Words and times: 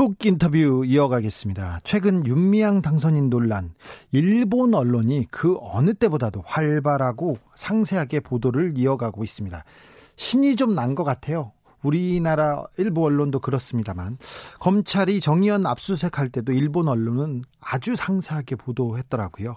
훅 0.00 0.24
인터뷰 0.24 0.82
이어가겠습니다. 0.86 1.80
최근 1.84 2.24
윤미향 2.24 2.80
당선인 2.80 3.28
논란, 3.28 3.74
일본 4.12 4.72
언론이 4.72 5.26
그 5.30 5.58
어느 5.60 5.92
때보다도 5.92 6.42
활발하고 6.46 7.36
상세하게 7.54 8.20
보도를 8.20 8.72
이어가고 8.78 9.24
있습니다. 9.24 9.62
신이 10.16 10.56
좀 10.56 10.74
난 10.74 10.94
것 10.94 11.04
같아요. 11.04 11.52
우리나라 11.82 12.64
일부 12.76 13.04
언론도 13.04 13.40
그렇습니다만 13.40 14.18
검찰이 14.58 15.20
정의연 15.20 15.66
압수수색할 15.66 16.28
때도 16.30 16.52
일본 16.52 16.88
언론은 16.88 17.42
아주 17.60 17.96
상세하게 17.96 18.56
보도했더라고요. 18.56 19.56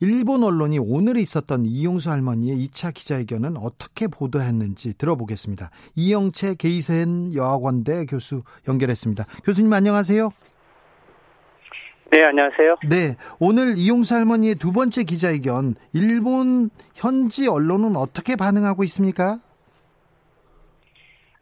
일본 0.00 0.44
언론이 0.44 0.78
오늘 0.78 1.16
있었던 1.16 1.64
이용수 1.64 2.10
할머니의 2.10 2.68
2차 2.68 2.94
기자회견은 2.94 3.56
어떻게 3.56 4.06
보도했는지 4.08 4.94
들어보겠습니다. 4.94 5.70
이영채 5.94 6.54
게이센 6.56 7.34
여학원대 7.34 8.06
교수 8.06 8.42
연결했습니다. 8.68 9.24
교수님 9.44 9.72
안녕하세요. 9.72 10.30
네, 12.12 12.22
안녕하세요. 12.22 12.76
네, 12.88 13.16
오늘 13.40 13.76
이용수 13.76 14.14
할머니의 14.14 14.54
두 14.54 14.70
번째 14.70 15.02
기자회견 15.02 15.74
일본 15.92 16.70
현지 16.94 17.48
언론은 17.48 17.96
어떻게 17.96 18.36
반응하고 18.36 18.84
있습니까? 18.84 19.40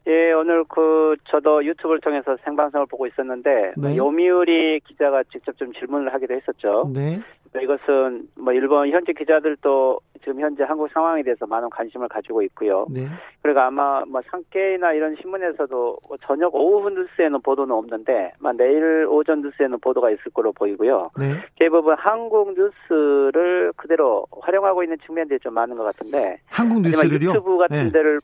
예, 0.06 0.32
오늘 0.32 0.64
그 0.64 1.16
저도 1.30 1.64
유튜브를 1.64 2.00
통해서 2.00 2.36
생방송을 2.44 2.86
보고 2.86 3.06
있었는데 3.06 3.72
네. 3.76 3.96
요미우리 3.96 4.80
기자가 4.80 5.22
직접 5.32 5.56
좀 5.56 5.72
질문을 5.72 6.12
하기도 6.12 6.34
했었죠. 6.34 6.90
네. 6.92 7.20
이것은 7.62 8.28
뭐 8.36 8.52
일본 8.52 8.90
현지 8.90 9.12
기자들도 9.12 10.00
지금 10.20 10.40
현재 10.40 10.64
한국 10.64 10.90
상황에 10.92 11.22
대해서 11.22 11.46
많은 11.46 11.70
관심을 11.70 12.08
가지고 12.08 12.42
있고요. 12.42 12.86
네. 12.90 13.02
그리고 13.42 13.60
아마 13.60 14.04
뭐 14.06 14.20
상케이나 14.28 14.92
이런 14.92 15.14
신문에서도 15.20 15.98
뭐 16.08 16.16
저녁 16.26 16.54
오후 16.54 16.90
뉴스에는 16.90 17.40
보도는 17.42 17.72
없는데 17.74 18.32
내일 18.58 19.06
오전 19.08 19.40
뉴스에는 19.42 19.78
보도가 19.78 20.10
있을 20.10 20.32
거로 20.34 20.52
보이고요. 20.52 21.10
네. 21.18 21.26
대부분 21.58 21.94
한국 21.96 22.54
뉴스를 22.54 23.72
그대로 23.76 24.26
활용하고 24.40 24.82
있는 24.82 24.98
측면들이 25.06 25.38
좀 25.38 25.54
많은 25.54 25.76
것 25.76 25.84
같은데. 25.84 26.38
한국 26.46 26.82
뉴스를요? 26.82 27.30
유튜브 27.30 27.56
같은 27.56 27.84
네. 27.84 27.92
데를 27.92 28.18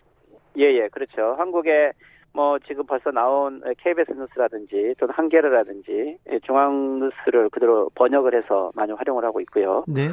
예, 0.61 0.75
예, 0.75 0.89
그렇죠. 0.89 1.35
한국에 1.39 1.93
뭐 2.33 2.59
지금 2.61 2.87
벌써 2.87 3.11
나온 3.11 3.63
KBS 3.79 4.13
뉴스라든지 4.13 4.95
또는 4.99 5.15
한겨레라든지 5.15 6.19
중앙 6.45 7.01
뉴스를 7.01 7.49
그대로 7.49 7.91
번역을 7.95 8.35
해서 8.35 8.71
많이 8.77 8.93
활용을 8.93 9.25
하고 9.25 9.41
있고요. 9.41 9.85
네. 9.89 10.09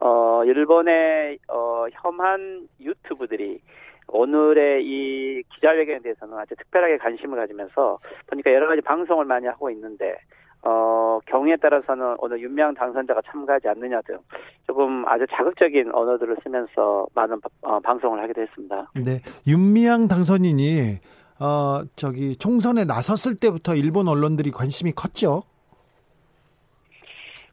어, 0.00 0.42
일본의 0.44 1.38
어, 1.48 1.86
혐한 1.92 2.66
유튜브들이 2.80 3.60
오늘의 4.08 4.84
이 4.84 5.42
기자회견에 5.54 6.00
대해서는 6.00 6.36
아주 6.36 6.56
특별하게 6.56 6.98
관심을 6.98 7.38
가지면서 7.38 7.98
보니까 8.26 8.52
여러 8.52 8.66
가지 8.66 8.80
방송을 8.80 9.24
많이 9.24 9.46
하고 9.46 9.70
있는데 9.70 10.16
어, 10.62 11.18
경우에 11.26 11.56
따라서는 11.56 12.16
오늘 12.18 12.40
윤명 12.40 12.74
당선자가 12.74 13.22
참가하지 13.30 13.68
않느냐 13.68 14.00
등 14.02 14.18
조금 14.66 15.06
아주 15.08 15.26
자극적인 15.30 15.90
언어들을 15.92 16.36
쓰면서 16.42 17.06
많은 17.14 17.40
어, 17.62 17.80
방송을 17.80 18.22
하기도 18.22 18.42
했습니다. 18.42 18.90
네. 18.94 19.20
윤미향 19.46 20.08
당선인이 20.08 20.98
어, 21.40 21.82
저기 21.96 22.36
총선에 22.36 22.84
나섰을 22.84 23.36
때부터 23.36 23.74
일본 23.74 24.08
언론들이 24.08 24.50
관심이 24.50 24.92
컸죠. 24.92 25.42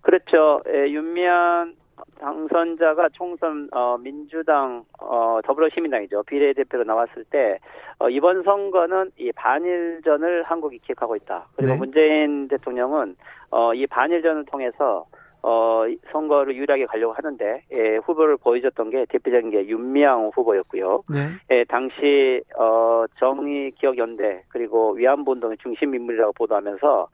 그렇죠. 0.02 0.62
예, 0.68 0.90
윤미향 0.92 1.74
당선자가 2.20 3.10
총선 3.14 3.68
어, 3.72 3.98
민주당 3.98 4.84
어, 5.00 5.40
더불어시민당이죠 5.44 6.24
비례대표로 6.24 6.84
나왔을 6.84 7.24
때 7.26 7.60
어, 8.00 8.10
이번 8.10 8.44
선거는 8.44 9.12
이 9.18 9.32
반일전을 9.32 10.44
한국이 10.44 10.80
기획하고 10.80 11.16
있다. 11.16 11.48
그리고 11.56 11.74
네. 11.74 11.80
문재인 11.80 12.48
대통령은 12.48 13.16
어, 13.52 13.74
이 13.74 13.88
반일전을 13.88 14.46
통해서 14.46 15.06
어, 15.44 15.86
선거를 16.12 16.56
유리하게 16.56 16.88
가려고 16.88 17.14
하는데, 17.14 17.64
예, 17.72 17.98
후보를 17.98 18.38
보여줬던 18.38 18.90
게 18.90 19.06
대표적인 19.08 19.52
게 19.52 19.68
윤미향 19.68 20.32
후보였고요. 20.34 21.04
네. 21.10 21.20
예, 21.52 21.64
당시, 21.66 22.42
어, 22.58 23.06
정의기억연대, 23.18 24.44
그리고 24.50 24.92
위안부 24.94 25.34
운동의 25.34 25.58
중심 25.62 25.96
인물이라고 25.96 26.34
보도하면서, 26.34 27.08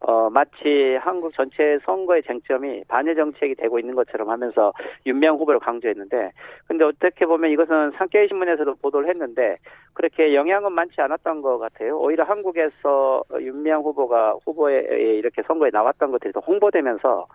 어, 0.00 0.30
마치 0.30 0.96
한국 1.00 1.34
전체 1.34 1.78
선거의 1.84 2.22
쟁점이 2.22 2.84
반일 2.86 3.16
정책이 3.16 3.56
되고 3.56 3.80
있는 3.80 3.96
것처럼 3.96 4.30
하면서 4.30 4.72
윤명 5.06 5.36
후보를 5.38 5.58
강조했는데, 5.58 6.30
근데 6.66 6.84
어떻게 6.84 7.26
보면 7.26 7.50
이것은 7.50 7.92
상케이 7.98 8.28
신문에서도 8.28 8.76
보도를 8.76 9.08
했는데, 9.08 9.56
그렇게 9.94 10.34
영향은 10.34 10.72
많지 10.72 11.00
않았던 11.00 11.42
것 11.42 11.58
같아요. 11.58 11.98
오히려 11.98 12.22
한국에서 12.22 13.24
윤명 13.40 13.82
후보가 13.82 14.36
후보에 14.44 14.78
이렇게 15.16 15.42
선거에 15.42 15.70
나왔던 15.72 16.12
것들이 16.12 16.32
더 16.32 16.40
홍보되면서, 16.40 17.26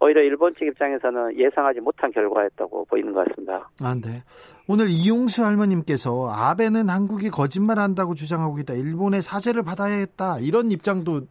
오히려 0.00 0.22
일본 0.22 0.54
측 0.54 0.64
입장에서는 0.64 1.38
예상하지 1.38 1.80
못한 1.80 2.10
결과였다고 2.10 2.86
보이는 2.86 3.12
것 3.12 3.28
같습니다. 3.28 3.70
아, 3.80 3.94
네. 3.94 4.22
오늘 4.66 4.86
이용수 4.88 5.44
할머님께서 5.44 6.28
아베는 6.28 6.88
한국이 6.88 7.30
거짓말한다고 7.30 8.14
주장하고 8.14 8.58
있다. 8.58 8.74
일본의 8.74 9.22
사죄를 9.22 9.62
받아야겠다. 9.62 10.38
이런 10.40 10.72
입장도 10.72 11.22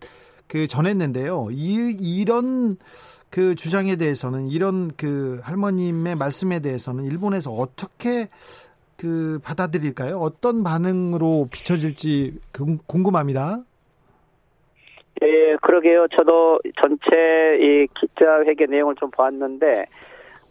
그 0.48 0.68
전했는데요. 0.68 1.48
이 1.52 1.96
이런 2.00 2.78
그 3.30 3.56
주장에 3.56 3.96
대해서는 3.96 4.48
이런 4.48 4.92
그 4.98 5.40
할머님의 5.44 6.16
말씀에 6.16 6.60
대해서는 6.62 7.06
일본에서 7.06 7.52
어떻게 7.52 8.30
그 8.98 9.40
받아들일까요? 9.44 10.18
어떤 10.18 10.64
반응으로 10.64 11.50
비춰질지 11.52 12.40
궁금합니다. 12.88 13.60
예, 15.24 15.56
그러게요. 15.62 16.08
저도 16.18 16.60
전체 16.82 17.58
이 17.60 17.88
기자회견 18.00 18.70
내용을 18.70 18.96
좀 18.96 19.10
보았는데 19.12 19.86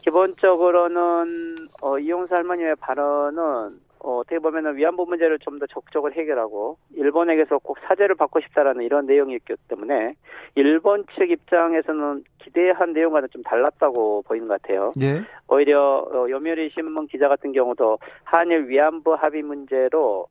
기본적으로는 0.03 1.69
어, 1.81 1.99
이용사 1.99 2.37
할머니의 2.37 2.77
발언은 2.77 3.81
어, 4.01 4.19
어떻게 4.19 4.39
보면은 4.39 4.77
위안부 4.77 5.07
문제를 5.07 5.39
좀 5.41 5.57
더 5.59 5.67
적극적으로 5.67 6.13
해결하고 6.13 6.77
일본에게서 6.97 7.59
꼭 7.59 7.79
사죄를 7.89 8.15
받고 8.15 8.41
싶다라는 8.41 8.85
이런 8.85 9.07
내용이었기 9.07 9.55
때문에 9.69 10.15
일본 10.55 11.07
측 11.17 11.31
입장에서는 11.31 12.25
기대한 12.39 12.93
내용과는 12.93 13.29
좀 13.33 13.43
달랐다고 13.43 14.23
보이는 14.27 14.49
것 14.49 14.61
같아요. 14.61 14.93
예. 15.01 15.23
오히려 15.49 16.07
어, 16.13 16.27
요미우리 16.29 16.71
신문 16.71 17.07
기자 17.07 17.29
같은 17.29 17.53
경우도 17.53 17.99
한일 18.25 18.69
위안부 18.69 19.15
합의 19.15 19.43
문제로 19.43 20.27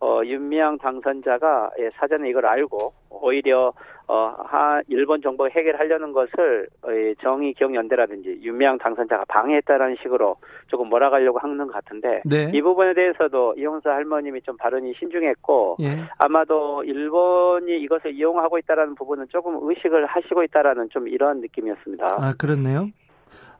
어, 0.00 0.22
윤미향 0.24 0.78
당선자가 0.78 1.70
예, 1.78 1.90
사전에 1.98 2.30
이걸 2.30 2.46
알고 2.46 2.92
오히려 3.10 3.72
어, 4.06 4.34
하, 4.44 4.80
일본 4.88 5.20
정부가 5.20 5.50
해결하려는 5.50 6.12
것을 6.12 6.66
어, 6.82 6.88
정의 7.22 7.52
기억연대라든지 7.52 8.40
윤미향 8.42 8.78
당선자가 8.78 9.24
방해했다라는 9.28 9.96
식으로 10.02 10.36
조금 10.68 10.88
몰아가려고 10.88 11.38
하는 11.38 11.58
것 11.58 11.72
같은데 11.72 12.22
네. 12.24 12.50
이 12.54 12.62
부분에 12.62 12.94
대해서도 12.94 13.54
이용사 13.58 13.90
할머님이 13.90 14.40
좀 14.42 14.56
발언이 14.56 14.94
신중했고 14.98 15.76
예. 15.82 15.98
아마도 16.18 16.82
일본이 16.82 17.78
이것을 17.82 18.14
이용하고 18.14 18.58
있다라는 18.58 18.94
부분은 18.94 19.26
조금 19.28 19.58
의식을 19.60 20.06
하시고 20.06 20.42
있다라는 20.44 20.88
좀 20.90 21.08
이런 21.08 21.40
느낌이었습니다. 21.42 22.06
아 22.18 22.34
그렇네요. 22.38 22.88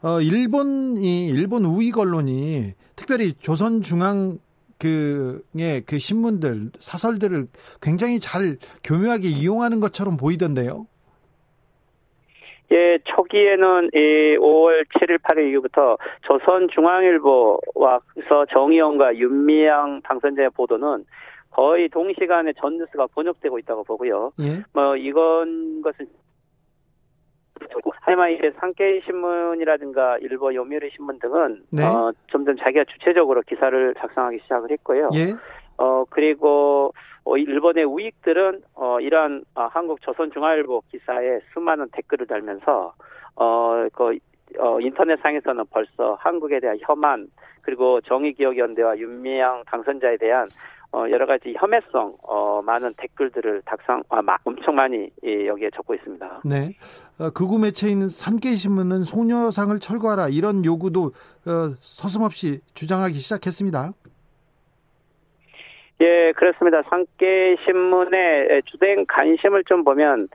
어, 0.03 0.21
일본이 0.23 1.27
일본 1.27 1.67
우익 1.67 1.99
언론이 1.99 2.73
특별히 2.97 3.35
조선중앙 3.35 4.39
그의 4.81 5.83
그 5.87 5.99
신문들 5.99 6.71
사설들을 6.81 7.47
굉장히 7.81 8.19
잘 8.19 8.57
교묘하게 8.83 9.29
이용하는 9.29 9.81
것처럼 9.81 10.17
보이던데요. 10.17 10.87
예, 12.73 12.99
초기에는 13.05 13.91
이 13.93 14.37
5월 14.39 14.85
7일, 14.95 15.19
8일 15.23 15.51
이후부터 15.51 15.97
조선중앙일보와서 16.23 17.61
정의원과 18.53 19.17
윤미향 19.17 20.03
당선자의 20.03 20.51
보도는 20.51 21.05
거의 21.51 21.89
동시간에 21.89 22.53
전 22.61 22.79
뉴스가 22.79 23.09
번역되고 23.09 23.59
있다고 23.59 23.83
보고요. 23.83 24.33
예? 24.41 24.63
뭐 24.73 24.97
이건 24.97 25.83
것은 25.83 26.07
하지만 28.11 28.33
이제 28.33 28.51
상케이 28.57 29.01
신문이라든가 29.03 30.19
일본 30.19 30.55
요미우리 30.55 30.91
신문 30.91 31.21
등은 31.21 31.63
네. 31.71 31.85
어, 31.85 32.13
점점 32.33 32.57
자기가 32.57 32.85
주체적으로 32.85 33.41
기사를 33.43 33.95
작성하기 33.95 34.41
시작을 34.43 34.71
했고요. 34.73 35.11
예. 35.15 35.33
어 35.77 36.05
그리고 36.11 36.93
어, 37.25 37.37
일본의 37.37 37.85
우익들은 37.85 38.63
어, 38.75 38.99
이러한 38.99 39.45
어, 39.55 39.69
한국 39.71 40.03
조선중앙일보 40.03 40.83
기사에 40.91 41.39
수많은 41.53 41.87
댓글을 41.93 42.27
달면서 42.27 42.95
어, 43.37 43.87
그 43.95 44.19
어, 44.59 44.81
인터넷상에서는 44.81 45.65
벌써 45.71 46.19
한국에 46.19 46.59
대한 46.59 46.79
혐한 46.81 47.29
그리고 47.63 48.01
정의기억연대와 48.01 48.99
윤미향 48.99 49.63
당선자에 49.67 50.17
대한 50.17 50.49
어, 50.93 51.05
여러 51.09 51.25
가지 51.27 51.55
혐의성 51.57 52.17
어, 52.23 52.61
많은 52.63 52.95
댓글들을 52.97 53.63
닥상 53.65 54.03
아, 54.09 54.21
마, 54.23 54.37
엄청 54.45 54.75
많이 54.75 55.09
예, 55.25 55.47
여기에 55.47 55.71
적고 55.75 55.95
있습니다. 55.95 56.43
네, 56.45 56.75
어, 57.19 57.31
극우 57.31 57.59
매체인 57.59 58.09
산케이신문은 58.09 59.05
소녀상을 59.05 59.79
철거하라 59.79 60.29
이런 60.29 60.65
요구도 60.65 61.13
어, 61.47 61.75
서슴없이 61.81 62.61
주장하기 62.75 63.15
시작했습니다. 63.15 63.93
예, 66.03 66.33
그렇습니다. 66.35 66.83
상계신문의 66.89 68.63
주된 68.65 69.07
관심을 69.07 69.65
좀 69.65 69.85
보면, 69.85 70.29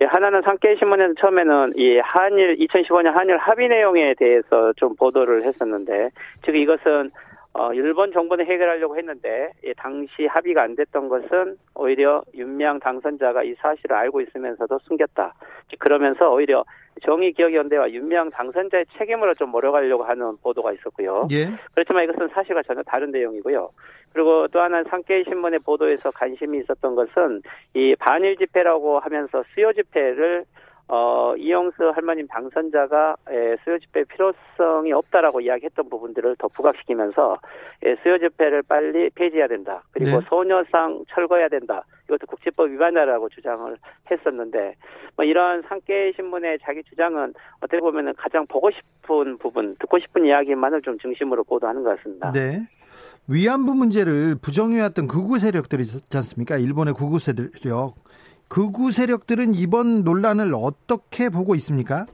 예, 0.00 0.06
하나는 0.06 0.42
상계신문에서 0.42 1.14
처음에는 1.20 1.74
이 1.76 2.00
한일, 2.02 2.56
2015년 2.56 3.12
한일 3.12 3.36
합의 3.38 3.68
내용에 3.68 4.14
대해서 4.18 4.72
좀 4.76 4.96
보도를 4.96 5.44
했었는데, 5.44 6.10
즉 6.44 6.56
이것은 6.56 7.12
어, 7.56 7.72
일본 7.72 8.12
정부는 8.12 8.46
해결하려고 8.46 8.96
했는데 8.96 9.50
예, 9.64 9.72
당시 9.74 10.26
합의가 10.26 10.62
안 10.62 10.74
됐던 10.74 11.08
것은 11.08 11.56
오히려 11.74 12.22
윤미향 12.34 12.80
당선자가 12.80 13.44
이 13.44 13.54
사실을 13.54 13.94
알고 13.96 14.20
있으면서도 14.22 14.80
숨겼다. 14.80 15.34
그러면서 15.78 16.32
오히려 16.32 16.64
정의기억연대와 17.04 17.92
윤미향 17.92 18.30
당선자의 18.30 18.86
책임으로 18.98 19.34
좀 19.34 19.50
몰아가려고 19.50 20.02
하는 20.02 20.36
보도가 20.42 20.72
있었고요. 20.72 21.28
예. 21.30 21.46
그렇지만 21.74 22.04
이것은 22.04 22.28
사실과 22.34 22.62
전혀 22.62 22.82
다른 22.82 23.12
내용이고요. 23.12 23.70
그리고 24.12 24.48
또 24.48 24.60
하나는 24.60 24.84
상케이 24.90 25.22
신문의 25.24 25.60
보도에서 25.60 26.10
관심이 26.10 26.58
있었던 26.58 26.94
것은 26.96 27.42
이 27.74 27.94
반일 27.98 28.36
집회라고 28.36 28.98
하면서 28.98 29.44
수요 29.54 29.72
집회를 29.72 30.44
어, 30.86 31.34
이영수 31.36 31.92
할머님 31.94 32.26
당선자가 32.28 33.16
에, 33.30 33.56
수요 33.64 33.78
집회 33.78 34.04
필요성이 34.04 34.92
없다라고 34.92 35.40
이야기했던 35.40 35.88
부분들을 35.88 36.36
더 36.38 36.48
부각시키면서 36.48 37.38
에, 37.82 37.96
수요 38.02 38.18
집회를 38.18 38.62
빨리 38.62 39.08
폐지해야 39.14 39.48
된다. 39.48 39.82
그리고 39.92 40.20
네. 40.20 40.26
소녀상 40.28 41.04
철거해야 41.08 41.48
된다. 41.48 41.84
이것도 42.04 42.26
국제법 42.26 42.70
위반이라고 42.70 43.30
주장을 43.30 43.76
했었는데 44.10 44.74
뭐 45.16 45.24
이런 45.24 45.62
상계 45.62 46.12
신문의 46.16 46.58
자기 46.62 46.82
주장은 46.82 47.32
어떻게 47.60 47.78
보면은 47.78 48.12
가장 48.18 48.46
보고 48.46 48.70
싶은 48.70 49.38
부분, 49.38 49.74
듣고 49.78 49.98
싶은 49.98 50.26
이야기만을 50.26 50.82
좀 50.82 50.98
중심으로 50.98 51.44
보도하는 51.44 51.82
것 51.82 51.96
같습니다. 51.96 52.30
네. 52.32 52.60
위안부 53.26 53.74
문제를 53.74 54.36
부정해왔던 54.40 55.06
극우 55.06 55.38
세력들이 55.38 55.82
있지 55.82 56.16
않습니까? 56.18 56.58
일본의 56.58 56.92
극우 56.92 57.18
세력. 57.18 57.94
극우 58.48 58.90
세력들은 58.92 59.54
이번 59.54 60.04
논란을 60.04 60.52
어떻게 60.54 61.28
보고 61.28 61.54
있습니까? 61.56 62.06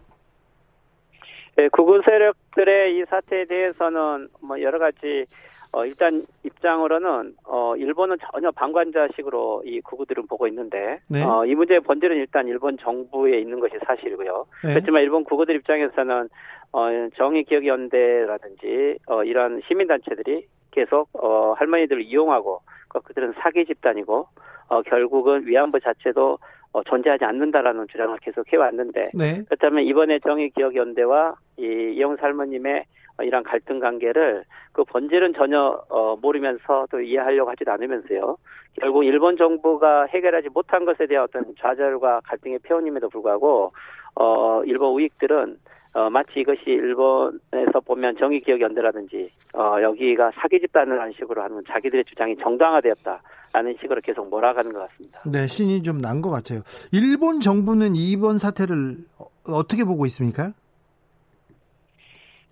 네, 1.57 1.69
극우 1.69 2.01
세력들의 2.05 2.97
이 2.99 3.05
사태에 3.09 3.45
대해서는 3.45 4.29
뭐 4.41 4.61
여러 4.63 4.79
가지 4.79 5.27
어, 5.73 5.85
일단 5.85 6.23
입장으로는 6.43 7.35
어, 7.45 7.77
일본은 7.77 8.17
전혀 8.33 8.51
방관자식으로 8.51 9.63
이 9.67 9.81
극우들은 9.83 10.27
보고 10.27 10.49
있는데 10.49 10.99
네. 11.09 11.23
어, 11.23 11.45
이 11.47 11.55
문제의 11.55 11.81
본질은 11.81 12.17
일단 12.17 12.49
일본 12.49 12.77
정부에 12.79 13.39
있는 13.39 13.61
것이 13.61 13.75
사실이고요. 13.87 14.47
네. 14.65 14.73
그렇지만 14.75 15.03
일본 15.03 15.23
극우들 15.25 15.55
입장에서는 15.57 16.29
어, 16.73 16.89
정의기억연대라든지 17.17 18.99
어, 19.07 19.23
이런 19.23 19.61
시민단체들이 19.69 20.47
계속 20.73 21.09
어, 21.13 21.53
할머니들을 21.57 22.03
이용하고 22.03 22.63
그- 22.89 23.01
그들은 23.03 23.35
사기 23.41 23.65
집단이고 23.67 24.27
어, 24.71 24.83
결국은 24.83 25.47
위안부 25.47 25.81
자체도 25.81 26.39
어, 26.73 26.83
존재하지 26.85 27.25
않는다라는 27.25 27.87
주장을 27.91 28.17
계속 28.23 28.51
해왔는데 28.53 29.07
네. 29.15 29.43
그렇다면 29.49 29.85
이번에 29.85 30.21
정의기억연대와 30.21 31.35
이 31.59 31.95
이영수 31.97 32.23
할머님의 32.23 32.85
어, 33.19 33.23
이런 33.25 33.43
갈등 33.43 33.81
관계를 33.81 34.45
그 34.73 34.85
본질은 34.85 35.35
전혀 35.35 35.83
어, 35.89 36.17
모르면서 36.23 36.87
또 36.91 37.01
이해하려고 37.01 37.51
하지도 37.51 37.73
않으면서요. 37.73 38.37
결국 38.81 39.05
일본 39.05 39.37
정부가 39.37 40.05
해결하지 40.07 40.49
못한 40.51 40.85
것에 40.85 41.07
대한 41.07 41.25
어떤 41.25 41.45
좌절과 41.59 42.21
갈등의 42.25 42.61
표현임에도 42.61 43.09
불구하고 43.09 43.73
어, 44.15 44.63
일본 44.65 44.95
우익들은 44.95 45.59
어, 45.93 46.09
마치 46.09 46.41
이것이 46.41 46.63
일본에서 46.67 47.81
보면 47.85 48.17
정의기억 48.19 48.61
연대라든지 48.61 49.31
어, 49.55 49.77
여기가 49.83 50.31
사기 50.37 50.61
집단을 50.61 51.13
식으로 51.15 51.43
하는 51.43 51.63
자기들의 51.69 52.05
주장이 52.05 52.37
정당화되었다라는 52.37 53.77
식으로 53.81 54.01
계속 54.01 54.29
몰아가는 54.31 54.73
것 54.73 54.89
같습니다. 54.89 55.21
네, 55.27 55.47
신이 55.49 55.83
좀 55.83 55.99
난 56.01 56.23
것 56.23 56.31
같아요. 56.31 56.61
일본 56.93 57.41
정부는 57.41 57.97
이번 57.97 58.39
사태를 58.39 58.99
어- 59.19 59.27
어떻게 59.49 59.85
보고 59.85 60.07
있습니까? 60.07 60.53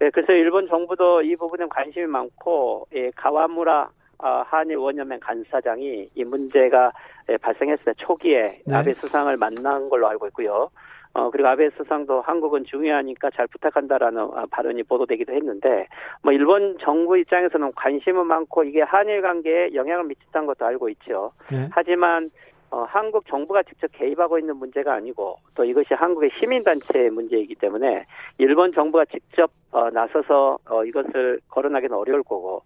네, 0.00 0.10
그래서 0.10 0.32
일본 0.32 0.68
정부도 0.68 1.22
이 1.22 1.34
부분에 1.36 1.66
관심이 1.70 2.06
많고 2.06 2.86
예, 2.94 3.10
가와무라 3.16 3.88
아, 4.20 4.42
한일 4.48 4.76
원여맹 4.76 5.20
간사장이 5.20 6.08
이 6.14 6.24
문제가 6.24 6.90
예, 7.30 7.36
발생했을 7.36 7.84
때 7.84 7.92
초기에 7.98 8.62
네. 8.66 8.74
아베 8.74 8.92
수상을 8.94 9.36
만난 9.36 9.88
걸로 9.88 10.08
알고 10.08 10.26
있고요. 10.28 10.70
어, 11.14 11.30
그리고 11.30 11.48
아베 11.48 11.70
수상도 11.70 12.20
한국은 12.20 12.64
중요하니까 12.64 13.30
잘 13.30 13.46
부탁한다라는 13.48 14.20
아, 14.34 14.46
발언이 14.50 14.82
보도되기도 14.84 15.32
했는데, 15.32 15.86
뭐, 16.22 16.32
일본 16.32 16.76
정부 16.80 17.18
입장에서는 17.18 17.72
관심은 17.74 18.26
많고 18.26 18.64
이게 18.64 18.82
한일 18.82 19.22
관계에 19.22 19.70
영향을 19.74 20.04
미친다는 20.04 20.46
것도 20.46 20.64
알고 20.66 20.88
있죠. 20.90 21.32
네. 21.50 21.68
하지만 21.72 22.30
어, 22.70 22.84
한국 22.86 23.26
정부가 23.26 23.62
직접 23.62 23.90
개입하고 23.92 24.38
있는 24.38 24.56
문제가 24.56 24.92
아니고 24.94 25.38
또 25.54 25.64
이것이 25.64 25.94
한국의 25.94 26.30
시민단체의 26.38 27.10
문제이기 27.10 27.54
때문에 27.54 28.04
일본 28.36 28.72
정부가 28.72 29.06
직접 29.06 29.50
어, 29.70 29.88
나서서 29.90 30.58
어, 30.68 30.84
이것을 30.84 31.40
거론하기는 31.48 31.96
어려울 31.96 32.22
거고 32.22 32.62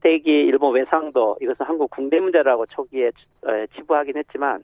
대기 0.00 0.30
일본 0.30 0.74
외상도 0.74 1.36
이것은 1.40 1.64
한국 1.64 1.90
국내 1.90 2.18
문제라고 2.18 2.66
초기에 2.66 3.06
에, 3.46 3.66
치부하긴 3.76 4.16
했지만 4.16 4.56
에, 4.56 4.62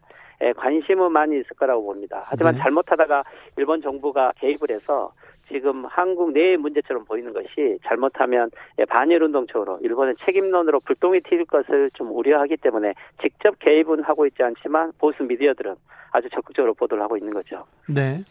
관심은 0.57 1.13
많이 1.13 1.37
있을 1.37 1.49
거라고 1.57 1.85
봅니다. 1.85 2.23
하지만 2.27 2.55
네. 2.55 2.61
잘못하다가 2.61 3.25
일본 3.57 3.83
정부가 3.83 4.33
개입을 4.39 4.71
해서 4.71 5.13
지금 5.49 5.85
한국 5.85 6.33
내의 6.33 6.57
문제처럼 6.57 7.05
보이는 7.05 7.33
것이 7.33 7.79
잘못하면 7.85 8.51
예, 8.79 8.85
반일 8.85 9.23
운동적으로 9.23 9.79
일본의 9.83 10.15
책임론으로 10.25 10.81
불똥이 10.81 11.21
튈 11.23 11.45
것을 11.45 11.91
좀 11.95 12.11
우려하기 12.17 12.57
때문에 12.57 12.95
직접 13.21 13.59
개입은 13.59 14.03
하고 14.03 14.27
있지 14.27 14.43
않지만 14.43 14.93
보수 14.99 15.23
미디어들은 15.23 15.75
아주 16.13 16.29
적극적으로 16.31 16.75
보도를 16.75 17.03
하고 17.03 17.17
있는 17.17 17.33
거죠. 17.35 17.65
네. 17.89 18.23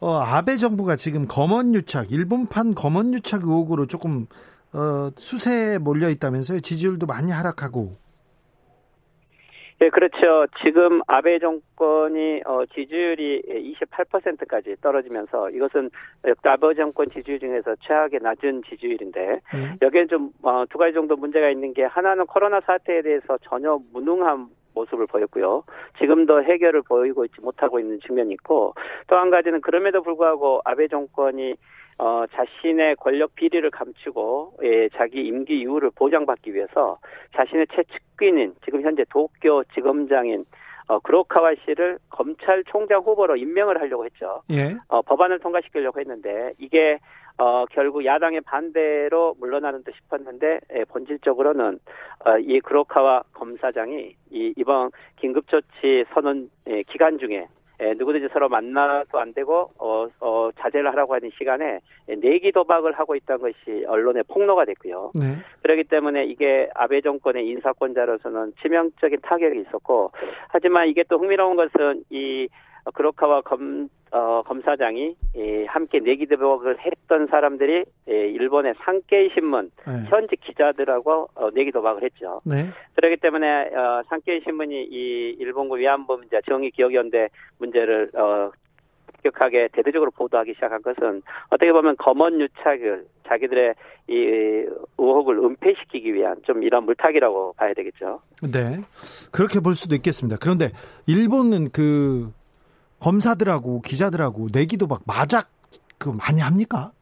어, 0.00 0.12
아베 0.12 0.56
정부가 0.56 0.96
지금 0.96 1.26
검언 1.26 1.74
유착, 1.74 2.12
일본판 2.12 2.74
검언 2.74 3.12
유착 3.12 3.42
의혹으로 3.42 3.86
조금 3.86 4.26
어, 4.72 5.10
수세에 5.16 5.78
몰려 5.78 6.08
있다면서요. 6.08 6.60
지지율도 6.60 7.06
많이 7.06 7.32
하락하고. 7.32 7.96
예, 9.80 9.90
그렇죠. 9.90 10.46
지금 10.64 11.00
아베 11.06 11.38
정권이 11.38 12.42
어, 12.46 12.66
지지율이 12.66 13.42
28%까지 13.80 14.74
떨어지면서 14.80 15.50
이것은 15.50 15.90
아베 16.42 16.74
정권 16.74 17.08
지지율 17.10 17.38
중에서 17.38 17.76
최악의 17.80 18.20
낮은 18.20 18.62
지지율인데 18.68 19.20
네. 19.20 19.78
여기에 19.80 20.06
좀두 20.06 20.78
가지 20.78 20.94
정도 20.94 21.14
문제가 21.16 21.48
있는 21.48 21.72
게 21.74 21.84
하나는 21.84 22.26
코로나 22.26 22.60
사태에 22.60 23.02
대해서 23.02 23.38
전혀 23.42 23.78
무능한 23.92 24.48
모습을 24.74 25.06
보였고요. 25.06 25.62
지금도 25.98 26.42
해결을 26.42 26.82
보이고 26.82 27.24
있지 27.24 27.40
못하고 27.40 27.78
있는 27.78 28.00
측면이 28.00 28.32
있고 28.34 28.74
또 29.06 29.16
한 29.16 29.30
가지는 29.30 29.60
그럼에도 29.60 30.02
불구하고 30.02 30.60
아베 30.64 30.88
정권이 30.88 31.54
어, 31.98 32.24
자신의 32.32 32.96
권력 32.96 33.34
비리를 33.34 33.68
감추고 33.70 34.54
예, 34.62 34.88
자기 34.90 35.26
임기 35.26 35.58
이후를 35.60 35.90
보장받기 35.94 36.54
위해서 36.54 36.98
자신의 37.36 37.66
최측근인 37.74 38.54
지금 38.64 38.82
현재 38.82 39.04
도쿄 39.10 39.64
지검장인 39.74 40.44
어, 40.86 41.00
구로카와 41.00 41.54
씨를 41.64 41.98
검찰총장 42.10 43.02
후보로 43.02 43.36
임명을 43.36 43.80
하려고 43.80 44.04
했죠. 44.06 44.42
예. 44.50 44.76
어, 44.88 45.02
법안을 45.02 45.40
통과시키려고 45.40 46.00
했는데 46.00 46.52
이게 46.58 46.98
어, 47.36 47.66
결국 47.66 48.04
야당의 48.04 48.40
반대로 48.40 49.34
물러나는 49.38 49.82
듯 49.84 49.94
싶었는데 49.94 50.60
예, 50.74 50.84
본질적으로는 50.84 51.78
어, 52.24 52.38
이 52.38 52.60
그로카와 52.60 53.24
검사장이 53.32 54.14
이, 54.30 54.54
이번 54.56 54.90
긴급조치 55.16 56.04
선언 56.14 56.48
예, 56.68 56.82
기간 56.82 57.18
중에 57.18 57.46
예, 57.80 57.94
누구든지 57.94 58.28
서로 58.32 58.48
만나도 58.48 59.20
안 59.20 59.32
되고 59.32 59.70
어, 59.78 60.06
어, 60.20 60.50
자제를 60.58 60.90
하라고 60.90 61.14
하는 61.14 61.30
시간에 61.38 61.78
예, 62.08 62.14
내기 62.16 62.50
도박을 62.52 62.92
하고 62.92 63.14
있다는 63.14 63.40
것이 63.40 63.84
언론에 63.86 64.22
폭로가 64.22 64.64
됐고요. 64.64 65.12
네. 65.14 65.36
그렇기 65.62 65.84
때문에 65.84 66.24
이게 66.24 66.68
아베 66.74 67.00
정권의 67.00 67.46
인사권자로서는 67.46 68.54
치명적인 68.60 69.18
타격이 69.22 69.60
있었고 69.60 70.10
하지만 70.48 70.88
이게 70.88 71.04
또 71.08 71.18
흥미로운 71.18 71.56
것은 71.56 72.02
이 72.10 72.48
그로카와 72.94 73.42
어, 74.10 74.42
검사장이 74.42 75.14
예, 75.36 75.64
함께 75.66 76.00
내기도박을 76.00 76.78
했던 76.80 77.26
사람들이 77.26 77.84
예, 78.08 78.12
일본의 78.12 78.74
상케이 78.78 79.30
신문 79.34 79.70
네. 79.86 80.04
현직 80.08 80.40
기자들하고 80.40 81.28
어, 81.34 81.50
내기도박을 81.50 82.02
했죠. 82.02 82.40
네. 82.44 82.70
그렇기 82.94 83.16
때문에 83.16 83.46
어, 83.74 84.02
상케이 84.08 84.40
신문이 84.42 84.84
이 84.90 85.36
일본군 85.38 85.78
위안부 85.78 86.16
문제, 86.16 86.40
정의 86.48 86.70
기억연대 86.70 87.28
문제를 87.58 88.10
어, 88.14 88.50
급격하게 89.22 89.68
대대적으로 89.72 90.10
보도하기 90.10 90.54
시작한 90.54 90.82
것은 90.82 91.22
어떻게 91.50 91.72
보면 91.72 91.96
검언 91.98 92.40
유착을 92.40 93.06
자기들의 93.26 93.74
이 94.08 94.14
의혹을 94.96 95.38
은폐시키기 95.38 96.14
위한 96.14 96.36
좀 96.44 96.62
이런 96.62 96.84
물타기라고 96.84 97.54
봐야 97.56 97.74
되겠죠. 97.74 98.20
네. 98.42 98.80
그렇게 99.32 99.60
볼 99.60 99.74
수도 99.74 99.94
있겠습니다. 99.94 100.38
그런데 100.40 100.70
일본은 101.06 101.70
그 101.70 102.32
검사들하고 103.00 103.80
기자들하고 103.82 104.48
내기도 104.52 104.86
막 104.86 105.02
마작 105.06 105.48
그 105.98 106.08
많이 106.08 106.40
합니까? 106.40 106.92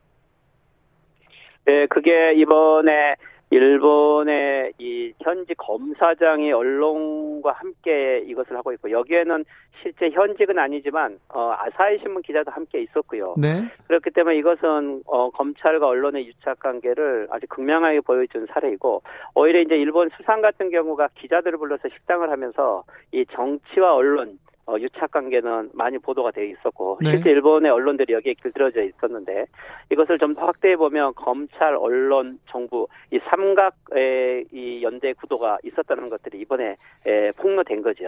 네, 1.64 1.86
그게 1.86 2.34
이번에 2.34 3.16
일본의 3.50 4.72
이 4.78 5.12
현지 5.20 5.54
검사장이 5.54 6.52
언론과 6.52 7.52
함께 7.52 8.24
이것을 8.26 8.56
하고 8.56 8.72
있고 8.72 8.90
여기에는 8.90 9.44
실제 9.82 10.10
현직은 10.10 10.58
아니지만 10.58 11.18
어, 11.28 11.54
아사히 11.56 11.98
신문 11.98 12.22
기자도 12.22 12.50
함께 12.50 12.82
있었고요. 12.82 13.36
네. 13.38 13.62
그렇기 13.86 14.10
때문에 14.10 14.36
이것은 14.38 15.02
어, 15.06 15.30
검찰과 15.30 15.86
언론의 15.86 16.26
유착 16.26 16.58
관계를 16.58 17.28
아주 17.30 17.46
극명하게 17.48 18.00
보여준 18.00 18.46
사례이고 18.52 19.02
오히려 19.34 19.60
이제 19.60 19.76
일본 19.76 20.10
수상 20.16 20.40
같은 20.40 20.70
경우가 20.70 21.10
기자들을 21.14 21.58
불러서 21.58 21.88
식당을 21.88 22.30
하면서 22.30 22.82
이 23.12 23.24
정치와 23.32 23.94
언론 23.94 24.38
어, 24.68 24.74
유착 24.80 25.12
관계는 25.12 25.70
많이 25.74 25.96
보도가 25.98 26.32
되어 26.32 26.44
있었고 26.44 26.98
네. 27.00 27.10
실제 27.12 27.30
일본의 27.30 27.70
언론들이 27.70 28.12
여기에 28.12 28.34
길들여져 28.42 28.82
있었는데 28.82 29.46
이것을 29.92 30.18
좀 30.18 30.34
더 30.34 30.44
확대해 30.46 30.76
보면 30.76 31.14
검찰, 31.14 31.76
언론, 31.76 32.38
정부 32.50 32.88
이 33.12 33.18
삼각의 33.30 34.46
이 34.52 34.82
연대 34.82 35.12
구도가 35.14 35.58
있었다는 35.64 36.10
것들이 36.10 36.40
이번에 36.40 36.76
에, 37.06 37.30
폭로된 37.38 37.80
거죠. 37.82 38.06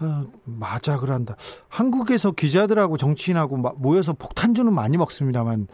어, 0.00 0.24
마작을 0.44 1.10
한다. 1.10 1.34
한국에서 1.68 2.30
기자들하고 2.32 2.96
정치인하고 2.96 3.56
마- 3.56 3.72
모여서 3.76 4.12
폭탄주는 4.12 4.72
많이 4.72 4.96
먹습니다만 4.96 5.66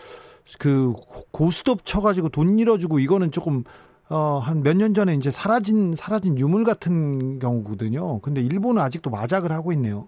그 0.58 0.92
고스톱 1.32 1.84
쳐가지고 1.84 2.30
돈 2.30 2.58
잃어주고 2.58 2.98
이거는 2.98 3.30
조금 3.30 3.62
어, 4.12 4.38
한 4.38 4.62
몇 4.62 4.76
년 4.76 4.92
전에 4.92 5.14
이제 5.14 5.30
사라진 5.30 5.94
사라진 5.94 6.38
유물 6.38 6.64
같은 6.64 7.38
경우거든요. 7.38 8.20
근데 8.20 8.42
일본은 8.42 8.82
아직도 8.82 9.08
마작을 9.10 9.52
하고 9.52 9.72
있네요. 9.72 10.06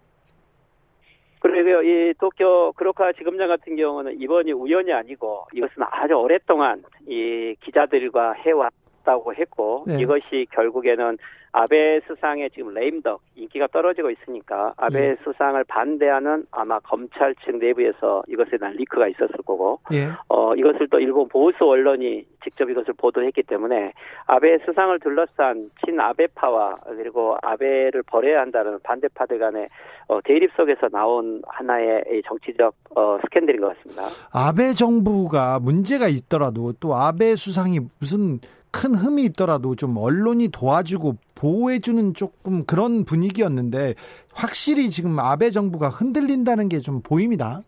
그리고 1.40 1.82
이 1.82 2.12
도쿄 2.18 2.72
그로카 2.72 3.12
지검장 3.12 3.48
같은 3.48 3.76
경우는 3.76 4.20
이번이 4.20 4.52
우연이 4.52 4.92
아니고 4.92 5.46
이것은 5.54 5.74
아주 5.90 6.14
오랫동안 6.14 6.82
이 7.06 7.54
기자들과 7.64 8.32
해왔 8.32 8.72
다고 9.04 9.34
했고 9.34 9.84
네. 9.86 10.00
이것이 10.00 10.46
결국에는 10.52 11.18
아베 11.56 12.00
수상의 12.08 12.50
지금 12.50 12.74
레임덕 12.74 13.20
인기가 13.36 13.68
떨어지고 13.68 14.10
있으니까 14.10 14.74
아베 14.76 15.10
네. 15.10 15.16
수상을 15.22 15.62
반대하는 15.68 16.46
아마 16.50 16.80
검찰 16.80 17.32
측 17.44 17.58
내부에서 17.58 18.24
이것에 18.26 18.58
대한 18.58 18.74
리크가 18.74 19.06
있었을 19.06 19.36
거고 19.46 19.78
예. 19.92 20.08
어, 20.28 20.52
이것을 20.56 20.88
또 20.90 20.98
일본 20.98 21.28
보수 21.28 21.64
언론이 21.64 22.26
직접 22.42 22.68
이것을 22.68 22.94
보도했기 22.94 23.44
때문에 23.44 23.92
아베 24.26 24.58
수상을 24.66 24.98
둘러싼 24.98 25.70
친 25.84 26.00
아베파와 26.00 26.78
그리고 26.96 27.36
아베를 27.40 28.02
버려야 28.02 28.40
한다는 28.40 28.80
반대파들 28.82 29.38
간의 29.38 29.68
어, 30.08 30.20
대립 30.24 30.50
속에서 30.56 30.88
나온 30.88 31.40
하나의 31.46 32.02
이 32.10 32.22
정치적 32.26 32.74
어, 32.96 33.18
스캔들인 33.22 33.60
것 33.60 33.76
같습니다. 33.76 34.02
아베 34.32 34.72
정부가 34.72 35.60
문제가 35.60 36.08
있더라도 36.08 36.72
또 36.80 36.96
아베 36.96 37.36
수상이 37.36 37.78
무슨 38.00 38.40
큰 38.74 38.94
흠이 38.94 39.22
있더라도 39.26 39.76
좀 39.76 39.96
언론이 39.96 40.48
도와주고 40.48 41.14
보호해주는 41.36 42.14
조금 42.14 42.64
그런 42.66 43.04
분위기였는데 43.04 43.94
확실히 44.34 44.90
지금 44.90 45.18
아베 45.20 45.50
정부가 45.50 45.88
흔들린다는 45.88 46.68
게 46.68 46.80
좀 46.80 47.00
보입니다. 47.02 47.62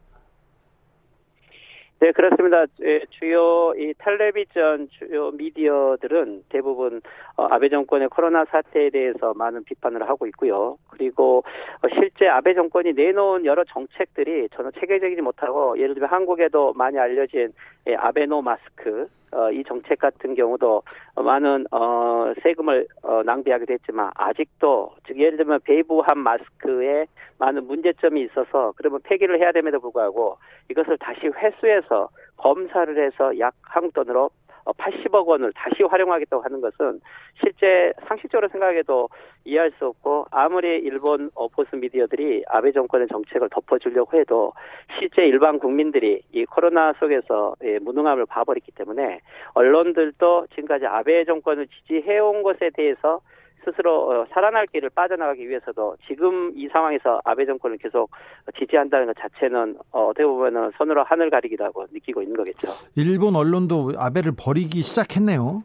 네, 1.99 2.13
그렇습니다. 2.13 2.67
예, 2.83 3.01
주요 3.09 3.73
이 3.75 3.95
텔레비전 3.99 4.89
주요 4.91 5.31
미디어들은 5.31 6.45
대부분 6.51 7.01
어, 7.37 7.45
아베 7.45 7.71
정권의 7.71 8.09
코로나 8.11 8.45
사태에 8.45 8.91
대해서 8.91 9.33
많은 9.35 9.65
비판을 9.65 10.07
하고 10.07 10.27
있고요. 10.27 10.77
그리고 10.91 11.43
어, 11.83 11.89
실제 11.95 12.29
아베 12.29 12.53
정권이 12.53 12.93
내놓은 12.93 13.47
여러 13.47 13.65
정책들이 13.65 14.49
전혀 14.55 14.71
체계적이지 14.73 15.23
못하고 15.23 15.79
예를 15.79 15.95
들면 15.95 16.11
한국에도 16.11 16.75
많이 16.75 16.99
알려진 16.99 17.55
예, 17.89 17.95
아베노 17.95 18.43
마스크 18.43 19.09
어, 19.37 19.50
이 19.50 19.62
정책 19.64 19.99
같은 19.99 20.35
경우도 20.35 20.83
어, 21.14 21.23
많은 21.23 21.66
어, 21.71 22.33
세금을 22.43 22.87
어, 23.02 23.23
낭비하기도 23.23 23.73
했지만 23.75 24.11
아직도 24.14 24.93
즉 25.07 25.19
예를 25.19 25.37
들면 25.37 25.61
배부한 25.64 26.19
마스크에 26.19 27.07
많은 27.38 27.66
문제점이 27.66 28.23
있어서 28.23 28.73
그러면 28.76 29.00
폐기를 29.05 29.38
해야 29.38 29.52
됨에도 29.52 29.78
불구하고 29.78 30.38
이것을 30.71 30.97
다시 30.99 31.26
회수해서 31.26 32.09
검사를 32.38 32.97
해서 32.97 33.38
약 33.38 33.55
한국 33.61 33.93
돈으로 33.93 34.31
80억 34.73 35.26
원을 35.26 35.52
다시 35.54 35.82
활용하겠다고 35.82 36.42
하는 36.42 36.61
것은 36.61 37.00
실제 37.40 37.92
상식적으로 38.06 38.49
생각해도 38.49 39.08
이해할 39.44 39.73
수 39.78 39.87
없고 39.87 40.26
아무리 40.30 40.78
일본 40.78 41.30
어, 41.35 41.49
보수 41.49 41.76
미디어들이 41.76 42.44
아베 42.49 42.73
정권의 42.73 43.08
정책을 43.08 43.49
덮어주려고 43.50 44.18
해도 44.18 44.52
실제 44.99 45.26
일반 45.26 45.58
국민들이 45.58 46.23
이 46.32 46.44
코로나 46.44 46.92
속에서 46.94 47.54
예, 47.64 47.78
무능함을 47.78 48.26
봐버렸기 48.26 48.73
때문에 48.73 49.20
언론들도 49.54 50.49
지금까지 50.50 50.87
아베 50.87 51.25
정권을 51.25 51.66
지지해온 51.68 52.42
것에 52.42 52.70
대해서 52.75 53.20
스스로 53.66 54.11
어, 54.11 54.26
살아날 54.30 54.64
길을 54.66 54.90
빠져나가기 54.90 55.49
위해서도 55.49 55.96
지금 56.06 56.52
이 56.54 56.68
상황에서 56.68 57.20
아베 57.25 57.44
정권을 57.44 57.78
계속 57.78 58.11
지지한다는 58.58 59.06
것 59.06 59.16
자체는 59.18 59.76
어, 59.90 60.06
어떻게 60.06 60.25
보면은 60.25 60.70
손으로 60.78 61.02
하늘 61.04 61.28
가리기라고 61.30 61.87
느끼고 61.92 62.23
있는 62.23 62.37
거겠죠. 62.37 62.68
일본 62.94 63.35
언론도 63.35 63.92
아베를 63.99 64.32
버리기 64.38 64.82
시작했네요. 64.82 65.64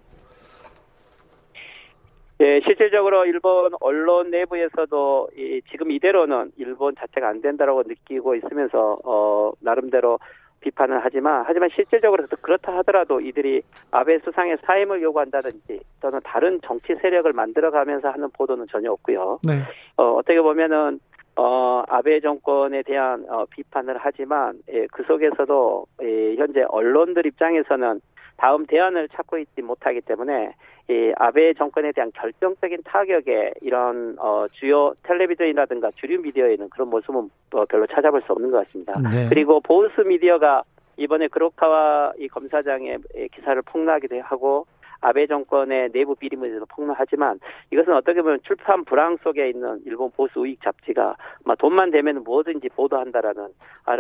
예, 2.42 2.60
실질적으로 2.66 3.26
일본 3.26 3.72
언론 3.80 4.32
내부에서도 4.32 5.30
이, 5.38 5.62
지금 5.70 5.92
이대로는 5.92 6.52
일본 6.58 6.96
자체가 6.96 7.30
안 7.30 7.40
된다라고 7.40 7.84
느끼고 7.84 8.34
있으면서 8.34 8.98
어, 9.06 9.52
나름대로 9.60 10.18
비판을 10.62 11.00
하지만 11.04 11.44
하지만 11.46 11.70
실질적으로 11.76 12.26
그렇다 12.42 12.76
하더라도 12.78 13.20
이들이 13.20 13.62
아베 13.92 14.20
수상의 14.20 14.58
사임을 14.64 15.02
요구한다든지 15.02 15.80
또는 16.00 16.20
다른 16.24 16.60
정치 16.64 16.96
세력을 16.96 17.32
만들어가면서 17.34 18.10
하는 18.10 18.30
보도는 18.32 18.68
전혀 18.72 18.92
없고요. 18.92 19.40
네. 19.44 19.62
어, 19.98 20.14
어떻게 20.14 20.40
보면은 20.40 21.00
어, 21.36 21.84
아베 21.88 22.20
정권에 22.20 22.84
대한 22.84 23.26
어, 23.30 23.46
비판을 23.46 23.98
하지만 24.00 24.60
예, 24.72 24.86
그 24.92 25.04
속에서도 25.04 25.86
예, 26.04 26.36
현재 26.36 26.64
언론들 26.68 27.26
입장에서는 27.26 28.02
다음 28.42 28.66
대안을 28.66 29.08
찾고 29.10 29.38
있지 29.38 29.62
못하기 29.62 30.02
때문에 30.02 30.56
이 30.90 31.14
아베 31.18 31.54
정권에 31.54 31.92
대한 31.92 32.12
결정적인 32.16 32.80
타격에 32.84 33.54
이런 33.62 34.16
어, 34.18 34.48
주요 34.54 34.96
텔레비전이라든가 35.04 35.92
주류 35.98 36.20
미디어에는 36.22 36.70
그런 36.72 36.90
모습은 36.90 37.30
어, 37.52 37.66
별로 37.66 37.86
찾아볼 37.86 38.24
수 38.24 38.32
없는 38.32 38.50
것 38.50 38.66
같습니다. 38.66 38.94
네. 39.00 39.30
그리고 39.30 39.60
보수 39.62 40.02
미디어가 40.02 40.64
이번에 40.98 41.28
그로카와 41.28 42.14
이 42.18 42.28
검사장의 42.30 42.98
기사를 43.32 43.62
폭로하기도 43.62 44.20
하고 44.24 44.66
아베 45.02 45.28
정권의 45.28 45.92
내부 45.92 46.16
비리 46.16 46.36
문제도 46.36 46.66
폭로하지만 46.68 47.40
이것은 47.72 47.94
어떻게 47.94 48.22
보면 48.22 48.40
출판 48.44 48.86
불황 48.86 49.18
속에 49.24 49.50
있는 49.50 49.82
일본 49.86 50.12
보수 50.12 50.42
우익 50.42 50.62
잡지가 50.64 51.16
막 51.44 51.58
돈만 51.58 51.92
되면 51.92 52.24
뭐든지 52.24 52.70
보도한다라는 52.70 53.50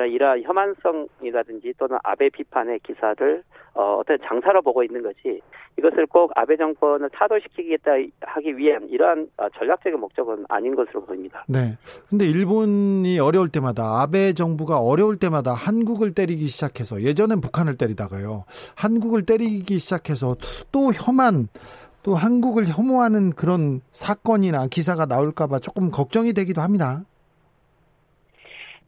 이러한 0.09 0.43
혐한성이라든지 0.43 1.73
또는 1.77 1.97
아베 2.03 2.29
비판의 2.29 2.79
기사를 2.79 3.43
어, 3.73 3.97
어떤 3.99 4.17
장사로 4.25 4.61
보고 4.61 4.83
있는 4.83 5.01
것이 5.01 5.41
이것을 5.77 6.05
꼭 6.07 6.31
아베 6.35 6.57
정권을 6.57 7.09
타도시키겠다 7.11 7.91
하기 8.21 8.57
위한 8.57 8.87
이러한 8.89 9.29
어, 9.37 9.47
전략적인 9.57 9.99
목적은 9.99 10.45
아닌 10.49 10.75
것으로 10.75 11.05
보입니다. 11.05 11.45
네. 11.47 11.77
근데 12.09 12.25
일본이 12.25 13.17
어려울 13.19 13.49
때마다 13.49 14.01
아베 14.01 14.33
정부가 14.33 14.79
어려울 14.79 15.17
때마다 15.17 15.53
한국을 15.53 16.13
때리기 16.13 16.47
시작해서 16.47 17.01
예전엔 17.01 17.39
북한을 17.39 17.77
때리다가요. 17.77 18.43
한국을 18.75 19.25
때리기 19.25 19.79
시작해서 19.79 20.35
또 20.71 20.90
혐한 20.93 21.47
또 22.03 22.15
한국을 22.15 22.65
혐오하는 22.65 23.31
그런 23.31 23.81
사건이나 23.91 24.67
기사가 24.67 25.05
나올까봐 25.05 25.59
조금 25.59 25.91
걱정이 25.91 26.33
되기도 26.33 26.61
합니다. 26.61 27.01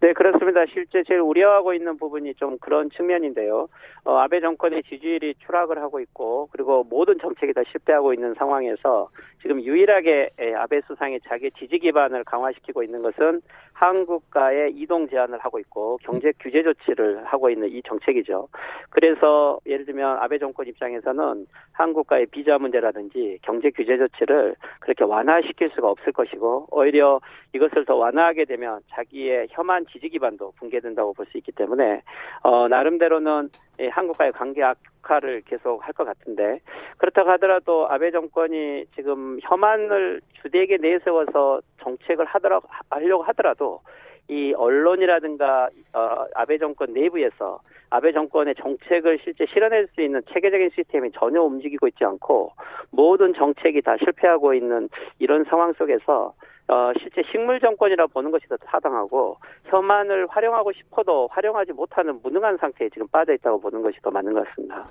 네, 0.03 0.11
그렇습니다. 0.11 0.65
실제 0.65 1.01
제일 1.07 1.21
우려하고 1.21 1.73
있는 1.73 1.95
부분이 1.95 2.33
좀 2.35 2.57
그런 2.59 2.89
측면인데요. 2.89 3.69
어, 4.03 4.17
아베 4.17 4.41
정권의 4.41 4.83
지지율이 4.83 5.35
추락을 5.45 5.77
하고 5.81 6.01
있고, 6.01 6.49
그리고 6.51 6.83
모든 6.83 7.17
정책이 7.19 7.53
다 7.53 7.61
실패하고 7.71 8.13
있는 8.13 8.33
상황에서 8.33 9.07
지금 9.43 9.61
유일하게 9.61 10.29
아베 10.57 10.79
수상이 10.87 11.19
자기 11.27 11.51
지지 11.51 11.77
기반을 11.77 12.23
강화시키고 12.23 12.81
있는 12.81 13.01
것은 13.01 13.41
한국과의 13.73 14.71
이동 14.71 15.09
제한을 15.09 15.37
하고 15.39 15.59
있고 15.59 15.99
경제 16.03 16.31
규제 16.39 16.63
조치를 16.63 17.25
하고 17.25 17.49
있는 17.49 17.69
이 17.69 17.81
정책이죠. 17.83 18.47
그래서 18.89 19.59
예를 19.65 19.85
들면 19.85 20.19
아베 20.19 20.39
정권 20.39 20.67
입장에서는 20.67 21.45
한국과의 21.73 22.27
비자 22.27 22.57
문제라든지 22.57 23.39
경제 23.41 23.69
규제 23.71 23.97
조치를 23.97 24.55
그렇게 24.79 25.03
완화시킬 25.03 25.71
수가 25.75 25.89
없을 25.89 26.13
것이고 26.13 26.67
오히려 26.71 27.19
이것을 27.53 27.83
더 27.83 27.95
완화하게 27.95 28.45
되면 28.45 28.79
자기의 28.91 29.47
혐한 29.51 29.85
지지 29.91 30.07
기반도 30.07 30.53
붕괴된다고 30.57 31.13
볼 31.13 31.23
수 31.25 31.37
있기 31.37 31.51
때문에 31.53 32.01
어 32.43 32.67
나름대로는 32.67 33.49
한국과의 33.91 34.33
관계 34.33 34.61
악화를 35.03 35.41
계속 35.45 35.85
할 35.85 35.93
것 35.93 36.05
같은데. 36.05 36.59
그렇다고 36.97 37.29
하더라도 37.31 37.87
아베 37.89 38.09
정권이 38.09 38.85
지금 38.95 39.37
혐한을 39.43 40.21
주되게 40.41 40.77
내세워서 40.77 41.61
정책을 41.81 42.25
하더라 42.25 42.61
하려고 42.89 43.23
하더라도 43.23 43.81
이 44.27 44.53
언론이라든가 44.55 45.69
어, 45.93 46.25
아베 46.33 46.57
정권 46.57 46.93
내부에서 46.93 47.59
아베 47.91 48.11
정권의 48.11 48.55
정책을 48.55 49.19
실제 49.23 49.45
실현할 49.45 49.87
수 49.93 50.01
있는 50.01 50.21
체계적인 50.33 50.71
시스템이 50.73 51.11
전혀 51.11 51.43
움직이고 51.43 51.87
있지 51.89 52.03
않고 52.03 52.53
모든 52.89 53.35
정책이 53.35 53.81
다 53.83 53.97
실패하고 53.97 54.55
있는 54.55 54.89
이런 55.19 55.43
상황 55.43 55.73
속에서 55.73 56.33
어, 56.67 56.91
실제 56.99 57.21
식물 57.31 57.59
정권이라 57.59 58.07
보는 58.07 58.31
것이 58.31 58.47
더 58.47 58.55
타당하고 58.57 59.37
혐한을 59.65 60.27
활용하고 60.29 60.71
싶어도 60.71 61.27
활용하지 61.31 61.73
못하는 61.73 62.19
무능한 62.23 62.57
상태에 62.57 62.89
지금 62.89 63.07
빠져 63.07 63.33
있다고 63.33 63.59
보는 63.59 63.81
것이 63.81 63.97
더 64.01 64.11
맞는 64.11 64.33
것 64.33 64.47
같습니다. 64.47 64.87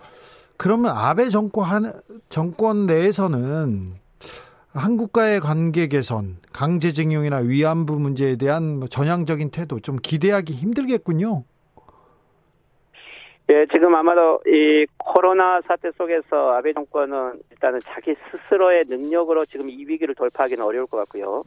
그러면 0.59 0.93
아베 0.95 1.29
정권 1.29 1.93
정권 2.29 2.87
내에서는 2.87 3.95
한국과의 4.75 5.41
관계 5.41 5.87
개선, 5.89 6.37
강제징용이나 6.53 7.39
위안부 7.39 7.99
문제에 7.99 8.37
대한 8.37 8.79
뭐 8.79 8.89
전향적인 8.89 9.51
태도 9.51 9.81
좀 9.81 9.97
기대하기 9.97 10.53
힘들겠군요. 10.53 11.45
예, 13.51 13.67
지금 13.73 13.95
아마도 13.95 14.41
이 14.47 14.87
코로나 14.99 15.61
사태 15.63 15.91
속에서 15.93 16.53
아베 16.53 16.73
정권은 16.73 17.41
일단은 17.51 17.81
자기 17.81 18.15
스스로의 18.31 18.85
능력으로 18.87 19.45
지금 19.45 19.69
이 19.69 19.85
위기를 19.85 20.15
돌파하기는 20.15 20.65
어려울 20.65 20.87
것 20.87 20.97
같고요. 20.99 21.43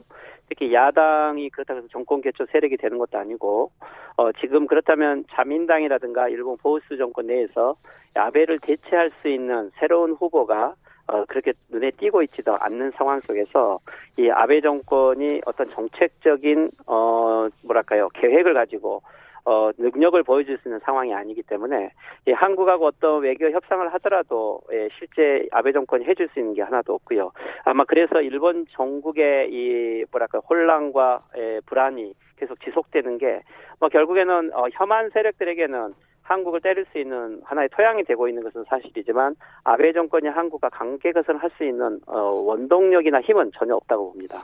특히 0.48 0.72
야당이 0.72 1.48
그렇다고 1.50 1.78
해서 1.78 1.88
정권 1.90 2.20
개최 2.20 2.44
세력이 2.52 2.76
되는 2.76 2.98
것도 2.98 3.18
아니고, 3.18 3.72
어, 4.16 4.32
지금 4.32 4.66
그렇다면 4.66 5.24
자민당이라든가 5.30 6.28
일본 6.28 6.58
보우스 6.58 6.96
정권 6.98 7.26
내에서 7.28 7.76
아베를 8.14 8.58
대체할 8.60 9.10
수 9.20 9.28
있는 9.28 9.70
새로운 9.78 10.12
후보가 10.12 10.74
어, 11.08 11.24
그렇게 11.26 11.52
눈에 11.70 11.92
띄고 11.92 12.22
있지도 12.24 12.56
않는 12.60 12.92
상황 12.96 13.20
속에서 13.20 13.78
이 14.18 14.28
아베 14.28 14.60
정권이 14.60 15.42
어떤 15.46 15.70
정책적인 15.70 16.70
어 16.86 17.46
뭐랄까요 17.62 18.08
계획을 18.08 18.54
가지고 18.54 19.02
어, 19.46 19.70
능력을 19.78 20.22
보여줄 20.24 20.58
수 20.58 20.68
있는 20.68 20.80
상황이 20.80 21.14
아니기 21.14 21.42
때문에 21.42 21.90
예, 22.26 22.32
한국하고 22.32 22.86
어떤 22.86 23.22
외교 23.22 23.48
협상을 23.50 23.86
하더라도 23.94 24.60
예, 24.72 24.88
실제 24.98 25.46
아베 25.52 25.72
정권이 25.72 26.04
해줄 26.04 26.28
수 26.34 26.40
있는 26.40 26.52
게 26.54 26.62
하나도 26.62 26.94
없고요. 26.94 27.30
아마 27.64 27.84
그래서 27.84 28.20
일본 28.20 28.66
전국의 28.72 29.48
이 29.52 30.04
뭐랄까 30.10 30.40
혼란과 30.40 31.20
예, 31.38 31.60
불안이 31.66 32.12
계속 32.36 32.60
지속되는 32.60 33.18
게 33.18 33.40
뭐 33.78 33.88
결국에는 33.88 34.50
어, 34.54 34.66
혐한 34.72 35.10
세력들에게는 35.10 35.94
한국을 36.22 36.60
때릴 36.60 36.86
수 36.90 36.98
있는 36.98 37.40
하나의 37.44 37.68
토양이 37.76 38.02
되고 38.04 38.26
있는 38.28 38.42
것은 38.42 38.64
사실이지만 38.68 39.36
아베 39.64 39.92
정권이 39.92 40.28
한국과 40.28 40.70
관계 40.70 41.12
개선을 41.12 41.42
할 41.42 41.50
수 41.56 41.64
있는 41.64 42.00
어, 42.06 42.18
원동력이나 42.20 43.20
힘은 43.20 43.52
전혀 43.56 43.74
없다고 43.74 44.12
봅니다. 44.12 44.40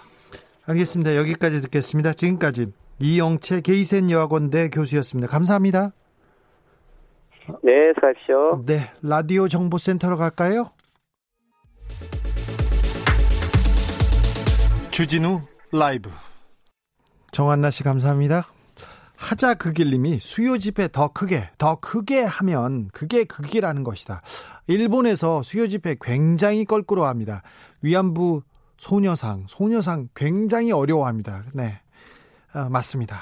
알겠습니다. 0.66 1.16
여기까지 1.16 1.60
듣겠습니다. 1.62 2.12
지금까지 2.12 2.66
이영채 3.02 3.62
게이센 3.62 4.10
여학원대 4.10 4.70
교수였습니다. 4.70 5.28
감사합니다. 5.28 5.90
네, 7.64 7.92
수고하십시오. 7.96 8.62
네, 8.64 8.92
라디오 9.02 9.48
정보센터로 9.48 10.16
갈까요? 10.16 10.70
주진우 14.92 15.40
라이브. 15.72 16.10
정한나 17.32 17.70
씨 17.70 17.82
감사합니다. 17.82 18.46
하자 19.16 19.54
그길님이 19.54 20.18
수요 20.20 20.58
집회 20.58 20.86
더 20.86 21.08
크게 21.08 21.50
더 21.58 21.76
크게 21.76 22.22
하면 22.22 22.88
그게 22.92 23.24
극이라는 23.24 23.82
것이다. 23.82 24.22
일본에서 24.68 25.42
수요 25.42 25.66
집회 25.66 25.96
굉장히 26.00 26.64
껄끄러워합니다. 26.64 27.42
위안부 27.82 28.42
소녀상 28.76 29.46
소녀상 29.48 30.08
굉장히 30.14 30.70
어려워합니다. 30.70 31.44
네. 31.54 31.81
아, 32.52 32.68
맞습니다. 32.68 33.18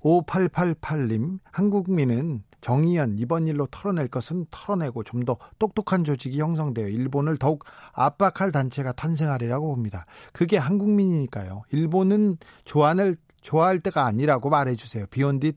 5888님, 0.00 1.38
한국민은 1.50 2.42
정의연 2.60 3.18
이번 3.18 3.46
일로 3.46 3.66
털어낼 3.70 4.08
것은 4.08 4.46
털어내고 4.50 5.02
좀 5.04 5.24
더 5.24 5.36
똑똑한 5.58 6.04
조직이 6.04 6.40
형성되어 6.40 6.88
일본을 6.88 7.36
더욱 7.38 7.64
압박할 7.92 8.52
단체가 8.52 8.92
탄생하리라고 8.92 9.68
봅니다. 9.74 10.06
그게 10.32 10.56
한국민이니까요. 10.58 11.62
일본은 11.72 12.36
조안을 12.64 13.16
좋아할 13.42 13.80
때가 13.80 14.04
아니라고 14.06 14.50
말해주세요. 14.50 15.06
비온 15.10 15.40
뒤 15.40 15.52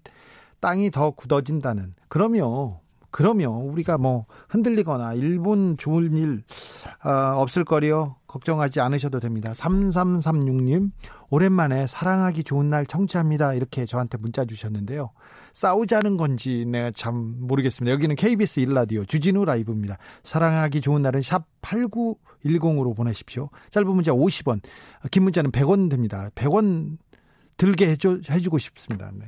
땅이 0.59 0.91
더 0.91 1.11
굳어진다는. 1.11 1.95
그러면 2.07 2.77
그러면 3.09 3.53
우리가 3.53 3.97
뭐 3.97 4.25
흔들리거나 4.49 5.13
일본 5.13 5.77
좋은 5.77 6.15
일 6.15 6.43
어, 7.03 7.41
없을 7.41 7.63
거리요. 7.65 8.16
걱정하지 8.27 8.81
않으셔도 8.81 9.19
됩니다. 9.19 9.53
3336님, 9.53 10.91
오랜만에 11.29 11.87
사랑하기 11.87 12.43
좋은 12.43 12.69
날 12.69 12.85
청취합니다. 12.85 13.53
이렇게 13.53 13.85
저한테 13.85 14.17
문자 14.17 14.45
주셨는데요. 14.45 15.11
싸우자는 15.53 16.17
건지 16.17 16.65
내가 16.65 16.91
참 16.91 17.35
모르겠습니다. 17.39 17.91
여기는 17.93 18.15
KBS 18.15 18.61
1라디오 18.61 19.07
주진우 19.07 19.45
라이브입니다. 19.45 19.97
사랑하기 20.23 20.81
좋은 20.81 21.01
날은 21.01 21.21
샵 21.21 21.45
8910으로 21.61 22.95
보내십시오. 22.95 23.49
짧은 23.71 23.89
문자 23.89 24.11
50원, 24.11 24.61
긴 25.09 25.23
문자는 25.23 25.51
100원 25.51 25.89
됩니다. 25.89 26.29
100원 26.35 26.97
들게 27.55 27.89
해줘, 27.89 28.19
해주고 28.29 28.57
싶습니다. 28.59 29.11
네. 29.13 29.25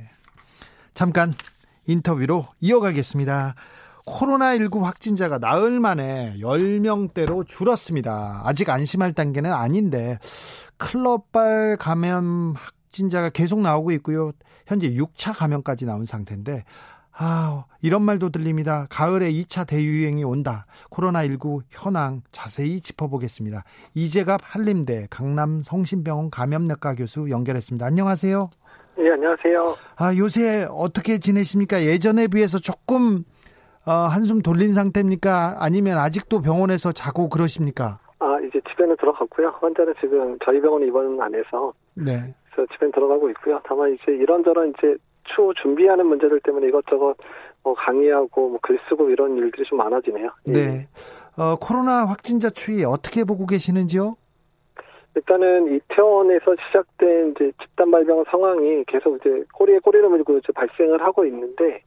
잠깐 0.94 1.34
인터뷰로 1.86 2.46
이어가겠습니다. 2.60 3.54
코로나19 4.06 4.80
확진자가 4.82 5.38
나흘 5.38 5.80
만에 5.80 6.34
10명대로 6.38 7.46
줄었습니다. 7.46 8.42
아직 8.44 8.68
안심할 8.70 9.12
단계는 9.12 9.52
아닌데 9.52 10.18
클럽발 10.78 11.76
감염 11.78 12.54
확진자가 12.56 13.30
계속 13.30 13.60
나오고 13.60 13.92
있고요. 13.92 14.32
현재 14.66 14.90
6차 14.90 15.36
감염까지 15.36 15.84
나온 15.84 16.04
상태인데 16.04 16.64
아, 17.12 17.64
이런 17.82 18.02
말도 18.02 18.30
들립니다. 18.30 18.86
가을에 18.88 19.30
2차 19.30 19.66
대유행이 19.66 20.24
온다. 20.24 20.66
코로나19 20.90 21.62
현황 21.68 22.22
자세히 22.32 22.80
짚어보겠습니다. 22.80 23.64
이재갑 23.94 24.40
한림대 24.42 25.08
강남 25.10 25.60
성심병원 25.60 26.30
감염내과 26.30 26.94
교수 26.94 27.28
연결했습니다. 27.28 27.84
안녕하세요. 27.84 28.50
네, 28.96 29.10
안녕하세요. 29.12 29.76
아, 29.96 30.16
요새 30.16 30.66
어떻게 30.70 31.18
지내십니까? 31.18 31.82
예전에 31.84 32.26
비해서 32.28 32.58
조금 32.58 33.24
어, 33.86 33.92
한숨 33.92 34.42
돌린 34.42 34.72
상태입니까? 34.72 35.56
아니면 35.58 35.98
아직도 35.98 36.42
병원에서 36.42 36.92
자고 36.92 37.28
그러십니까? 37.28 37.98
아, 38.18 38.38
이제 38.40 38.60
집에는 38.70 38.96
들어갔고요. 38.96 39.54
환자는 39.60 39.94
지금 40.00 40.38
저희 40.44 40.60
병원 40.60 40.82
입원 40.86 41.20
안 41.20 41.34
해서. 41.34 41.72
네. 41.94 42.34
그래서 42.52 42.70
집에 42.74 42.90
들어가고 42.90 43.30
있고요. 43.30 43.60
다만 43.64 43.94
이제 43.94 44.12
이런저런 44.12 44.74
이제 44.78 44.96
추후 45.24 45.54
준비하는 45.62 46.06
문제들 46.06 46.40
때문에 46.40 46.68
이것저것 46.68 47.16
뭐 47.62 47.74
강의하고 47.74 48.48
뭐 48.50 48.58
글 48.62 48.78
쓰고 48.88 49.10
이런 49.10 49.36
일들이 49.36 49.64
좀 49.64 49.78
많아지네요. 49.78 50.30
예. 50.48 50.52
네. 50.52 50.88
어, 51.36 51.56
코로나 51.56 52.04
확진자 52.04 52.50
추이 52.50 52.84
어떻게 52.84 53.24
보고 53.24 53.46
계시는지요? 53.46 54.16
일단은 55.16 55.74
이태원에서 55.74 56.54
시작된 56.66 57.32
이제 57.34 57.52
집단 57.60 57.90
발병 57.90 58.24
상황이 58.30 58.84
계속 58.86 59.16
이제 59.16 59.44
꼬리에 59.54 59.78
꼬리를 59.80 60.08
물고 60.08 60.36
이제 60.38 60.52
발생을 60.52 61.02
하고 61.02 61.24
있는데 61.24 61.82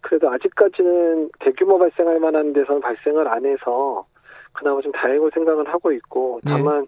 그래도 0.00 0.30
아직까지는 0.30 1.30
대규모 1.40 1.78
발생할 1.78 2.20
만한 2.20 2.52
데서는 2.52 2.80
발생을 2.80 3.28
안 3.28 3.44
해서 3.44 4.06
그나마 4.52 4.80
좀 4.80 4.92
다행으로 4.92 5.30
생각을 5.32 5.68
하고 5.68 5.92
있고 5.92 6.40
네. 6.44 6.52
다만 6.56 6.82
네. 6.82 6.86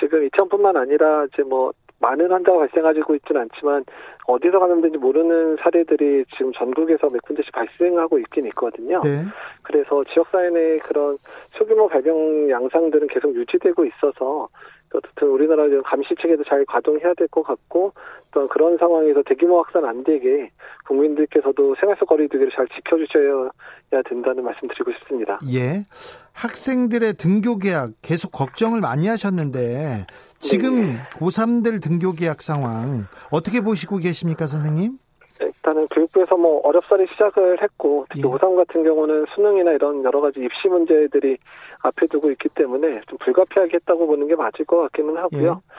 지금 0.00 0.24
이태원뿐만 0.24 0.76
아니라 0.76 1.26
이제 1.26 1.42
뭐 1.42 1.72
많은 2.02 2.30
환자가 2.30 2.58
발생하고 2.58 3.14
있지는 3.14 3.42
않지만 3.42 3.84
어디서 4.26 4.58
감염된지 4.58 4.98
모르는 4.98 5.56
사례들이 5.60 6.24
지금 6.36 6.52
전국에서 6.52 7.08
몇 7.08 7.22
군데씩 7.22 7.52
발생하고 7.52 8.18
있긴 8.18 8.46
있거든요. 8.46 9.00
네. 9.00 9.22
그래서 9.62 10.02
지역사회 10.12 10.50
내 10.50 10.78
그런 10.78 11.16
소규모 11.52 11.86
발병 11.88 12.50
양상들은 12.50 13.06
계속 13.06 13.34
유지되고 13.34 13.84
있어서 13.84 14.48
어쨌든 14.94 15.28
우리나라 15.28 15.64
감시 15.82 16.14
체계도 16.20 16.44
잘 16.44 16.64
가동해야 16.66 17.14
될 17.14 17.28
것 17.28 17.42
같고 17.42 17.92
또 18.32 18.46
그런 18.48 18.76
상황에서 18.78 19.22
대규모 19.24 19.58
확산 19.62 19.84
안 19.84 20.04
되게 20.04 20.50
국민들께서도 20.86 21.74
생활 21.80 21.96
속 21.98 22.06
거리두기를 22.06 22.52
잘 22.54 22.66
지켜주셔야 22.68 24.02
된다는 24.08 24.44
말씀드리고 24.44 24.92
싶습니다. 24.92 25.38
예. 25.52 25.86
학생들의 26.34 27.14
등교 27.14 27.58
계약 27.58 27.90
계속 28.02 28.32
걱정을 28.32 28.80
많이 28.80 29.06
하셨는데 29.08 30.06
지금 30.38 30.92
네. 30.92 30.96
고3들 31.18 31.82
등교 31.82 32.12
계약 32.12 32.42
상황 32.42 33.06
어떻게 33.30 33.60
보시고 33.60 33.98
계십니까, 33.98 34.46
선생님? 34.46 34.98
일단은 35.40 35.88
교육부에서 35.88 36.36
뭐 36.36 36.60
어렵사리 36.64 37.06
시작을 37.12 37.62
했고 37.62 38.06
특히 38.10 38.22
예. 38.26 38.30
고3 38.30 38.56
같은 38.56 38.84
경우는 38.84 39.26
수능이나 39.34 39.72
이런 39.72 40.04
여러 40.04 40.20
가지 40.20 40.40
입시 40.40 40.68
문제들이 40.68 41.36
앞에 41.82 42.06
두고 42.06 42.30
있기 42.32 42.48
때문에 42.50 43.00
좀 43.08 43.18
불가피하게 43.18 43.74
했다고 43.74 44.06
보는 44.06 44.28
게 44.28 44.36
맞을 44.36 44.64
것 44.64 44.80
같기는 44.82 45.16
하고요. 45.16 45.62
예. 45.62 45.72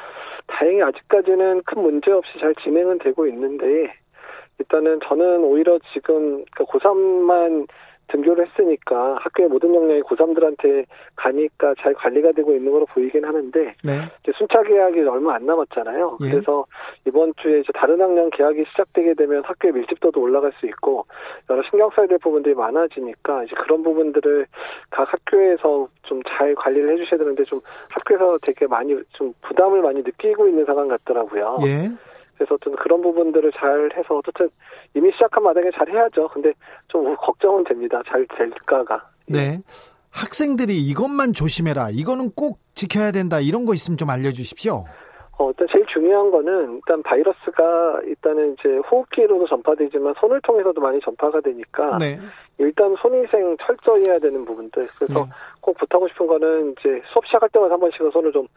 다행히 0.47 0.81
아직까지는 0.81 1.63
큰 1.65 1.81
문제 1.81 2.11
없이 2.11 2.31
잘 2.39 2.53
진행은 2.55 2.99
되고 2.99 3.25
있는데 3.27 3.93
일단은 4.59 4.99
저는 5.07 5.43
오히려 5.43 5.79
지금 5.93 6.43
그 6.55 6.63
고3만 6.65 7.67
등교를 8.07 8.47
했으니까 8.47 9.17
학교의 9.19 9.49
모든 9.49 9.73
역량이 9.73 10.01
고3들한테 10.01 10.85
가니까 11.15 11.73
잘 11.79 11.93
관리가 11.93 12.33
되고 12.33 12.53
있는 12.53 12.71
걸로 12.71 12.85
보이긴 12.87 13.25
하는데 13.25 13.75
네. 13.83 13.91
이제 14.23 14.31
순차 14.37 14.61
계약이 14.63 15.01
얼마 15.01 15.35
안 15.35 15.45
남았잖아요. 15.45 16.17
예. 16.21 16.29
그래서 16.29 16.65
이번 17.07 17.33
주에 17.41 17.59
이제 17.59 17.71
다른 17.73 18.01
학년 18.01 18.29
계약이 18.29 18.65
시작되게 18.71 19.13
되면 19.13 19.43
학교의 19.45 19.73
밀집도도 19.73 20.21
올라갈 20.21 20.51
수 20.59 20.65
있고 20.67 21.05
여러 21.49 21.61
신경 21.69 21.89
써야 21.95 22.07
될 22.07 22.17
부분들이 22.19 22.55
많아지니까 22.55 23.43
이제 23.45 23.55
그런 23.55 23.83
부분들을 23.83 24.45
각 24.89 25.11
학교에서 25.11 25.87
좀 26.03 26.23
잘 26.37 26.55
관리를 26.55 26.93
해주셔야 26.93 27.17
되는데 27.17 27.43
좀 27.45 27.59
학교에서 27.89 28.37
되게 28.41 28.67
많이 28.67 28.95
좀 29.13 29.33
부담을 29.41 29.81
많이 29.81 30.01
느끼고 30.01 30.47
있는 30.47 30.65
상황 30.65 30.87
같더라고요. 30.87 31.59
예. 31.65 31.89
그래서 32.35 32.55
어떤 32.55 32.75
그런 32.75 33.01
부분들을 33.01 33.51
잘 33.53 33.89
해서 33.95 34.17
어쨌든 34.17 34.49
이미 34.93 35.11
시작한 35.11 35.43
마당에 35.43 35.69
잘 35.75 35.89
해야죠. 35.89 36.27
근데 36.29 36.53
좀 36.87 37.15
걱정은 37.15 37.63
됩니다. 37.63 38.01
잘 38.07 38.25
될까가. 38.37 39.09
네. 39.27 39.61
학생들이 40.11 40.77
이것만 40.77 41.33
조심해라. 41.33 41.89
이거는 41.91 42.31
꼭 42.35 42.59
지켜야 42.75 43.11
된다. 43.11 43.39
이런 43.39 43.65
거 43.65 43.73
있으면 43.73 43.97
좀 43.97 44.09
알려주십시오. 44.09 44.85
어, 45.39 45.49
일단 45.49 45.67
제일 45.71 45.85
중요한 45.87 46.29
거는 46.29 46.75
일단 46.75 47.01
바이러스가 47.01 48.01
일단은 48.05 48.53
이제 48.53 48.77
호흡기로도 48.91 49.47
전파되지만 49.47 50.13
손을 50.19 50.39
통해서도 50.41 50.79
많이 50.79 50.99
전파가 51.01 51.41
되니까 51.41 51.97
네. 51.97 52.19
일단 52.57 52.95
손위생 53.01 53.57
철저히 53.65 54.05
해야 54.05 54.19
되는 54.19 54.45
부분들. 54.45 54.87
그래서 54.97 55.25
네. 55.25 55.29
꼭 55.59 55.77
부탁하고 55.77 56.07
싶은 56.09 56.27
거는 56.27 56.75
이제 56.77 57.01
수업 57.11 57.25
시작할 57.25 57.49
때마다 57.49 57.73
한 57.73 57.79
번씩은 57.79 58.11
손을 58.11 58.31
좀 58.31 58.47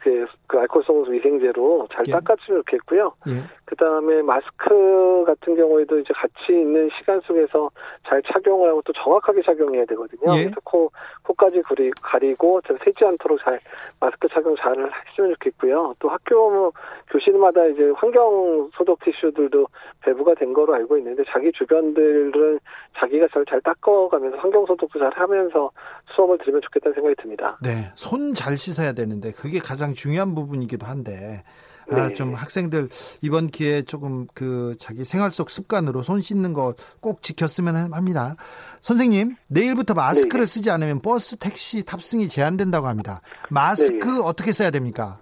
그, 0.00 0.26
그 0.46 0.58
알코올성 0.58 1.04
위생제로 1.12 1.86
잘 1.92 2.04
예. 2.08 2.12
닦아주면 2.12 2.62
좋겠고요. 2.62 3.12
예. 3.28 3.32
그 3.64 3.76
다음에 3.76 4.22
마스크 4.22 5.24
같은 5.26 5.56
경우에도 5.56 5.98
이제 5.98 6.12
같이 6.14 6.52
있는 6.52 6.88
시간 6.98 7.20
속에서 7.20 7.70
잘 8.06 8.22
착용을 8.22 8.68
하고 8.68 8.82
또 8.82 8.92
정확하게 8.92 9.42
착용해야 9.42 9.84
되거든요. 9.86 10.34
예. 10.36 10.44
그래서 10.44 10.56
코, 10.64 10.90
코까지 11.24 11.62
구리, 11.62 11.90
가리고 12.00 12.60
새지 12.84 13.04
않도록 13.04 13.38
잘 13.40 13.60
마스크 14.00 14.28
착용 14.28 14.56
잘 14.56 14.70
했으면 15.08 15.32
좋겠고요. 15.34 15.94
또 15.98 16.08
학교 16.08 16.50
뭐 16.50 16.72
교실마다 17.10 17.66
이제 17.66 17.90
환경 17.96 18.70
소독 18.74 19.00
티슈들도 19.00 19.66
배부가 20.02 20.34
된 20.34 20.52
거로 20.52 20.74
알고 20.74 20.96
있는데 20.98 21.24
자기 21.28 21.52
주변들은 21.52 22.60
자기가 22.98 23.28
잘, 23.36 23.44
잘 23.44 23.60
닦아가면서 23.60 24.38
환경 24.38 24.64
소독도 24.66 24.98
잘 24.98 25.12
하면서 25.14 25.70
수업을 26.14 26.38
들으면 26.38 26.62
좋겠다는 26.62 26.94
생각이 26.94 27.14
듭니다. 27.20 27.58
네. 27.62 27.90
손 27.94 28.32
잘 28.34 28.56
씻어야 28.56 28.92
되는데 28.92 29.30
그게 29.32 29.58
가장 29.58 29.92
중요한 29.92 30.34
부분이기도 30.34 30.86
한데 30.86 31.42
아, 31.90 32.08
네. 32.08 32.14
좀 32.14 32.34
학생들 32.34 32.88
이번 33.22 33.46
기회에 33.46 33.82
조금 33.82 34.26
그 34.34 34.74
자기 34.78 35.04
생활 35.04 35.30
속 35.30 35.50
습관으로 35.50 36.02
손 36.02 36.20
씻는 36.20 36.52
거 36.52 36.74
꼭 37.00 37.22
지켰으면 37.22 37.92
합니다. 37.94 38.34
선생님, 38.80 39.36
내일부터 39.48 39.94
마스크를 39.94 40.44
네. 40.44 40.46
쓰지 40.46 40.70
않으면 40.70 41.00
버스, 41.00 41.36
택시 41.36 41.84
탑승이 41.84 42.28
제한된다고 42.28 42.88
합니다. 42.88 43.20
마스크 43.50 44.06
네. 44.08 44.20
어떻게 44.24 44.52
써야 44.52 44.70
됩니까? 44.70 45.18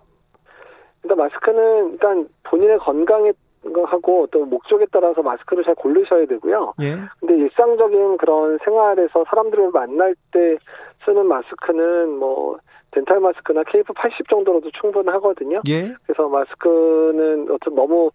일단 1.02 1.18
마스크는 1.18 1.92
일단 1.92 2.28
본인의 2.44 2.78
건강에 2.78 3.30
하고 3.86 4.26
또 4.30 4.44
목적에 4.44 4.86
따라서 4.92 5.22
마스크를 5.22 5.64
잘 5.64 5.74
고르셔야 5.74 6.26
되고요. 6.26 6.74
예. 6.82 6.96
근데 7.20 7.36
일상적인 7.36 8.18
그런 8.18 8.58
생활에서 8.64 9.24
사람들을 9.28 9.70
만날 9.72 10.14
때 10.32 10.56
쓰는 11.04 11.26
마스크는 11.26 12.18
뭐 12.18 12.58
덴탈 12.92 13.20
마스크나 13.20 13.62
KF80 13.62 14.28
정도로도 14.30 14.70
충분하거든요. 14.80 15.62
예. 15.68 15.92
그래서 16.06 16.28
마스크는 16.28 17.50
어떤 17.50 17.74
너무 17.74 18.10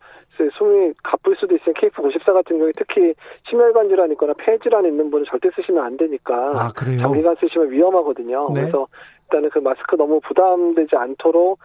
숨이 0.57 0.93
가쁠 1.03 1.35
수도 1.35 1.55
있으니 1.55 1.73
KF94 1.73 2.33
같은 2.33 2.57
경우에 2.57 2.71
특히 2.77 3.13
심혈관 3.49 3.89
질환 3.89 4.09
있거나 4.13 4.33
폐 4.37 4.57
질환 4.59 4.85
있는 4.85 5.11
분은 5.11 5.25
절대 5.29 5.49
쓰시면 5.53 5.83
안 5.83 5.97
되니까 5.97 6.51
아, 6.53 6.71
장기간 6.73 7.35
쓰시면 7.41 7.71
위험하거든요. 7.71 8.49
네. 8.53 8.61
그래서 8.61 8.87
일단은 9.23 9.49
그 9.49 9.59
마스크 9.59 9.95
너무 9.97 10.21
부담되지 10.21 10.95
않도록 10.95 11.59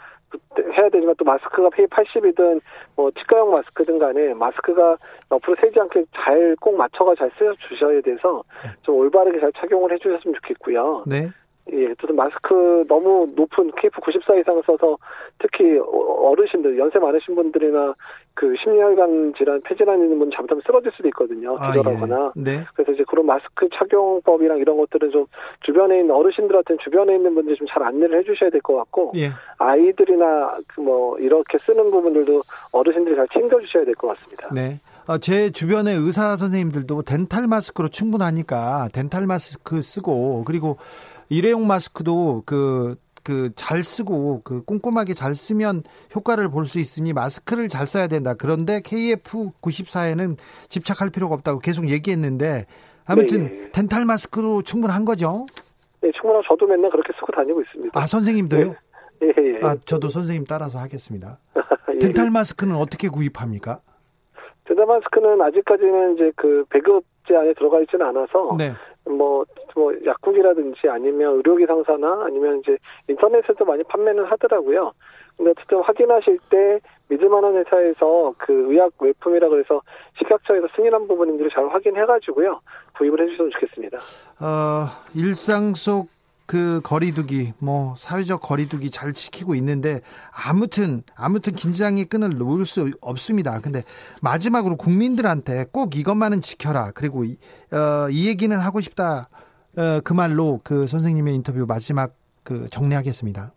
해야 0.76 0.88
되지만 0.88 1.14
또 1.18 1.24
마스크가 1.24 1.68
P80이든 1.70 2.60
뭐 2.96 3.10
치과용 3.12 3.52
마스크든 3.52 3.98
간에 3.98 4.34
마스크가 4.34 4.96
옆으로 5.30 5.56
새지 5.60 5.78
않게 5.80 6.04
잘 6.14 6.56
꼭 6.60 6.76
맞춰가 6.76 7.14
잘 7.14 7.30
쓰여 7.38 7.52
주셔야 7.68 8.00
돼서 8.00 8.42
좀 8.82 8.96
올바르게 8.96 9.40
잘 9.40 9.52
착용을 9.52 9.92
해 9.92 9.98
주셨으면 9.98 10.34
좋겠고요. 10.34 11.04
네. 11.06 11.28
예, 11.72 11.86
어쨌든 11.86 12.14
마스크 12.16 12.84
너무 12.88 13.26
높은 13.34 13.70
KF94 13.72 14.40
이상 14.40 14.60
써서 14.66 14.98
특히 15.38 15.78
어르신들, 15.78 16.78
연세 16.78 16.98
많으신 16.98 17.34
분들이나 17.34 17.94
그 18.34 18.54
심혈관 18.62 19.32
질환, 19.38 19.60
폐질환 19.62 20.02
있는 20.02 20.18
분 20.18 20.30
잘못하면 20.30 20.60
쓰러질 20.66 20.92
수도 20.94 21.08
있거든요. 21.08 21.56
기절하거나. 21.56 22.16
아, 22.16 22.32
예. 22.36 22.42
네. 22.42 22.50
그래서 22.74 22.92
이제 22.92 23.04
그런 23.08 23.24
마스크 23.26 23.68
착용법이랑 23.78 24.58
이런 24.58 24.76
것들은 24.76 25.10
좀 25.10 25.26
주변에 25.64 26.00
있는 26.00 26.14
어르신들한테 26.14 26.76
주변에 26.84 27.14
있는 27.14 27.34
분들이 27.34 27.56
좀 27.56 27.64
잘 27.66 27.82
안내를 27.82 28.18
해주셔야 28.18 28.50
될 28.50 28.60
것 28.60 28.76
같고 28.76 29.12
예. 29.16 29.30
아이들이나 29.58 30.58
그뭐 30.68 31.18
이렇게 31.18 31.58
쓰는 31.64 31.90
부분들도 31.90 32.42
어르신들이 32.72 33.16
잘 33.16 33.26
챙겨주셔야 33.32 33.84
될 33.84 33.94
것 33.94 34.08
같습니다. 34.08 34.48
네. 34.52 34.80
어, 35.06 35.18
제 35.18 35.50
주변에 35.50 35.92
의사 35.92 36.36
선생님들도 36.36 37.02
덴탈 37.02 37.46
마스크로 37.46 37.88
충분하니까 37.88 38.88
덴탈 38.92 39.26
마스크 39.26 39.82
쓰고 39.82 40.44
그리고 40.46 40.76
일회용 41.28 41.66
마스크도 41.66 42.42
그 42.46 42.96
그 43.24 43.50
잘 43.56 43.82
쓰고 43.82 44.42
그 44.44 44.62
꼼꼼하게 44.64 45.14
잘 45.14 45.34
쓰면 45.34 45.82
효과를 46.14 46.50
볼 46.50 46.66
수 46.66 46.78
있으니 46.78 47.12
마스크를 47.12 47.68
잘 47.68 47.86
써야 47.86 48.06
된다. 48.06 48.34
그런데 48.38 48.80
KF94에는 48.80 50.36
집착할 50.68 51.10
필요가 51.10 51.34
없다고 51.34 51.58
계속 51.60 51.88
얘기했는데 51.88 52.66
아무튼 53.06 53.44
네. 53.44 53.70
덴탈 53.72 54.04
마스크로 54.04 54.62
충분한 54.62 55.04
거죠? 55.04 55.46
네, 56.00 56.10
충분하고 56.12 56.42
저도 56.48 56.66
맨날 56.66 56.90
그렇게 56.90 57.12
쓰고 57.18 57.32
다니고 57.32 57.62
있습니다. 57.62 57.98
아, 57.98 58.06
선생님도요? 58.06 58.66
네. 58.66 58.74
예, 59.22 59.28
예. 59.38 59.60
아, 59.66 59.76
저도 59.84 60.08
선생님 60.10 60.44
따라서 60.46 60.78
하겠습니다. 60.78 61.38
예. 61.94 61.98
덴탈 61.98 62.30
마스크는 62.30 62.76
어떻게 62.76 63.08
구입합니까? 63.08 63.80
덴탈 64.64 64.86
마스크는 64.86 65.40
아직까지는 65.40 66.14
이제 66.14 66.32
그 66.36 66.64
배급제 66.70 67.36
안에 67.36 67.54
들어가 67.54 67.80
있지는 67.80 68.06
않아서 68.06 68.54
네. 68.58 68.72
뭐, 69.06 69.44
뭐, 69.74 69.92
약국이라든지 70.04 70.88
아니면 70.88 71.36
의료기 71.36 71.66
상사나 71.66 72.24
아니면 72.26 72.60
이제 72.60 72.76
인터넷에도 73.08 73.64
많이 73.64 73.82
판매는 73.84 74.24
하더라고요. 74.24 74.92
근데 75.36 75.50
어쨌든 75.50 75.80
확인하실 75.82 76.38
때 76.48 76.80
믿을만한 77.08 77.56
회사에서 77.56 78.34
그 78.38 78.72
의약 78.72 78.92
외품이라 79.00 79.48
그래서 79.48 79.82
식약처에서 80.18 80.68
승인한 80.76 81.08
부분인지를 81.08 81.50
잘 81.50 81.68
확인해가지고요. 81.68 82.60
구입을 82.96 83.20
해주시면 83.22 83.50
좋겠습니다. 83.50 83.98
어, 84.40 84.86
일상 85.14 85.74
속 85.74 86.14
그 86.46 86.82
거리두기 86.82 87.54
뭐 87.58 87.94
사회적 87.96 88.42
거리두기 88.42 88.90
잘 88.90 89.12
지키고 89.12 89.54
있는데 89.56 90.00
아무튼 90.30 91.02
아무튼 91.16 91.54
긴장의 91.54 92.04
끈을 92.06 92.36
놓을 92.36 92.66
수 92.66 92.90
없습니다. 93.00 93.60
근데 93.60 93.82
마지막으로 94.20 94.76
국민들한테 94.76 95.66
꼭 95.72 95.96
이것만은 95.96 96.42
지켜라. 96.42 96.90
그리고 96.94 97.24
이, 97.24 97.38
어, 97.72 98.08
이 98.10 98.28
얘기는 98.28 98.56
하고 98.58 98.80
싶다. 98.80 99.28
어, 99.76 100.00
그 100.04 100.12
말로 100.12 100.60
그 100.62 100.86
선생님의 100.86 101.34
인터뷰 101.34 101.64
마지막 101.66 102.12
그 102.42 102.68
정리하겠습니다. 102.70 103.52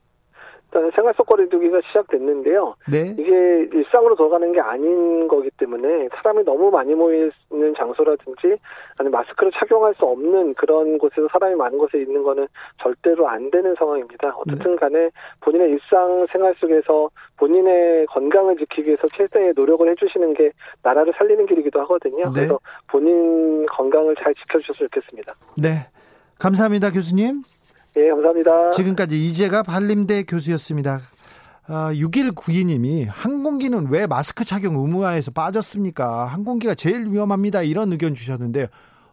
일단 0.78 0.92
생활 0.96 1.14
속 1.16 1.26
거리두기가 1.28 1.80
시작됐는데요. 1.88 2.76
네. 2.92 3.16
이게 3.18 3.70
일상으로 3.74 4.16
돌아가는 4.16 4.52
게 4.52 4.60
아닌 4.60 5.28
거기 5.28 5.50
때문에 5.52 6.10
사람이 6.16 6.44
너무 6.44 6.70
많이 6.70 6.94
모이는 6.94 7.32
장소라든지 7.78 8.58
아니 8.98 9.10
마스크를 9.10 9.52
착용할 9.54 9.94
수 9.96 10.06
없는 10.06 10.56
그런 10.56 10.98
곳에서 10.98 11.28
사람이 11.32 11.56
많은 11.56 11.78
곳에 11.78 12.00
있는 12.00 12.22
거는 12.24 12.48
절대로 12.82 13.28
안 13.30 13.50
되는 13.50 13.76
상황입니다. 13.76 14.36
어쨌든 14.38 14.72
네. 14.72 14.78
간에 14.78 15.10
본인의 15.42 15.72
일상 15.72 16.26
생활 16.28 16.54
속에서 16.56 17.10
본인의 17.38 18.08
건강을 18.08 18.58
지키기 18.58 18.88
위해서 18.88 19.08
최대의 19.16 19.54
노력을 19.56 19.90
해주시는 19.90 20.34
게 20.34 20.52
나라를 20.84 21.14
살리는 21.18 21.46
길이기도 21.46 21.80
하거든요. 21.82 22.26
네. 22.26 22.32
그래서 22.34 22.60
본인 22.88 23.66
건강을 23.68 24.16
잘 24.22 24.36
지켜주셨으면 24.36 24.90
좋겠습니다. 24.92 25.34
네. 25.58 25.88
감사합니다, 26.40 26.92
교수님. 26.92 27.44
예, 27.98 28.10
감사합니다. 28.10 28.72
지금까지 28.72 29.26
이재갑 29.26 29.70
한림대 29.70 30.24
교수였습니다. 30.24 31.02
아, 31.68 31.92
6192님이 31.94 33.08
항공기는 33.10 33.88
왜 33.90 34.08
마스크 34.08 34.46
착용 34.46 34.80
의무화에서 34.80 35.32
빠졌습니까? 35.32 36.26
항공기가 36.26 36.76
제일 36.76 37.08
위험합니다. 37.12 37.64
이런 37.64 37.92
의견 37.92 38.14
주셨는데 38.16 38.70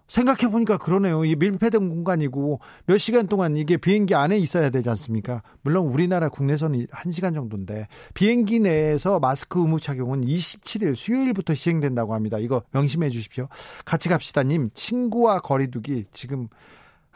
생각해 0.07 0.53
보니까 0.53 0.77
그러네요. 0.77 1.25
이 1.25 1.35
밀폐된 1.35 1.89
공간이고 1.89 2.61
몇 2.87 2.99
시간 2.99 3.27
동안 3.27 3.57
이게 3.57 3.77
비행기 3.77 4.15
안에 4.15 4.37
있어야 4.37 4.71
되지 4.71 4.89
않습니까? 4.91 5.43
물론 5.63 5.87
우리나라 5.87 6.29
국내선이 6.29 6.87
1시간 6.89 7.35
정도인데 7.35 7.89
비행기 8.13 8.61
내에서 8.61 9.19
마스크 9.19 9.59
의무 9.59 9.81
착용은 9.81 10.21
27일 10.21 10.95
수요일부터 10.95 11.55
시행된다고 11.55 12.15
합니다. 12.15 12.39
이거 12.39 12.63
명심해 12.73 13.09
주십시오. 13.09 13.49
같이 13.85 14.09
갑시다님 14.09 14.69
친구와 14.75 15.41
거리두기 15.41 16.05
지금 16.13 16.49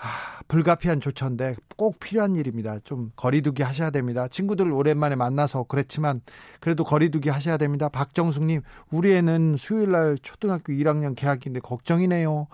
아, 0.01 0.41
불가피한 0.47 1.01
조처인데 1.01 1.57
꼭 1.77 1.99
필요한 1.99 2.37
일입니다. 2.37 2.79
좀 2.85 3.11
거리두기 3.17 3.63
하셔야 3.63 3.91
됩니다. 3.91 4.29
친구들 4.29 4.73
오랜만에 4.73 5.17
만나서 5.17 5.65
그랬지만 5.65 6.21
그래도 6.61 6.85
거리두기 6.85 7.29
하셔야 7.29 7.57
됩니다. 7.57 7.89
박정숙님, 7.89 8.63
우리 8.91 9.13
애는 9.15 9.57
수요일 9.59 9.91
날 9.93 10.19
초등학교 10.23 10.73
1학년 10.73 11.17
개학인데 11.17 11.61
걱정이네요. 11.61 12.47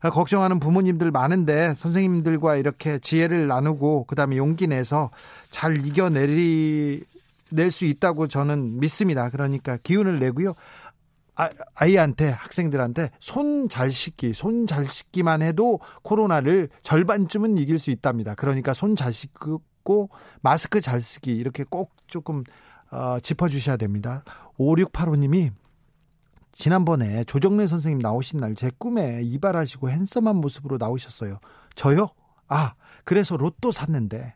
아, 0.00 0.10
걱정하는 0.10 0.60
부모님들 0.60 1.10
많은데 1.10 1.74
선생님들과 1.76 2.56
이렇게 2.56 2.98
지혜를 2.98 3.46
나누고 3.48 4.04
그다음에 4.04 4.36
용기 4.36 4.66
내서 4.66 5.10
잘 5.50 5.84
이겨내리 5.84 7.04
낼 7.50 7.70
수 7.70 7.84
있다고 7.86 8.28
저는 8.28 8.78
믿습니다. 8.78 9.30
그러니까 9.30 9.78
기운을 9.82 10.18
내고요. 10.18 10.54
아, 11.38 11.48
아이한테 11.76 12.30
학생들한테 12.30 13.10
손 13.20 13.68
잘 13.68 13.90
씻기, 13.92 14.32
손 14.34 14.66
잘 14.66 14.86
씻기만 14.86 15.40
해도 15.42 15.78
코로나를 16.02 16.68
절반쯤은 16.82 17.58
이길 17.58 17.78
수 17.78 17.90
있답니다. 17.90 18.34
그러니까 18.34 18.74
손 18.74 18.96
잘 18.96 19.12
씻고 19.12 20.10
마스크 20.42 20.80
잘 20.80 21.00
쓰기 21.00 21.34
이렇게 21.36 21.64
꼭 21.64 21.92
조금 22.08 22.42
어, 22.90 23.18
짚어주셔야 23.20 23.76
됩니다. 23.76 24.24
5685님이 24.58 25.52
지난번에 26.52 27.22
조정래 27.24 27.66
선생님 27.68 28.00
나오신 28.00 28.40
날 28.40 28.54
제 28.54 28.70
꿈에 28.78 29.20
이발하시고 29.22 29.90
핸섬한 29.90 30.36
모습으로 30.36 30.76
나오셨어요. 30.78 31.38
저요? 31.76 32.08
아, 32.48 32.74
그래서 33.04 33.36
로또 33.36 33.70
샀는데 33.70 34.34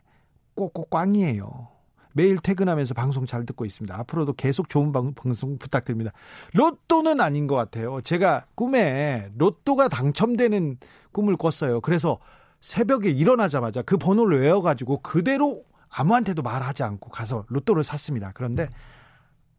꼭꼭 0.55 0.89
꽝이에요. 0.89 1.67
매일 2.13 2.37
퇴근하면서 2.37 2.93
방송 2.93 3.25
잘 3.25 3.45
듣고 3.45 3.65
있습니다. 3.65 3.95
앞으로도 3.99 4.33
계속 4.33 4.69
좋은 4.69 4.91
방송 4.91 5.57
부탁드립니다. 5.57 6.11
로또는 6.53 7.19
아닌 7.19 7.47
것 7.47 7.55
같아요. 7.55 8.01
제가 8.01 8.45
꿈에 8.55 9.29
로또가 9.37 9.87
당첨되는 9.89 10.77
꿈을 11.11 11.35
꿨어요. 11.35 11.81
그래서 11.81 12.19
새벽에 12.61 13.09
일어나자마자 13.09 13.81
그 13.81 13.97
번호를 13.97 14.41
외워가지고 14.41 15.01
그대로 15.01 15.63
아무한테도 15.89 16.41
말하지 16.41 16.83
않고 16.83 17.09
가서 17.09 17.45
로또를 17.49 17.83
샀습니다. 17.83 18.31
그런데 18.33 18.69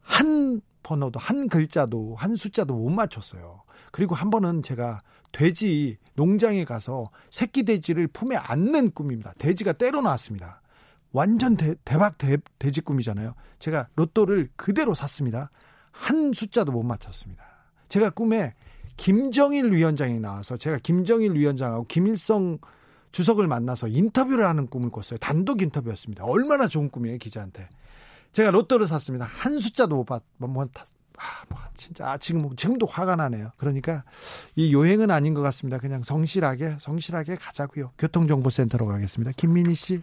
한 0.00 0.60
번호도 0.82 1.18
한 1.18 1.48
글자도 1.48 2.16
한 2.16 2.36
숫자도 2.36 2.74
못 2.74 2.90
맞췄어요. 2.90 3.62
그리고 3.90 4.14
한 4.14 4.30
번은 4.30 4.62
제가 4.62 5.00
돼지 5.32 5.98
농장에 6.14 6.64
가서 6.64 7.10
새끼 7.30 7.64
돼지를 7.64 8.06
품에 8.08 8.36
안는 8.36 8.92
꿈입니다. 8.92 9.34
돼지가 9.38 9.72
때려 9.72 10.00
나왔습니다. 10.00 10.60
완전 11.14 11.56
대, 11.56 11.76
박 11.84 12.18
대, 12.18 12.36
돼지 12.58 12.80
꿈이잖아요. 12.80 13.34
제가 13.60 13.88
로또를 13.94 14.50
그대로 14.56 14.94
샀습니다. 14.94 15.50
한 15.92 16.32
숫자도 16.32 16.72
못 16.72 16.82
맞췄습니다. 16.82 17.44
제가 17.88 18.10
꿈에 18.10 18.52
김정일 18.96 19.72
위원장이 19.72 20.18
나와서 20.18 20.56
제가 20.56 20.78
김정일 20.82 21.34
위원장하고 21.34 21.86
김일성 21.86 22.58
주석을 23.12 23.46
만나서 23.46 23.86
인터뷰를 23.86 24.44
하는 24.44 24.66
꿈을 24.66 24.90
꿨어요. 24.90 25.18
단독 25.18 25.62
인터뷰였습니다. 25.62 26.24
얼마나 26.24 26.66
좋은 26.66 26.90
꿈이에요, 26.90 27.18
기자한테. 27.18 27.68
제가 28.32 28.50
로또를 28.50 28.88
샀습니다. 28.88 29.24
한 29.26 29.60
숫자도 29.60 29.94
못 29.94 30.04
봤, 30.04 30.20
못, 30.38 30.48
못, 30.48 30.68
아, 30.76 31.44
뭐, 31.48 31.60
진짜, 31.76 32.18
지금, 32.18 32.56
지금도 32.56 32.86
화가 32.86 33.14
나네요. 33.14 33.52
그러니까 33.56 34.02
이 34.56 34.72
요행은 34.72 35.12
아닌 35.12 35.32
것 35.32 35.42
같습니다. 35.42 35.78
그냥 35.78 36.02
성실하게, 36.02 36.78
성실하게 36.80 37.36
가자고요. 37.36 37.92
교통정보센터로 37.98 38.86
가겠습니다. 38.86 39.30
김민희 39.36 39.74
씨. 39.76 40.02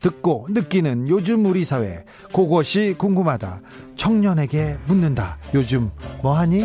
듣고 0.00 0.46
느끼는 0.50 1.08
요즘 1.08 1.44
우리 1.46 1.64
사회 1.64 2.04
그것이 2.34 2.94
궁금하다. 2.98 3.60
청년에게 3.96 4.78
묻는다. 4.86 5.38
요즘 5.54 5.90
뭐하니? 6.22 6.64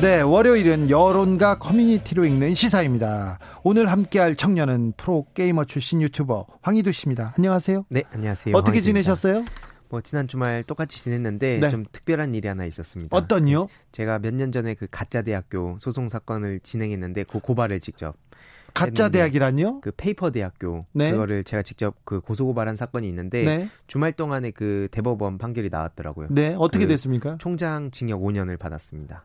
네, 0.00 0.20
월요일은 0.20 0.90
여론과 0.90 1.58
커뮤니티로 1.58 2.24
읽는 2.24 2.54
시사입니다. 2.54 3.38
오늘 3.64 3.90
함께할 3.90 4.36
청년은 4.36 4.92
프로게이머 4.96 5.64
출신 5.64 6.00
유튜버 6.00 6.46
황희두 6.62 6.92
씨입니다. 6.92 7.34
안녕하세요. 7.36 7.84
네, 7.90 8.04
안녕하세요. 8.12 8.56
어떻게 8.56 8.78
황희두입니다. 8.78 9.02
지내셨어요? 9.14 9.44
뭐 9.90 10.00
지난 10.00 10.28
주말 10.28 10.62
똑같이 10.62 11.02
지냈는데 11.02 11.58
네. 11.58 11.68
좀 11.70 11.84
특별한 11.90 12.34
일이 12.34 12.46
하나 12.46 12.64
있었습니다. 12.64 13.14
어떤요? 13.16 13.66
제가 13.90 14.18
몇 14.20 14.34
년 14.34 14.52
전에 14.52 14.74
그 14.74 14.86
가짜 14.88 15.22
대학교 15.22 15.76
소송 15.80 16.08
사건을 16.08 16.60
진행했는데 16.62 17.24
그 17.24 17.40
고발을 17.40 17.80
직접 17.80 18.14
가짜 18.78 19.08
대학이란요? 19.08 19.80
그 19.80 19.90
paper 19.96 20.30
대학교 20.30 20.86
네. 20.92 21.10
그거를 21.10 21.44
제가 21.44 21.62
직접 21.62 21.96
그 22.04 22.20
고소 22.20 22.46
고발한 22.46 22.76
사건이 22.76 23.08
있는데 23.08 23.42
네. 23.42 23.68
주말 23.86 24.12
동안에 24.12 24.50
그 24.52 24.88
대법원 24.90 25.38
판결이 25.38 25.68
나왔더라고요. 25.70 26.28
네, 26.30 26.54
어떻게 26.58 26.84
그 26.84 26.92
됐습니까? 26.92 27.36
총장 27.38 27.90
징역 27.90 28.20
5년을 28.20 28.58
받았습니다. 28.58 29.24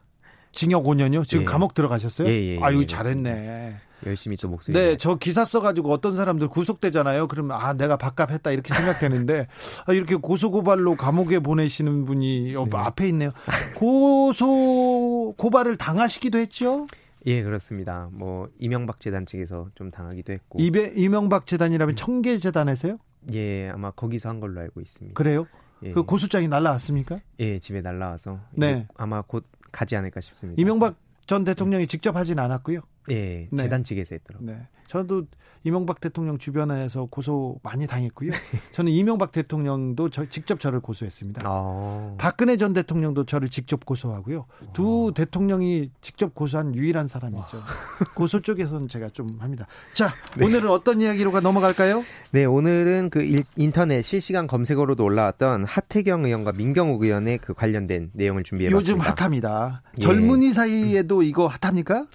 징역 0.51 0.83
5년요? 0.83 1.27
지금 1.27 1.43
예. 1.43 1.45
감옥 1.45 1.73
들어가셨어요? 1.73 2.27
예, 2.27 2.31
예, 2.31 2.55
예 2.55 2.59
아유, 2.61 2.81
예, 2.81 2.85
잘했네. 2.85 3.75
열심히 4.05 4.37
또 4.37 4.49
목소리. 4.49 4.77
네, 4.77 4.97
저 4.97 5.15
기사 5.15 5.45
써가지고 5.45 5.91
어떤 5.91 6.15
사람들 6.15 6.47
구속되잖아요. 6.49 7.27
그러면 7.27 7.57
아 7.59 7.73
내가 7.73 7.97
밥값했다 7.97 8.51
이렇게 8.51 8.73
생각되는데 8.73 9.47
아, 9.87 9.93
이렇게 9.93 10.15
고소 10.15 10.51
고발로 10.51 10.95
감옥에 10.95 11.39
보내시는 11.39 12.05
분이 12.05 12.53
네. 12.53 12.69
앞에 12.71 13.07
있네요. 13.09 13.31
고소 13.75 15.33
고발을 15.37 15.77
당하시기도 15.77 16.37
했죠? 16.37 16.85
예, 17.25 17.43
그렇습니다. 17.43 18.09
뭐 18.11 18.49
이명박 18.59 18.99
재단 18.99 19.25
측에서 19.25 19.69
좀 19.75 19.91
당하기도 19.91 20.33
했고. 20.33 20.59
이배, 20.59 20.91
이명박 20.95 21.45
재단이라면 21.45 21.95
청계 21.95 22.37
재단에서요? 22.37 22.97
예, 23.33 23.69
아마 23.69 23.91
거기서 23.91 24.29
한 24.29 24.39
걸로 24.39 24.59
알고 24.59 24.81
있습니다. 24.81 25.15
그래요? 25.15 25.47
예. 25.83 25.91
그 25.91 26.03
고소장이 26.03 26.47
날라왔습니까? 26.47 27.19
예, 27.39 27.59
집에 27.59 27.81
날라와서 27.81 28.39
네. 28.51 28.87
아마 28.95 29.21
곧 29.21 29.45
가지 29.71 29.95
않을까 29.95 30.21
싶습니다. 30.21 30.61
이명박 30.61 30.95
전 31.25 31.43
대통령이 31.43 31.87
직접 31.87 32.15
하진 32.15 32.39
않았고요. 32.39 32.81
예, 33.09 33.47
네. 33.51 33.63
재단 33.63 33.83
측에서 33.83 34.15
했더라고요. 34.15 34.51
네. 34.51 34.67
저도 34.87 35.23
이명박 35.63 36.01
대통령 36.01 36.37
주변에서 36.37 37.05
고소 37.05 37.59
많이 37.63 37.87
당했고요. 37.87 38.31
저는 38.73 38.91
이명박 38.91 39.31
대통령도 39.31 40.09
저, 40.09 40.27
직접 40.27 40.59
저를 40.59 40.81
고소했습니다. 40.81 41.41
아. 41.45 42.15
박근혜 42.17 42.57
전 42.57 42.73
대통령도 42.73 43.25
저를 43.25 43.47
직접 43.47 43.85
고소하고요. 43.85 44.45
두 44.73 45.05
와. 45.05 45.11
대통령이 45.13 45.89
직접 46.01 46.35
고소한 46.35 46.75
유일한 46.75 47.07
사람이죠. 47.07 47.57
와. 47.57 47.63
고소 48.13 48.41
쪽에서는 48.41 48.87
제가 48.89 49.09
좀 49.09 49.37
합니다. 49.39 49.65
자, 49.93 50.13
네. 50.37 50.45
오늘은 50.45 50.69
어떤 50.69 50.99
이야기로가 51.01 51.39
넘어갈까요? 51.39 52.03
네, 52.31 52.45
오늘은 52.45 53.09
그 53.09 53.43
인터넷 53.55 54.01
실시간 54.01 54.47
검색어로도 54.47 55.03
올라왔던 55.03 55.63
하태경 55.63 56.25
의원과 56.25 56.51
민경욱 56.51 57.01
의원의 57.01 57.37
그 57.39 57.53
관련된 57.53 58.11
내용을 58.13 58.43
준비해봤습니다. 58.43 58.91
요즘 58.93 58.99
핫합니다. 58.99 59.81
예. 59.97 60.01
젊은이 60.01 60.53
사이에도 60.53 61.23
이거 61.23 61.47
핫합니까? 61.47 62.05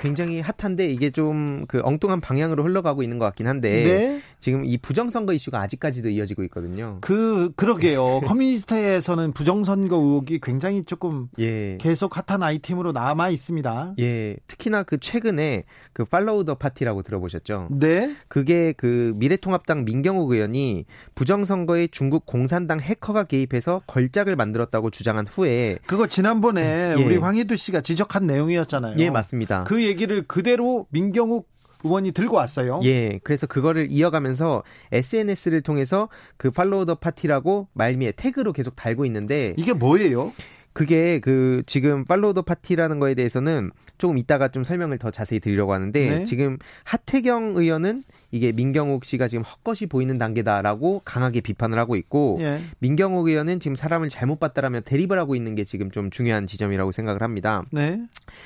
굉장히 0.00 0.40
핫한데 0.40 0.90
이게 0.90 1.10
좀 1.10 1.60
그 1.68 1.80
엉뚱한 1.82 2.20
방향으로 2.20 2.64
흘러가고 2.64 3.02
있는 3.02 3.18
것 3.18 3.24
같긴 3.26 3.46
한데 3.46 3.84
네? 3.84 4.20
지금 4.38 4.64
이 4.64 4.78
부정선거 4.78 5.32
이슈가 5.32 5.60
아직까지도 5.60 6.08
이어지고 6.08 6.42
있거든요. 6.44 6.98
그 7.00 7.52
그러게요. 7.56 8.20
커뮤니티에서는 8.26 9.32
부정선거 9.32 9.96
의혹이 9.96 10.40
굉장히 10.42 10.82
조금 10.82 11.28
예. 11.38 11.76
계속 11.80 12.16
핫한 12.16 12.42
아이템으로 12.42 12.92
남아 12.92 13.30
있습니다. 13.30 13.94
예. 13.98 14.36
특히나 14.46 14.82
그 14.82 14.98
최근에 14.98 15.64
그 15.92 16.04
follow 16.04 16.44
the 16.44 16.54
party라고 16.54 17.02
들어보셨죠? 17.02 17.68
네. 17.70 18.14
그게 18.28 18.72
그 18.76 19.12
미래통합당 19.16 19.84
민경욱 19.84 20.30
의원이 20.30 20.86
부정선거에 21.14 21.88
중국 21.88 22.26
공산당 22.26 22.80
해커가 22.80 23.24
개입해서 23.24 23.82
결과를 23.86 24.36
만들었다고 24.36 24.90
주장한 24.90 25.26
후에 25.26 25.78
그거 25.86 26.06
지난번에 26.06 26.94
예. 26.96 27.02
우리 27.02 27.16
황희두 27.16 27.56
씨가 27.56 27.80
지적한 27.80 28.26
내용이었잖아요. 28.26 28.94
예, 28.98 29.10
맞습니다. 29.10 29.62
그 29.62 29.80
얘기를 29.90 30.22
그대로 30.22 30.86
민경욱 30.90 31.48
의원이 31.84 32.12
들고 32.12 32.36
왔어요. 32.36 32.80
예, 32.84 33.18
그래서 33.22 33.46
그거를 33.46 33.88
이어가면서 33.90 34.62
SNS를 34.92 35.62
통해서 35.62 36.08
그 36.36 36.50
follow 36.50 36.86
the 36.86 36.94
party라고 36.94 37.68
말미에 37.72 38.12
태그로 38.12 38.52
계속 38.52 38.76
달고 38.76 39.04
있는데 39.06 39.54
이게 39.56 39.72
뭐예요? 39.72 40.32
그게 40.72 41.18
그 41.18 41.62
지금 41.66 42.04
follow 42.04 42.32
the 42.32 42.42
party라는 42.42 43.00
거에 43.00 43.14
대해서는 43.14 43.70
조금 43.98 44.18
이따가 44.18 44.48
좀 44.48 44.62
설명을 44.64 44.98
더 44.98 45.10
자세히 45.10 45.40
드리려고 45.40 45.72
하는데 45.72 46.18
네. 46.18 46.24
지금 46.24 46.58
하태경 46.84 47.54
의원은 47.56 48.04
이게 48.30 48.52
민경욱 48.52 49.04
씨가 49.04 49.26
지금 49.26 49.42
헛것이 49.42 49.86
보이는 49.86 50.16
단계다라고 50.16 51.02
강하게 51.04 51.40
비판을 51.40 51.78
하고 51.78 51.96
있고 51.96 52.38
예. 52.40 52.60
민경욱 52.78 53.26
의원은 53.26 53.58
지금 53.58 53.74
사람을 53.74 54.08
잘못 54.08 54.38
봤다라며 54.38 54.80
대립을 54.82 55.18
하고 55.18 55.34
있는 55.34 55.56
게 55.56 55.64
지금 55.64 55.90
좀 55.90 56.10
중요한 56.10 56.46
지점이라고 56.46 56.92
생각을 56.92 57.22
합니다. 57.22 57.64
네. 57.72 58.00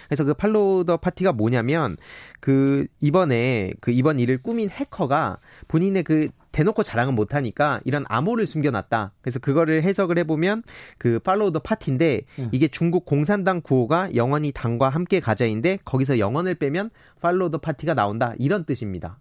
그래서 0.09 0.25
그 0.25 0.33
follow 0.33 0.87
the 0.87 0.97
party가 0.97 1.33
뭐냐면 1.33 1.97
그 2.41 2.87
이번에 3.01 3.71
그 3.81 3.91
이번 3.91 4.19
일을 4.19 4.39
꾸민 4.39 4.71
해커가 4.71 5.39
본인의 5.69 6.03
그 6.05 6.29
대놓고 6.55 6.85
자랑은 6.85 7.17
못하니까 7.17 7.81
이런 7.85 8.05
암호를 8.09 8.47
숨겨놨다. 8.47 9.13
그래서 9.21 9.41
그거를 9.41 9.83
해석을 9.83 10.19
해보면 10.19 10.63
그 10.99 11.19
follow 11.19 11.51
the 11.51 11.59
party인데 11.59 12.23
음. 12.39 12.49
이게 12.53 12.69
중국 12.69 13.05
공산당 13.05 13.61
구호가 13.61 14.15
영원히 14.15 14.53
당과 14.53 14.89
함께 14.89 15.19
가자인데 15.19 15.81
거기서 15.85 16.21
영원을 16.21 16.55
빼면 16.55 16.91
follow 17.21 17.51
the 17.51 17.59
party가 17.59 17.95
나온다. 17.95 18.35
이런 18.39 18.65
뜻입니다. 18.65 19.19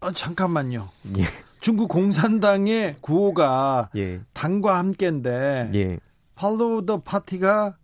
아, 0.00 0.12
잠깐만요. 0.12 0.90
예. 1.16 1.24
중국 1.60 1.88
공산당의 1.88 2.96
구호가 3.00 3.88
예. 3.96 4.20
당과 4.34 4.76
함께인데 4.76 5.70
예. 5.74 5.98
follow 6.34 6.84
the 6.84 7.00
party가 7.00 7.64
아, 7.66 7.74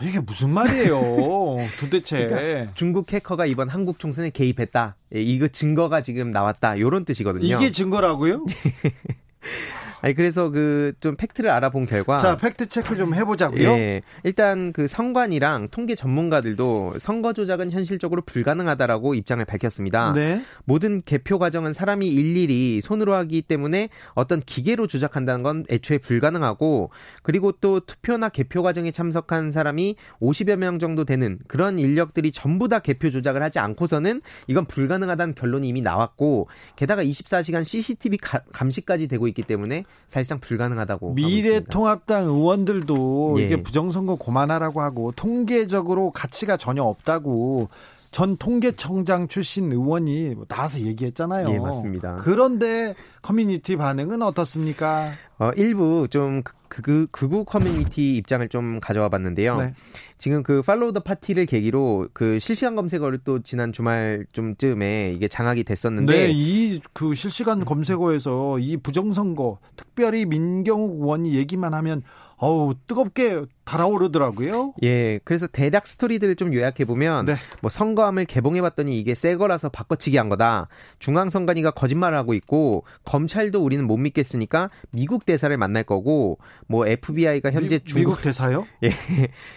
이게 0.00 0.20
무슨 0.20 0.50
말이에요? 0.50 1.00
도대체. 1.78 2.26
그러니까 2.26 2.72
중국 2.74 3.12
해커가 3.12 3.46
이번 3.46 3.68
한국 3.68 3.98
총선에 3.98 4.30
개입했다. 4.30 4.96
예, 5.14 5.20
이거 5.22 5.48
증거가 5.48 6.00
지금 6.00 6.30
나왔다. 6.30 6.78
요런 6.80 7.04
뜻이거든요. 7.04 7.44
이게 7.44 7.70
증거라고요? 7.70 8.44
아니 10.02 10.14
그래서 10.14 10.50
그 10.50 10.92
좀 11.00 11.16
팩트를 11.16 11.48
알아본 11.50 11.86
결과 11.86 12.16
자, 12.18 12.36
팩트 12.36 12.66
체크 12.68 12.94
좀 12.96 13.14
해보자고요. 13.14 13.68
예. 13.70 14.02
일단 14.24 14.72
그 14.72 14.86
선관이랑 14.86 15.68
통계 15.70 15.94
전문가들도 15.94 16.94
선거 16.98 17.32
조작은 17.32 17.70
현실적으로 17.70 18.22
불가능하다라고 18.22 19.14
입장을 19.14 19.42
밝혔습니다. 19.44 20.12
네. 20.12 20.42
모든 20.64 21.02
개표 21.04 21.38
과정은 21.38 21.72
사람이 21.72 22.06
일일이 22.08 22.80
손으로 22.82 23.14
하기 23.14 23.42
때문에 23.42 23.88
어떤 24.14 24.40
기계로 24.40 24.86
조작한다는 24.86 25.42
건 25.42 25.64
애초에 25.70 25.98
불가능하고 25.98 26.90
그리고 27.22 27.52
또 27.52 27.80
투표나 27.80 28.28
개표 28.28 28.62
과정에 28.62 28.90
참석한 28.90 29.50
사람이 29.52 29.96
50여 30.20 30.56
명 30.56 30.78
정도 30.78 31.04
되는 31.04 31.38
그런 31.48 31.78
인력들이 31.78 32.32
전부 32.32 32.68
다 32.68 32.78
개표 32.80 33.10
조작을 33.10 33.42
하지 33.42 33.58
않고서는 33.58 34.20
이건 34.46 34.66
불가능하다는 34.66 35.34
결론이 35.34 35.66
이미 35.68 35.80
나왔고 35.80 36.48
게다가 36.76 37.02
24시간 37.02 37.64
CCTV 37.64 38.18
가- 38.18 38.42
감시까지 38.52 39.08
되고 39.08 39.26
있기 39.28 39.42
때문에 39.42 39.84
사실상 40.06 40.40
불가능하다고. 40.40 41.14
미래통합당 41.14 42.24
의원들도 42.24 43.36
예. 43.38 43.44
이게 43.44 43.62
부정선거 43.62 44.16
고만하라고 44.16 44.82
하고 44.82 45.12
통계적으로 45.12 46.10
가치가 46.10 46.56
전혀 46.56 46.82
없다고 46.82 47.68
전 48.12 48.36
통계청장 48.36 49.26
출신 49.26 49.72
의원이 49.72 50.36
나와서 50.46 50.78
얘기했잖아요. 50.80 51.46
예, 51.48 51.58
맞습니다. 51.58 52.16
그런데 52.22 52.94
커뮤니티 53.22 53.76
반응은 53.76 54.20
어떻습니까? 54.22 55.10
어, 55.38 55.50
일부 55.56 56.06
좀 56.10 56.42
그, 56.68 56.82
그, 56.82 57.06
극우 57.10 57.44
커뮤니티 57.44 58.14
입장을 58.16 58.46
좀 58.48 58.80
가져와 58.80 59.08
봤는데요. 59.08 59.56
네. 59.56 59.74
지금 60.18 60.42
그 60.42 60.62
follow 60.62 60.92
the 60.92 61.00
party를 61.00 61.46
계기로 61.46 62.08
그 62.12 62.38
실시간 62.38 62.76
검색어를 62.76 63.18
또 63.24 63.42
지난 63.42 63.72
주말 63.72 64.26
좀쯤에 64.32 65.12
이게 65.16 65.26
장악이 65.26 65.64
됐었는데 65.64 66.12
네, 66.12 66.30
이 66.32 66.80
그 66.92 67.14
실시간 67.14 67.64
검색어에서 67.64 68.58
이 68.58 68.76
부정선거 68.76 69.58
특별히 69.76 70.24
민경욱 70.26 71.00
의원이 71.00 71.34
얘기만 71.34 71.74
하면 71.74 72.02
어우 72.36 72.74
뜨겁게 72.86 73.42
달아오르더라고요. 73.64 74.74
예, 74.82 75.20
그래서 75.24 75.46
대략 75.46 75.86
스토리들을 75.86 76.36
좀 76.36 76.52
요약해 76.52 76.84
보면 76.84 77.26
네. 77.26 77.36
뭐 77.60 77.70
선거함을 77.70 78.24
개봉해 78.24 78.60
봤더니 78.60 78.98
이게 78.98 79.14
새 79.14 79.36
거라서 79.36 79.68
바꿔치기 79.68 80.16
한 80.16 80.28
거다. 80.28 80.68
중앙 80.98 81.30
선관위가 81.30 81.70
거짓말을 81.72 82.16
하고 82.16 82.34
있고 82.34 82.84
검찰도 83.04 83.62
우리는 83.62 83.86
못 83.86 83.96
믿겠으니까 83.96 84.70
미국 84.90 85.24
대사를 85.24 85.56
만날 85.56 85.84
거고 85.84 86.38
뭐 86.66 86.86
FBI가 86.86 87.52
현재 87.52 87.78
미, 87.78 87.84
중국 87.84 88.10
미국 88.10 88.22
대사요? 88.22 88.66
예, 88.82 88.90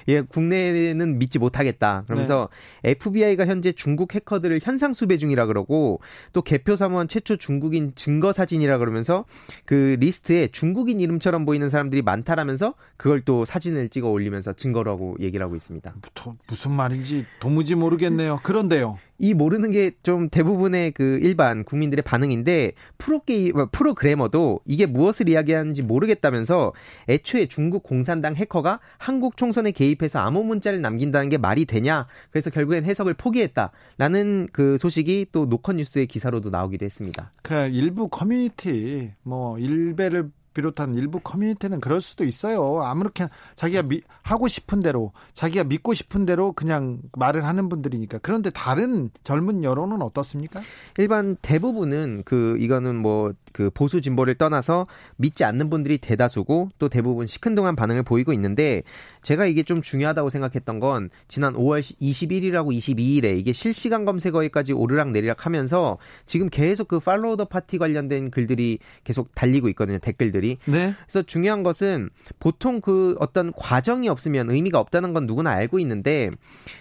예, 0.07 0.21
국내는 0.21 1.17
믿지 1.17 1.39
못하겠다. 1.39 2.03
그러면서 2.05 2.49
네. 2.83 2.91
FBI가 2.91 3.47
현재 3.47 3.71
중국 3.71 4.13
해커들을 4.13 4.59
현상 4.61 4.93
수배 4.93 5.17
중이라 5.17 5.47
그러고 5.47 5.99
또 6.31 6.41
개표 6.41 6.75
사무원 6.75 7.07
최초 7.07 7.37
중국인 7.37 7.93
증거 7.95 8.33
사진이라 8.33 8.77
그러면서 8.77 9.25
그 9.65 9.95
리스트에 9.99 10.49
중국인 10.49 10.99
이름처럼 10.99 11.45
보이는 11.45 11.69
사람들이 11.69 12.01
많다라면서 12.03 12.75
그걸 12.97 13.21
또 13.21 13.45
사진을 13.45 13.89
찍어 13.95 14.09
올리면서 14.09 14.51
증거라고 14.53 15.15
얘기를 15.21 15.45
하고 15.45 15.55
있습니다. 15.55 15.93
도- 16.13 16.35
무슨 16.49 16.71
말인지 16.71 17.25
도무지 17.39 17.75
모르겠네요. 17.75 18.41
그런데요. 18.43 18.97
이 19.19 19.33
모르는 19.33 19.71
게 19.71 19.91
좀 20.03 20.27
대부분의 20.29 20.91
그 20.91 21.19
일반 21.23 21.63
국민들의 21.63 22.03
반응인데 22.03 22.73
프로게이 22.97 23.53
프로그래머도 23.71 24.59
이게 24.65 24.85
무엇을 24.85 25.29
이야기하는지 25.29 25.81
모르겠다면서 25.83 26.73
애초에 27.07 27.45
중국 27.45 27.83
공산당 27.83 28.35
해커가 28.35 28.81
한국 28.97 29.37
총선에 29.37 29.71
개입해서 29.71 30.19
암호 30.19 30.43
문자를 30.43 30.81
남긴다는 30.81 31.29
게 31.29 31.37
말이 31.37 31.63
되냐? 31.63 32.07
그래서 32.31 32.49
결국엔 32.49 32.83
해석을 32.83 33.13
포기했다라는 33.13 34.49
그 34.51 34.77
소식이 34.77 35.27
또 35.31 35.45
노컷 35.45 35.77
뉴스의 35.77 36.07
기사로도 36.07 36.49
나오기도 36.49 36.83
했습니다. 36.85 37.31
그 37.41 37.53
일부 37.71 38.09
커뮤니티 38.09 39.11
뭐 39.23 39.57
일베를 39.57 40.29
비롯한 40.55 40.95
일부 40.95 41.19
커뮤니티는 41.19 41.79
그럴 41.79 42.01
수도 42.01 42.25
있어요. 42.25 42.81
아무렇게 42.81 43.27
자기가 43.55 43.83
미, 43.83 44.01
하고 44.23 44.47
싶은 44.47 44.79
대로 44.79 45.11
자기가 45.35 45.65
믿고 45.65 45.93
싶은 45.93 46.25
대로 46.25 46.53
그냥 46.53 46.99
말을 47.13 47.45
하는 47.45 47.69
분들이니까. 47.69 48.19
그런데 48.23 48.49
다른 48.49 49.11
젊은 49.23 49.63
여론은 49.63 50.01
어떻습니까? 50.01 50.61
일반 50.97 51.35
대부분은 51.41 52.23
그 52.25 52.57
이거는 52.59 52.95
뭐 52.95 53.33
그 53.55 53.69
보수 53.69 54.01
진보를 54.01 54.35
떠나서 54.35 54.85
믿지 55.15 55.45
않는 55.45 55.69
분들이 55.69 55.97
대다수고 55.97 56.71
또 56.77 56.89
대부분 56.89 57.25
시큰둥한 57.25 57.77
반응을 57.77 58.03
보이고 58.03 58.33
있는데 58.33 58.83
제가 59.23 59.45
이게 59.45 59.63
좀 59.63 59.81
중요하다고 59.81 60.29
생각했던 60.29 60.81
건 60.81 61.09
지난 61.29 61.53
5월 61.53 61.79
21일하고 61.79 62.75
22일에 62.75 63.37
이게 63.37 63.53
실시간 63.53 64.03
검색어에까지 64.03 64.73
오르락 64.73 65.11
내리락 65.11 65.45
하면서 65.45 65.97
지금 66.25 66.49
계속 66.49 66.89
그 66.89 66.99
팔로우 66.99 67.37
더 67.37 67.45
파티 67.45 67.77
관련된 67.77 68.29
글들이 68.29 68.79
계속 69.05 69.33
달리고 69.33 69.69
있거든요. 69.69 69.99
댓글들이. 69.99 70.44
네. 70.65 70.95
그래서 71.05 71.23
중요한 71.23 71.63
것은 71.63 72.09
보통 72.39 72.81
그 72.81 73.15
어떤 73.19 73.51
과정이 73.53 74.09
없으면 74.09 74.49
의미가 74.49 74.79
없다는 74.79 75.13
건 75.13 75.25
누구나 75.25 75.51
알고 75.51 75.79
있는데 75.79 76.29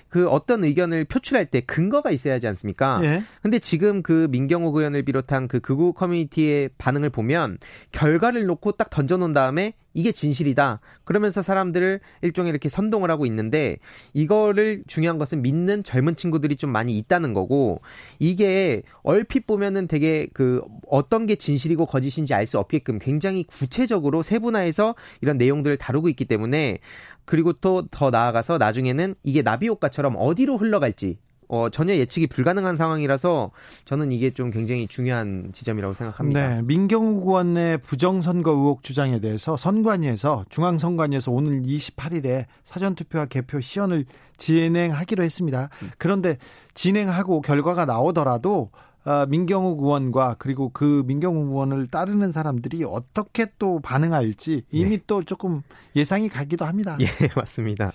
그 0.09 0.29
어떤 0.29 0.64
의견을 0.64 1.05
표출할 1.05 1.46
때 1.46 1.61
근거가 1.61 2.11
있어야 2.11 2.35
하지 2.35 2.46
않습니까? 2.46 3.00
예. 3.03 3.22
근데 3.42 3.59
지금 3.59 4.03
그 4.03 4.29
민경욱 4.31 4.77
의원을 4.77 5.03
비롯한 5.03 5.48
그 5.48 5.61
극우 5.61 5.92
커뮤니티의 5.94 6.70
반응을 6.79 7.11
보면 7.11 7.59
결과를 7.92 8.46
놓고 8.46 8.72
딱 8.72 8.90
던져놓은 8.90 9.33
다음에 9.33 9.74
이게 9.94 10.12
진실이다. 10.12 10.80
그러면서 11.04 11.40
사람들을 11.40 12.00
일종의 12.22 12.50
이렇게 12.50 12.68
선동을 12.68 13.11
하고 13.11 13.24
있는데 13.26 13.78
이거를 14.12 14.85
중요한 14.87 15.18
것은 15.18 15.42
믿는 15.42 15.83
젊은 15.85 16.16
친구들이 16.16 16.57
좀 16.57 16.70
많이 16.70 16.98
있다는 16.98 17.33
거고 17.33 17.80
이게 18.18 18.83
얼핏 19.02 19.46
보면은 19.46 19.87
되게 19.87 20.28
그 20.35 20.61
어떤 20.88 21.26
게 21.26 21.37
진실이고 21.37 21.87
거짓인지 21.87 22.35
알 22.35 22.44
수 22.44 22.59
없게끔 22.59 22.98
굉장히 22.98 23.42
구체적으로 23.44 24.22
세분화해서 24.22 24.94
이런 25.22 25.38
내용들을 25.38 25.78
다루고 25.78 26.11
있기 26.11 26.26
때문에 26.26 26.78
그리고 27.24 27.54
또 27.54 27.85
더 27.90 28.11
나아가서 28.11 28.59
나중에는 28.59 29.14
이게 29.22 29.42
나비 29.42 29.68
효과처럼 29.68 30.14
어디로 30.18 30.59
흘러갈지 30.59 31.18
어, 31.55 31.71
전혀 31.71 31.95
예측이 31.95 32.27
불가능한 32.27 32.77
상황이라서 32.77 33.53
저는 33.85 34.11
이게 34.11 34.31
좀 34.31 34.51
굉장히 34.51 34.88
중요한 34.88 35.51
지점이라고 35.53 35.95
생각합니다. 35.95 36.57
네, 36.57 36.62
민경욱 36.62 37.27
의원의 37.27 37.79
부정선거 37.79 38.51
의혹 38.51 38.83
주장에 38.83 39.21
대해서 39.21 39.57
선관위에서 39.57 40.47
중앙선관위에서 40.49 41.31
오늘 41.31 41.62
28일에 41.62 42.47
사전투표와 42.64 43.27
개표 43.27 43.61
시연을 43.61 44.05
진행하기로 44.37 45.23
했습니다. 45.23 45.69
그런데 45.97 46.38
진행하고 46.75 47.40
결과가 47.40 47.85
나오더라도 47.85 48.71
어, 49.05 49.27
민경욱 49.27 49.81
의원과 49.83 50.37
그리고 50.38 50.71
그 50.71 51.05
민경욱 51.07 51.49
의원을 51.51 51.87
따르는 51.87 52.33
사람들이 52.33 52.85
어떻게 52.85 53.47
또 53.59 53.79
반응할지 53.81 54.64
이미 54.71 54.99
또 55.07 55.23
조금 55.23 55.62
예상이 55.95 56.29
가기도 56.29 56.64
합니다. 56.64 56.97
예, 57.01 57.07
맞습니다. 57.37 57.93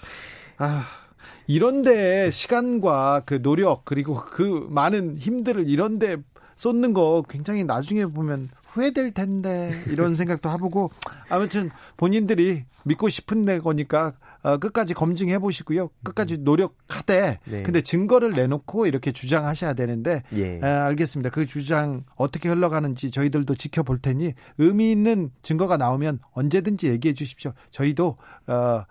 아, 0.60 0.86
이런데 1.47 2.29
시간과 2.29 3.23
그 3.25 3.41
노력 3.41 3.86
그리고 3.86 4.15
그 4.15 4.67
많은 4.69 5.17
힘들을 5.17 5.67
이런데 5.67 6.17
쏟는 6.55 6.94
거 6.94 7.23
굉장히 7.29 7.63
나중에 7.63 8.06
보면 8.06 8.50
후회될 8.67 9.13
텐데 9.13 9.71
이런 9.87 10.15
생각도 10.15 10.50
해보고 10.50 10.91
아무튼 11.29 11.69
본인들이 11.98 12.65
믿고 12.83 13.10
싶은 13.10 13.46
내 13.46 13.60
거니까 13.60 14.13
어, 14.41 14.58
끝까지 14.58 14.94
검증해 14.94 15.39
보시고요. 15.39 15.89
끝까지 16.04 16.37
노력하되 16.37 17.39
네. 17.44 17.63
근데 17.63 17.81
증거를 17.81 18.31
내놓고 18.31 18.85
이렇게 18.85 19.12
주장하셔야 19.12 19.73
되는데 19.73 20.23
예. 20.37 20.60
아, 20.62 20.85
알겠습니다. 20.85 21.29
그 21.29 21.46
주장 21.46 22.06
어떻게 22.15 22.48
흘러가는지 22.48 23.12
저희들도 23.12 23.56
지켜볼 23.56 24.00
테니 24.00 24.33
의미 24.58 24.91
있는 24.91 25.31
증거가 25.44 25.75
나오면 25.75 26.19
언제든지 26.31 26.87
얘기해 26.87 27.13
주십시오. 27.13 27.52
저희도 27.69 28.17
어, 28.48 28.83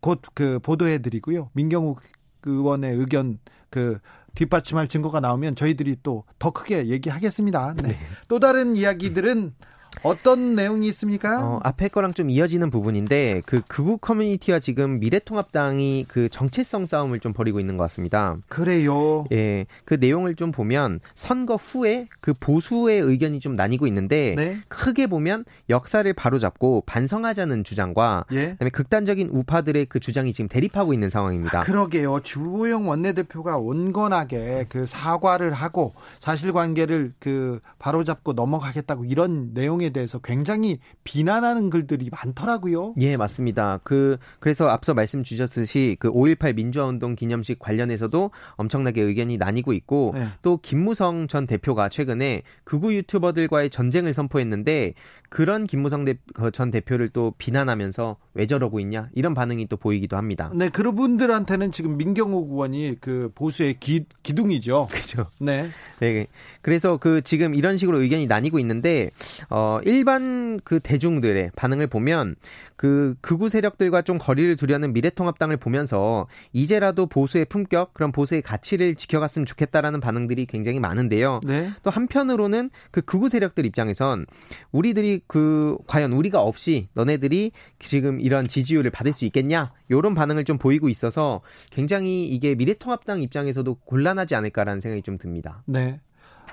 곧 0.00 0.20
그 0.34 0.58
보도해 0.60 0.98
드리고요. 0.98 1.48
민경욱 1.52 2.00
의원의 2.44 2.96
의견 2.96 3.38
그 3.68 3.98
뒷받침할 4.34 4.88
증거가 4.88 5.20
나오면 5.20 5.56
저희들이 5.56 5.96
또 6.02 6.24
더 6.38 6.50
크게 6.50 6.86
얘기하겠습니다. 6.88 7.74
네. 7.82 7.96
또 8.28 8.38
다른 8.38 8.76
이야기들은 8.76 9.54
어떤 10.02 10.54
내용이 10.54 10.86
있습니까? 10.88 11.44
어, 11.44 11.60
앞에 11.62 11.88
거랑 11.88 12.14
좀 12.14 12.30
이어지는 12.30 12.70
부분인데 12.70 13.42
그 13.44 13.60
극우 13.66 13.98
커뮤니티와 13.98 14.60
지금 14.60 15.00
미래통합당이 15.00 16.06
그 16.08 16.28
정체성 16.28 16.86
싸움을 16.86 17.20
좀 17.20 17.32
벌이고 17.32 17.60
있는 17.60 17.76
것 17.76 17.84
같습니다. 17.84 18.36
그래요. 18.48 19.24
예, 19.32 19.66
그 19.84 19.94
내용을 19.94 20.36
좀 20.36 20.52
보면 20.52 21.00
선거 21.14 21.56
후에 21.56 22.06
그 22.20 22.32
보수의 22.38 23.00
의견이 23.00 23.40
좀 23.40 23.56
나뉘고 23.56 23.86
있는데 23.88 24.34
네. 24.36 24.58
크게 24.68 25.06
보면 25.06 25.44
역사를 25.68 26.10
바로잡고 26.12 26.84
반성하자는 26.86 27.64
주장과 27.64 28.26
예. 28.32 28.52
그다음에 28.52 28.70
극단적인 28.70 29.30
우파들의 29.30 29.86
그 29.86 30.00
주장이 30.00 30.32
지금 30.32 30.48
대립하고 30.48 30.94
있는 30.94 31.10
상황입니다. 31.10 31.58
아, 31.58 31.62
그러게요. 31.62 32.20
주호영 32.20 32.88
원내대표가 32.88 33.58
온건하게 33.58 34.66
그 34.68 34.86
사과를 34.86 35.52
하고 35.52 35.94
사실관계를 36.20 37.12
그 37.18 37.60
바로잡고 37.78 38.32
넘어가겠다고 38.32 39.04
이런 39.04 39.52
내용 39.52 39.80
에 39.90 39.92
대해서 39.92 40.18
굉장히 40.18 40.78
비난하는 41.04 41.68
글들이 41.68 42.10
많더라고요. 42.10 42.94
예, 42.98 43.16
맞습니다. 43.16 43.80
그 43.82 44.16
그래서 44.38 44.68
앞서 44.68 44.94
말씀 44.94 45.22
주셨듯이 45.22 45.96
그 45.98 46.10
5.18 46.10 46.54
민주화 46.54 46.86
운동 46.86 47.14
기념식 47.14 47.58
관련해서도 47.58 48.30
엄청나게 48.54 49.02
의견이 49.02 49.36
나뉘고 49.36 49.72
있고 49.74 50.12
네. 50.14 50.26
또 50.42 50.58
김무성 50.58 51.26
전 51.26 51.46
대표가 51.46 51.88
최근에 51.88 52.42
극우 52.64 52.92
유튜버들과의 52.92 53.70
전쟁을 53.70 54.12
선포했는데 54.12 54.94
그런 55.30 55.66
김무성 55.66 56.04
대, 56.04 56.14
그전 56.34 56.70
대표를 56.70 57.08
또 57.08 57.32
비난하면서 57.38 58.16
왜 58.34 58.46
저러고 58.46 58.80
있냐 58.80 59.08
이런 59.14 59.32
반응이 59.32 59.66
또 59.66 59.76
보이기도 59.76 60.16
합니다. 60.16 60.50
네, 60.54 60.68
그분들한테는 60.68 61.70
지금 61.72 61.96
민경욱 61.96 62.50
의원이 62.50 62.96
그 63.00 63.30
보수의 63.34 63.78
기, 63.78 64.04
기둥이죠. 64.22 64.88
그죠. 64.90 65.26
네. 65.38 65.68
네. 66.00 66.26
그래서 66.62 66.96
그 66.96 67.22
지금 67.22 67.54
이런 67.54 67.76
식으로 67.76 68.00
의견이 68.02 68.26
나뉘고 68.26 68.58
있는데 68.58 69.10
어 69.48 69.69
일반 69.84 70.58
그 70.64 70.80
대중들의 70.80 71.50
반응을 71.56 71.86
보면 71.86 72.36
그 72.76 73.14
극우 73.20 73.48
세력들과 73.48 74.02
좀 74.02 74.18
거리를 74.18 74.56
두려는 74.56 74.92
미래통합당을 74.92 75.58
보면서 75.58 76.26
이제라도 76.52 77.06
보수의 77.06 77.44
품격 77.44 77.92
그런 77.92 78.10
보수의 78.10 78.42
가치를 78.42 78.94
지켜갔으면 78.94 79.46
좋겠다라는 79.46 80.00
반응들이 80.00 80.46
굉장히 80.46 80.80
많은데요. 80.80 81.40
네. 81.46 81.70
또 81.82 81.90
한편으로는 81.90 82.70
그 82.90 83.02
극우 83.02 83.28
세력들 83.28 83.66
입장에선 83.66 84.26
우리들이 84.72 85.20
그 85.26 85.76
과연 85.86 86.12
우리가 86.12 86.40
없이 86.40 86.88
너네들이 86.94 87.52
지금 87.78 88.20
이런 88.20 88.48
지지율을 88.48 88.90
받을 88.90 89.12
수 89.12 89.24
있겠냐 89.26 89.72
이런 89.90 90.14
반응을 90.14 90.44
좀 90.44 90.56
보이고 90.56 90.88
있어서 90.88 91.42
굉장히 91.70 92.26
이게 92.26 92.54
미래통합당 92.54 93.22
입장에서도 93.22 93.74
곤란하지 93.74 94.34
않을까라는 94.34 94.80
생각이 94.80 95.02
좀 95.02 95.18
듭니다. 95.18 95.62
네. 95.66 96.00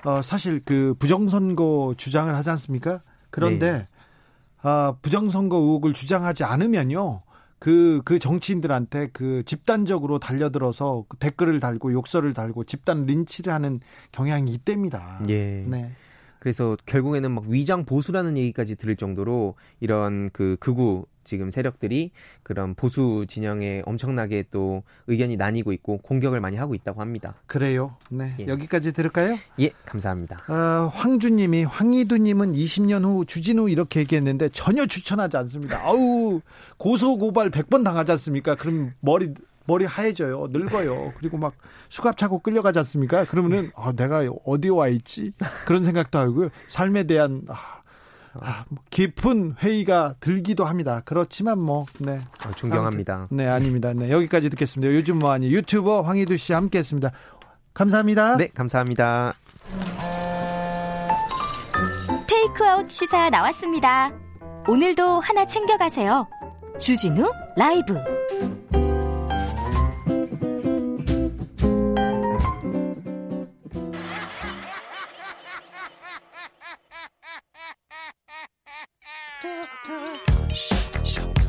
어, 0.04 0.22
사실 0.22 0.60
그 0.64 0.94
부정선거 0.98 1.94
주장을 1.96 2.34
하지 2.34 2.50
않습니까? 2.50 3.02
그런데 3.30 3.72
네. 3.72 3.88
아, 4.62 4.94
부정선거 5.02 5.56
의혹을 5.56 5.92
주장하지 5.92 6.44
않으면요. 6.44 7.22
그, 7.58 8.00
그 8.04 8.18
정치인들한테 8.18 9.08
그 9.12 9.42
집단적으로 9.44 10.18
달려들어서 10.18 11.04
그 11.08 11.16
댓글을 11.16 11.58
달고 11.58 11.92
욕설을 11.92 12.32
달고 12.32 12.64
집단 12.64 13.04
린치를 13.06 13.52
하는 13.52 13.80
경향이 14.12 14.52
있답니다. 14.52 15.20
예. 15.28 15.64
네. 15.66 15.90
그래서 16.38 16.76
결국에는 16.86 17.30
막 17.30 17.44
위장 17.48 17.84
보수라는 17.84 18.36
얘기까지 18.36 18.76
들을 18.76 18.96
정도로 18.96 19.54
이런 19.80 20.30
그 20.32 20.56
극우 20.60 21.06
지금 21.28 21.50
세력들이 21.50 22.10
그런 22.42 22.74
보수 22.74 23.26
진영에 23.28 23.82
엄청나게 23.84 24.46
또 24.50 24.82
의견이 25.08 25.36
나뉘고 25.36 25.72
있고 25.74 25.98
공격을 25.98 26.40
많이 26.40 26.56
하고 26.56 26.74
있다고 26.74 27.02
합니다. 27.02 27.34
그래요. 27.46 27.96
네. 28.08 28.34
예. 28.40 28.46
여기까지 28.46 28.92
들을까요? 28.92 29.36
예, 29.60 29.70
감사합니다. 29.84 30.38
아, 30.46 30.90
황주님이 30.94 31.64
황희두님은 31.64 32.54
20년 32.54 33.04
후 33.04 33.26
주진우 33.26 33.68
이렇게 33.68 34.00
얘기했는데 34.00 34.48
전혀 34.48 34.86
추천하지 34.86 35.36
않습니다. 35.36 35.78
아우 35.84 36.40
고소 36.78 37.18
고발 37.18 37.50
100번 37.50 37.84
당하지 37.84 38.12
않습니까? 38.12 38.54
그럼 38.54 38.94
머리 39.00 39.34
머리 39.68 39.84
하얘져요, 39.84 40.46
늙어요. 40.50 41.12
그리고 41.18 41.36
막 41.36 41.52
수갑 41.90 42.16
차고 42.16 42.40
끌려가지 42.40 42.78
않습니까? 42.80 43.24
그러면은 43.26 43.70
아, 43.76 43.92
내가 43.92 44.24
어디 44.46 44.70
와 44.70 44.88
있지? 44.88 45.32
그런 45.66 45.84
생각도 45.84 46.18
하고요. 46.18 46.48
삶에 46.66 47.04
대한 47.04 47.42
아, 47.48 47.54
아, 48.40 48.64
뭐 48.70 48.82
깊은 48.88 49.56
회의가 49.62 50.14
들기도 50.20 50.64
합니다. 50.64 51.02
그렇지만 51.04 51.58
뭐 51.58 51.84
네. 51.98 52.18
어, 52.46 52.50
존경합니다. 52.56 53.28
네, 53.30 53.46
아닙니다. 53.46 53.92
네, 53.92 54.10
여기까지 54.10 54.48
듣겠습니다. 54.48 54.92
요즘 54.94 55.18
뭐하니 55.18 55.52
유튜버 55.52 56.00
황희두 56.00 56.38
씨 56.38 56.54
함께 56.54 56.78
했습니다. 56.78 57.12
감사합니다. 57.74 58.38
네, 58.38 58.48
감사합니다. 58.54 59.34
테이크아웃 62.26 62.88
시사 62.88 63.28
나왔습니다. 63.28 64.12
오늘도 64.66 65.20
하나 65.20 65.46
챙겨가세요. 65.46 66.26
주진우 66.78 67.30
라이브. 67.58 68.17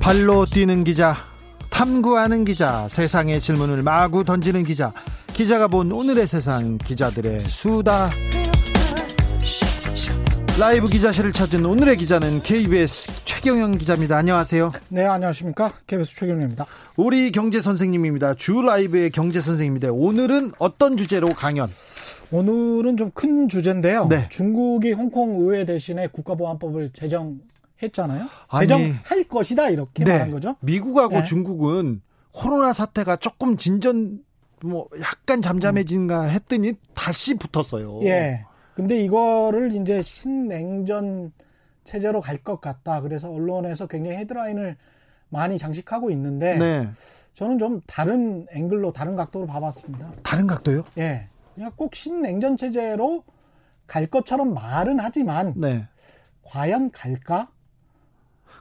발로 0.10 0.44
뛰는 0.48 0.84
기자, 0.86 1.16
탐구하는 1.70 2.44
기자, 2.44 2.88
세상의 2.90 3.40
질문을 3.40 3.84
마구 3.84 4.24
던지는 4.24 4.64
기자, 4.64 4.92
기자가 5.34 5.68
본 5.68 5.92
오늘의 5.92 6.26
세상 6.26 6.80
기자들의 6.80 7.44
수다. 7.46 8.10
라이브 10.60 10.88
기자실을 10.88 11.32
찾은 11.32 11.64
오늘의 11.64 11.98
기자는 11.98 12.42
KBS 12.42 13.24
최경영 13.24 13.78
기자입니다. 13.78 14.18
안녕하세요. 14.18 14.70
네, 14.88 15.06
안녕하십니까. 15.06 15.74
KBS 15.86 16.16
최경영입니다. 16.16 16.66
우리 16.96 17.32
경제 17.32 17.62
선생님입니다. 17.62 18.34
주 18.34 18.64
라이브의 18.64 19.12
경제 19.12 19.42
선생님인데 19.42 19.90
오늘은 19.90 20.54
어떤 20.58 20.98
주제로 20.98 21.28
강연? 21.36 21.68
오늘은 22.32 22.98
좀 22.98 23.12
큰 23.14 23.48
주제인데요. 23.48 24.08
네. 24.10 24.28
중국이 24.30 24.92
홍콩 24.92 25.40
의회 25.42 25.66
대신에 25.66 26.08
국가보안법을 26.08 26.94
제정 26.94 27.38
했잖아요. 27.82 28.28
아니. 28.50 28.68
제정할 28.68 29.24
것이다 29.28 29.70
이렇게 29.70 30.04
말한 30.04 30.32
거죠. 30.32 30.56
미국하고 30.62 31.16
네. 31.16 31.24
중국은 31.24 32.02
코로나 32.32 32.74
사태가 32.74 33.18
조금 33.18 33.58
진전 33.58 34.24
뭐 34.64 34.88
약간 35.02 35.42
잠잠해진가 35.42 36.24
했더니 36.24 36.74
다시 36.94 37.36
붙었어요. 37.36 38.02
예. 38.04 38.46
근데 38.76 39.02
이거를 39.04 39.74
이제 39.74 40.02
신냉전 40.02 41.32
체제로 41.84 42.22
갈 42.22 42.38
것 42.44 42.62
같다. 42.62 43.02
그래서 43.02 43.30
언론에서 43.32 43.88
굉장히 43.88 44.18
헤드라인을 44.18 44.78
많이 45.30 45.58
장식하고 45.58 46.12
있는데 46.12 46.58
네. 46.58 46.90
저는 47.34 47.58
좀 47.60 47.82
다른 47.88 48.46
앵글로 48.52 48.92
다른 48.92 49.16
각도로 49.16 49.48
봐봤습니다. 49.48 50.12
다른 50.24 50.48
각도요? 50.48 50.84
예. 50.98 51.28
그냥 51.56 51.72
꼭 51.76 51.96
신냉전 51.96 52.58
체제로 52.58 53.24
갈 53.88 54.06
것처럼 54.06 54.54
말은 54.54 55.00
하지만 55.00 55.54
네. 55.58 55.88
과연 56.44 56.92
갈까? 56.92 57.50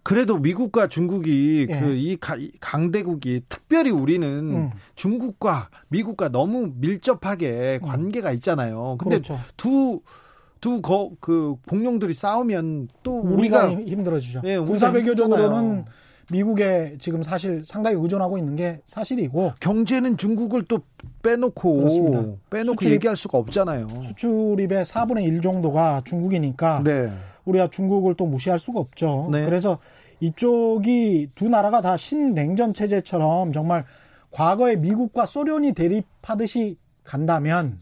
그래도 0.03 0.38
미국과 0.38 0.86
중국이 0.88 1.66
예. 1.68 1.80
그이 1.80 2.18
강대국이 2.61 3.42
특별히 3.49 3.90
우리는 3.90 4.26
음. 4.28 4.70
중국과 4.94 5.68
미국과 5.88 6.28
너무 6.30 6.70
밀접하게 6.76 7.80
관계가 7.82 8.32
있잖아요. 8.32 8.96
근데 8.99 9.16
그렇죠. 9.20 9.38
두두거그 10.61 11.57
공룡들이 11.68 12.14
싸우면 12.14 12.88
또 13.03 13.20
우리가, 13.20 13.66
우리가 13.66 13.70
힘- 13.82 13.88
힘들어지죠. 13.88 14.42
예, 14.44 14.59
군사 14.59 14.88
외교적으로는. 14.90 15.84
미국에 16.30 16.99
지금 17.01 17.22
사실 17.22 17.62
상당히 17.64 17.96
의존하고 17.99 18.36
있는 18.36 18.55
게 18.55 18.82
사실이고 18.84 19.53
경제는 19.61 20.18
중국을 20.18 20.62
또 20.68 20.80
빼놓고 21.22 21.72
그렇습니다. 21.78 22.22
빼놓고 22.51 22.76
수출입- 22.82 22.90
얘기할 22.92 23.16
수가 23.16 23.38
없잖아요. 23.38 23.88
수출입의 24.03 24.84
4분의 24.84 25.22
1 25.24 25.40
정도가 25.40 26.03
중국이니까 26.05 26.82
네. 26.84 27.11
우리가 27.49 27.68
중국을 27.68 28.14
또 28.14 28.26
무시할 28.26 28.59
수가 28.59 28.80
없죠. 28.80 29.28
네. 29.32 29.44
그래서 29.44 29.78
이쪽이 30.20 31.30
두 31.34 31.49
나라가 31.49 31.80
다 31.80 31.96
신냉전 31.96 32.74
체제처럼 32.74 33.53
정말 33.53 33.84
과거에 34.30 34.76
미국과 34.76 35.26
소련이 35.26 35.72
대립하듯이 35.72 36.76
간다면 37.05 37.80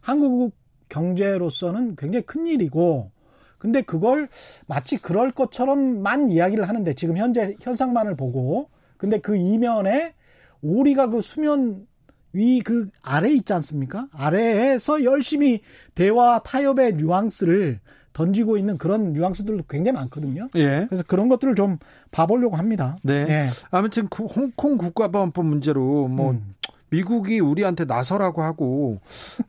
한국 0.00 0.54
경제로서는 0.88 1.96
굉장히 1.96 2.24
큰 2.24 2.46
일이고 2.46 3.10
근데 3.58 3.82
그걸 3.82 4.28
마치 4.66 4.96
그럴 4.98 5.30
것처럼만 5.30 6.28
이야기를 6.28 6.68
하는데 6.68 6.92
지금 6.94 7.16
현재 7.16 7.54
현상만을 7.60 8.16
보고 8.16 8.68
근데 8.96 9.18
그 9.18 9.36
이면에 9.36 10.14
오리가 10.62 11.08
그 11.08 11.20
수면 11.20 11.86
위 12.32 12.62
그 12.62 12.88
아래 13.02 13.30
있지 13.30 13.52
않습니까? 13.52 14.08
아래에서 14.12 15.04
열심히 15.04 15.60
대화 15.94 16.38
타협의 16.38 16.94
뉘앙스를 16.94 17.80
던지고 18.12 18.56
있는 18.56 18.78
그런 18.78 19.12
뉘앙스들도 19.12 19.64
굉장히 19.68 19.96
많거든요. 19.96 20.48
예. 20.54 20.86
그래서 20.88 21.02
그런 21.06 21.28
것들을 21.28 21.54
좀 21.54 21.78
봐보려고 22.10 22.56
합니다. 22.56 22.96
네. 23.02 23.24
예. 23.28 23.46
아무튼 23.70 24.08
그 24.08 24.24
홍콩 24.24 24.76
국가보안법 24.76 25.44
문제로 25.44 26.08
뭐 26.08 26.32
음. 26.32 26.54
미국이 26.90 27.40
우리한테 27.40 27.86
나서라고 27.86 28.42
하고 28.42 28.98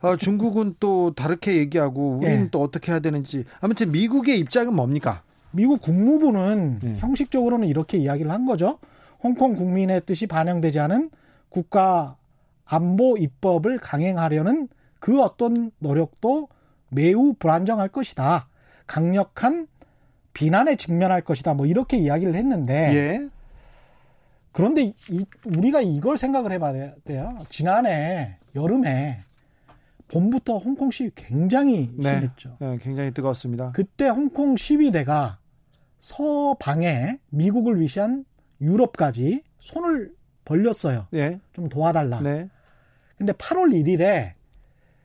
아, 0.00 0.16
중국은 0.16 0.76
또 0.80 1.12
다르게 1.14 1.56
얘기하고 1.56 2.20
우리는 2.22 2.44
예. 2.44 2.48
또 2.50 2.62
어떻게 2.62 2.90
해야 2.90 3.00
되는지 3.00 3.44
아무튼 3.60 3.92
미국의 3.92 4.38
입장은 4.38 4.74
뭡니까? 4.74 5.22
미국 5.50 5.82
국무부는 5.82 6.78
네. 6.82 6.96
형식적으로는 6.96 7.68
이렇게 7.68 7.98
이야기를 7.98 8.30
한 8.30 8.46
거죠. 8.46 8.78
홍콩 9.22 9.54
국민의 9.54 10.02
뜻이 10.06 10.26
반영되지 10.26 10.80
않은 10.80 11.10
국가 11.48 12.16
안보 12.64 13.16
입법을 13.16 13.78
강행하려는 13.78 14.68
그 14.98 15.20
어떤 15.20 15.70
노력도 15.78 16.48
매우 16.88 17.34
불안정할 17.34 17.88
것이다. 17.88 18.48
강력한 18.86 19.66
비난에 20.32 20.76
직면할 20.76 21.22
것이다. 21.22 21.54
뭐 21.54 21.66
이렇게 21.66 21.96
이야기를 21.96 22.34
했는데 22.34 22.74
예. 22.94 23.28
그런데 24.52 24.92
이- 25.10 25.24
우리가 25.44 25.80
이걸 25.80 26.16
생각을 26.16 26.52
해봐야 26.52 26.94
돼요. 27.04 27.44
지난해 27.48 28.36
여름에 28.54 29.18
봄부터 30.08 30.58
홍콩 30.58 30.90
시위 30.90 31.10
굉장히 31.14 31.90
네. 31.96 32.08
심했죠. 32.08 32.56
예, 32.60 32.78
굉장히 32.80 33.12
뜨거웠습니다. 33.12 33.72
그때 33.72 34.08
홍콩 34.08 34.56
시위대가 34.56 35.38
서방에 35.98 37.18
미국을 37.30 37.80
위시한 37.80 38.24
유럽까지 38.60 39.42
손을 39.58 40.12
벌렸어요. 40.44 41.06
예. 41.14 41.40
좀 41.52 41.68
도와달라. 41.68 42.20
네. 42.20 42.48
근데 43.16 43.32
8월 43.32 43.72
1일에 43.72 44.32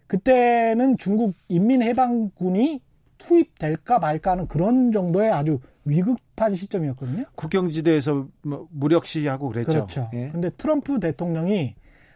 그때는 0.08 0.98
중국 0.98 1.34
인민해방군이 1.48 2.82
투입될까 3.20 4.00
말까 4.00 4.32
하는 4.32 4.48
그런 4.48 4.92
정도의 4.92 5.32
아주 5.32 5.60
위급한 5.86 6.56
시점이었거든요. 6.56 7.26
국경지대에서 7.36 8.28
뭐 8.42 8.68
무력 8.72 9.06
시위하고 9.06 9.50
그랬죠. 9.50 9.72
그렇죠. 9.72 10.10
예. 10.14 10.30
근데 10.32 10.50
트럼프 10.50 11.00
대통령이 11.00 11.76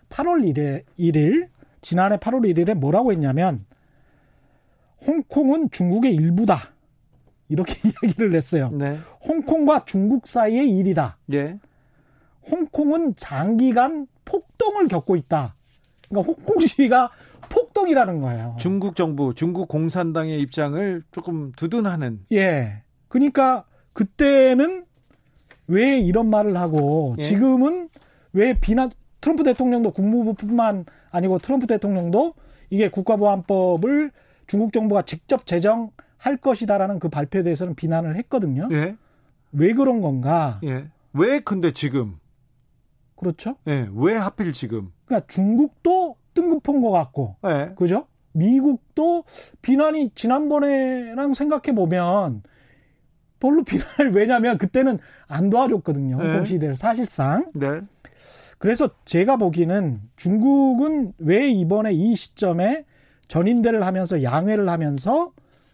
8월 0.09 0.43
1일, 0.43 0.83
1일 0.97 1.49
지난해 1.81 2.17
8월 2.17 2.41
1일에 2.51 2.73
뭐라고 2.73 3.11
했냐면 3.11 3.65
홍콩은 5.05 5.69
중국의 5.69 6.15
일부다. 6.15 6.73
이렇게 7.49 7.73
이야기를 7.87 8.33
했어요. 8.33 8.71
네. 8.71 8.99
홍콩과 9.27 9.85
중국 9.85 10.25
사이의 10.25 10.69
일이다. 10.77 11.17
예. 11.33 11.59
홍콩은 12.49 13.15
장기간 13.17 14.07
폭동을 14.25 14.87
겪고 14.87 15.15
있다. 15.15 15.55
그러니까 16.09 16.33
홍콩 16.33 16.59
시위가 16.59 17.11
폭동이라는 17.63 18.21
거예요. 18.21 18.55
중국 18.59 18.95
정부, 18.95 19.33
중국 19.33 19.67
공산당의 19.67 20.39
입장을 20.41 21.03
조금 21.11 21.51
두둔하는 21.53 22.25
예. 22.31 22.83
그러니까 23.07 23.65
그때는 23.93 24.85
왜 25.67 25.99
이런 25.99 26.29
말을 26.29 26.57
하고 26.57 27.15
예. 27.19 27.23
지금은 27.23 27.89
왜 28.33 28.59
비난 28.59 28.91
트럼프 29.21 29.43
대통령도 29.43 29.91
국무부뿐만 29.91 30.85
아니고 31.11 31.39
트럼프 31.39 31.67
대통령도 31.67 32.33
이게 32.69 32.89
국가보안법을 32.89 34.11
중국 34.47 34.73
정부가 34.73 35.03
직접 35.03 35.45
제정할 35.45 36.37
것이다라는 36.41 36.99
그 36.99 37.07
발표에 37.07 37.43
대해서는 37.43 37.75
비난을 37.75 38.17
했거든요. 38.17 38.67
예. 38.71 38.97
왜 39.53 39.73
그런 39.73 40.01
건가? 40.01 40.59
예. 40.63 40.89
왜 41.13 41.39
근데 41.39 41.71
지금? 41.71 42.17
그렇죠? 43.15 43.55
예. 43.67 43.87
왜 43.93 44.17
하필 44.17 44.51
지금? 44.51 44.91
그러니까 45.05 45.27
중국도 45.27 46.17
뜬금포인 46.33 46.81
것 46.81 46.91
같고 46.91 47.35
예. 47.45 47.71
그죠? 47.75 48.07
미국도 48.33 49.23
비난이 49.61 50.11
지난번에랑 50.15 51.33
생각해 51.33 51.75
보면 51.75 52.43
별로 53.39 53.63
비난을 53.63 54.13
왜냐면 54.15 54.57
그때는 54.57 54.99
안 55.27 55.49
도와줬거든요. 55.49 56.17
네. 56.17 56.23
홍콩 56.23 56.45
시대를 56.45 56.75
사실상. 56.75 57.45
네. 57.53 57.81
그래서 58.57 58.89
제가 59.03 59.35
보기에는 59.35 59.99
중국은 60.15 61.13
왜 61.17 61.49
이번에 61.49 61.91
이 61.91 62.15
시점에 62.15 62.85
전임대를 63.27 63.85
하면서 63.85 64.23
양회를 64.23 64.69
하면서 64.69 65.33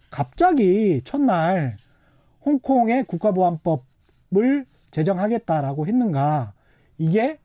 갑자기 0.10 1.02
첫날 1.04 1.78
홍콩의 2.46 3.04
국가보안법을 3.04 4.66
제정하겠다라고 4.92 5.86
했는가? 5.86 6.54
이게 6.98 7.38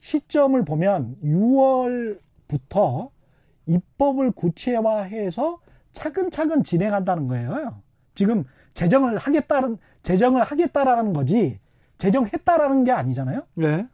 시점을 0.00 0.64
보면 0.64 1.16
6월 1.22 2.18
부터 2.48 3.10
입법을 3.66 4.32
구체화해서 4.32 5.60
차근차근 5.92 6.62
진행한다는 6.62 7.28
거예요. 7.28 7.82
지금 8.14 8.44
제정을 8.74 9.16
하겠다는 9.16 9.78
제정을 10.02 10.42
하겠다라는 10.42 11.12
거지 11.12 11.58
제정했다라는 11.98 12.84
게 12.84 12.92
아니잖아요. 12.92 13.42
네. 13.54 13.86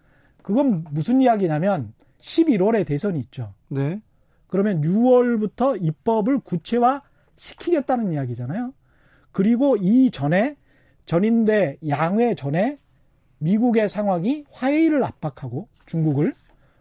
그건 0.43 0.85
무슨 0.91 1.21
이야기냐면 1.21 1.95
11월에 2.21 2.87
대선이 2.87 3.19
있죠. 3.21 3.55
네. 3.69 4.01
그러면 4.49 4.83
6월부터 4.83 5.81
입법을 5.81 6.41
구체화 6.41 7.03
시키겠다는 7.37 8.13
이야기잖아요. 8.13 8.75
그리고 9.31 9.77
이 9.77 10.11
전에 10.11 10.57
전인대 11.07 11.79
양회 11.89 12.35
전에 12.35 12.79
미국의 13.39 13.89
상황이 13.89 14.45
화해를 14.51 15.03
압박하고 15.03 15.69
중국을 15.87 16.35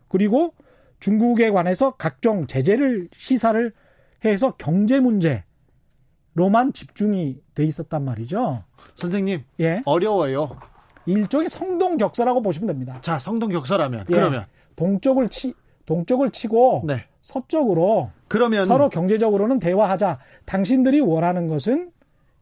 그리고 0.10 0.54
중국에 1.02 1.49
관해서 1.49 1.91
각종 1.91 2.47
제재를 2.47 3.10
시사를 3.12 3.74
해서 4.24 4.54
경제 4.58 4.99
문제로만 5.02 6.72
집중이 6.74 7.39
돼 7.56 7.66
있었단 7.66 8.06
말이죠. 8.06 8.64
선생님, 8.95 9.43
예. 9.60 9.82
어려워요. 9.86 10.58
일종의 11.08 11.49
성동 11.49 11.97
격서라고 11.97 12.41
보시면 12.41 12.68
됩니다. 12.68 12.99
자, 13.02 13.20
성동 13.20 13.49
격서라면 13.49 14.06
예. 14.10 14.14
그러면 14.14 14.45
동쪽을 14.76 15.30
치 15.30 15.54
동쪽을 15.88 16.30
치고 16.30 16.84
네. 16.86 17.06
서쪽으로 17.24 18.12
그러면 18.28 18.66
서로 18.66 18.88
경제적으로는 18.88 19.60
대화하자. 19.60 20.20
당신들이 20.45 21.02
원하는 21.02 21.47
것은 21.47 21.91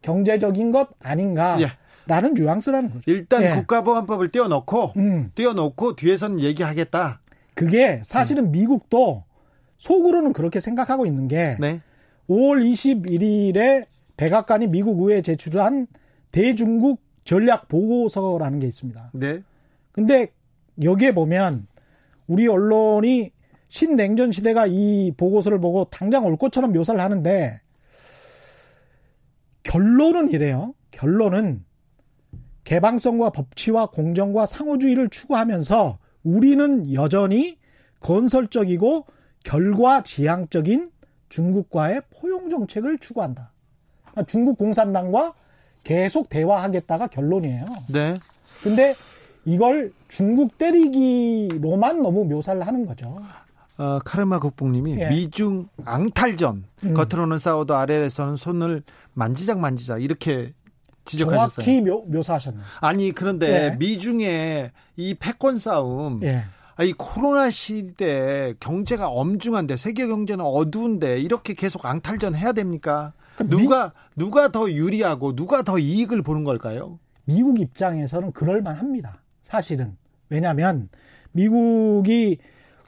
경제적인 0.02 0.72
것 0.72 0.90
아닌가라는 1.02 1.62
예. 1.62 2.42
뉘앙스라는 2.42 2.90
거죠. 2.92 3.02
일단 3.08 3.44
예. 3.44 3.52
국가보안법을 3.52 4.32
띄워놓고 4.32 4.94
음, 4.98 5.32
띄워놓고 5.34 5.96
뒤에서는 5.96 6.42
얘기하겠다. 6.42 7.22
그게 7.60 8.00
사실은 8.06 8.46
음. 8.46 8.52
미국도 8.52 9.26
속으로는 9.80 10.32
그렇게 10.32 10.62
생각하고 10.62 11.06
있는 11.06 11.28
게 11.28 11.58
네. 11.60 11.82
5월 12.30 12.64
21일에 12.64 13.86
백악관이 14.16 14.68
미국 14.68 15.02
의회에 15.02 15.22
제출한 15.22 15.88
대중국 16.32 17.02
전략 17.26 17.68
보고서라는 17.68 18.60
게 18.60 18.68
있습니다. 18.68 19.12
네. 19.14 19.44
근데 19.92 20.28
여기에 20.82 21.14
보면 21.14 21.68
우리 22.28 22.48
언론이 22.48 23.32
신냉전 23.68 24.32
시대가 24.32 24.66
이 24.66 25.12
보고서를 25.18 25.60
보고 25.60 25.84
당장 25.84 26.26
올 26.26 26.38
것처럼 26.38 26.72
묘사를 26.72 27.00
하는데 27.00 27.60
결론은 29.64 30.30
이래요. 30.30 30.74
결론은 30.92 31.66
개방성과 32.64 33.32
법치와 33.32 33.88
공정과 33.88 34.46
상호주의를 34.46 35.10
추구하면서 35.10 36.00
우리는 36.24 36.94
여전히 36.94 37.58
건설적이고 38.00 39.06
결과 39.44 40.04
지향적인 40.04 40.92
중국과의 41.30 42.02
포용 42.10 42.50
정책을 42.50 42.98
추구한다. 43.00 43.52
그러니까 44.02 44.24
중국 44.24 44.58
공산당과 44.58 45.34
계속 45.84 46.30
대화하겠다가 46.30 47.08
결론이에요. 47.08 47.66
네. 47.88 48.18
근데 48.64 48.94
이걸 49.46 49.94
중국 50.08 50.58
때리기로만 50.58 52.02
너무 52.02 52.26
묘사를 52.26 52.66
하는 52.66 52.86
거죠. 52.86 53.22
어, 53.78 54.00
카르마 54.04 54.40
국뽕님이 54.40 55.00
예. 55.00 55.10
미중 55.10 55.70
앙탈전 55.86 56.66
음. 56.84 56.94
겉으로는 56.94 57.40
싸워도 57.40 57.76
아래에서는 57.76 58.36
손을 58.36 58.84
만지작 59.14 59.60
만지작 59.60 60.04
이렇게 60.04 60.54
지적하셨어요. 61.12 61.64
정확히 61.66 61.82
묘, 61.82 62.04
묘사하셨네요. 62.08 62.64
아니 62.82 63.12
그런데 63.12 63.72
예. 63.72 63.76
미중의 63.78 64.72
이 64.98 65.14
패권 65.16 65.58
싸움, 65.58 66.20
예. 66.24 66.44
아, 66.76 66.84
이 66.84 66.94
코로나 66.94 67.50
시대 67.50 68.54
경제가 68.60 69.10
엄중한데 69.10 69.76
세계 69.76 70.08
경제는 70.08 70.46
어두운데 70.46 71.20
이렇게 71.20 71.54
계속 71.54 71.86
앙탈전 71.86 72.36
해야 72.36 72.54
됩니까? 72.54 73.14
그러니까 73.36 73.58
누가 73.58 73.94
누가 74.16 74.52
더 74.52 74.70
유리하고 74.72 75.36
누가 75.36 75.62
더 75.62 75.78
이익을 75.78 76.22
보는 76.22 76.44
걸까요? 76.44 77.00
미국 77.26 77.60
입장에서는 77.60 78.32
그럴 78.32 78.62
만 78.62 78.76
합니다. 78.76 79.22
사실은. 79.42 79.98
왜냐하면 80.30 80.90
미국이 81.32 82.38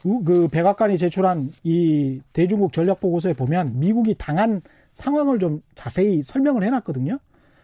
우- 0.03 0.24
그 0.24 0.47
백악관이 0.47 0.97
제출한 0.97 1.51
이 1.63 2.22
대중국 2.34 2.74
전략 2.74 2.99
보고서에 2.99 3.34
보면 3.34 3.80
미국이 3.80 4.15
당한 4.17 4.61
상황을 4.91 5.39
좀 5.39 5.61
자세히 5.76 6.24
설명을 6.24 6.63
해놨거든요. 6.63 7.19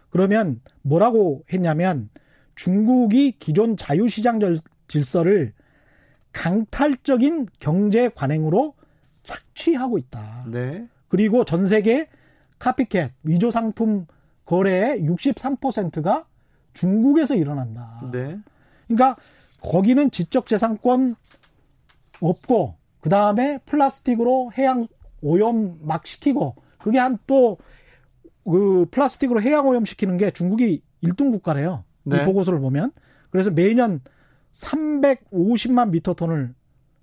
그러면 0.10 0.62
뭐라고 0.82 1.44
했냐면 1.52 2.10
중국이 2.56 3.34
기존 3.40 3.78
자유시장 3.78 4.40
질서를 4.88 5.54
강탈적인 6.32 7.48
경제 7.60 8.10
관행으로 8.10 8.74
착취하고 9.24 9.98
있다. 9.98 10.46
네. 10.52 10.88
그리고 11.08 11.44
전 11.46 11.66
세계 11.66 12.10
카피캣 12.60 13.12
위조 13.24 13.52
상품 13.52 14.08
거래의 14.46 15.02
63%가 15.04 16.26
중국에서 16.74 17.36
일어난다. 17.36 18.10
네. 18.12 18.40
그러니까 18.88 19.18
거기는 19.62 20.10
지적재산권 20.12 21.16
없고 22.22 22.76
그 23.02 23.10
다음에 23.10 23.60
플라스틱으로 23.66 24.52
해양 24.58 24.88
오염 25.22 25.80
막 25.82 26.06
시키고 26.06 26.56
그게 26.80 26.98
한 27.00 27.18
또 27.28 27.58
그 28.50 28.86
플라스틱으로 28.92 29.42
해양 29.42 29.68
오염 29.68 29.86
시키는 29.86 30.18
게 30.18 30.32
중국이 30.32 30.82
1등 31.04 31.32
국가래요. 31.32 31.84
네. 32.04 32.22
이 32.22 32.24
보고서를 32.24 32.60
보면 32.60 32.92
그래서 33.30 33.52
매년 33.52 34.00
350만 34.54 35.90
미터 35.90 36.14
톤을 36.14 36.54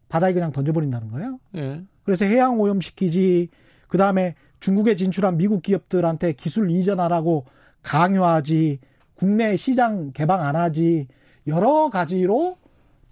바다에 0.09 0.33
그냥 0.33 0.53
던져버린다는 0.53 1.11
거예요. 1.11 1.41
예. 1.57 1.83
그래서 2.03 2.25
해양 2.25 2.61
오염 2.61 2.81
시키지 2.81 3.51
그 3.89 3.99
다음에 3.99 4.35
중국에 4.61 4.97
진출한 4.97 5.37
미국 5.37 5.63
기업들한테 5.63 6.33
기술 6.33 6.71
이전하라고 6.71 7.45
강요하지 7.83 8.81
국내 9.15 9.57
시장 9.57 10.13
개방 10.13 10.41
안 10.41 10.57
하지 10.57 11.09
여러 11.47 11.91
가지로 11.91 12.57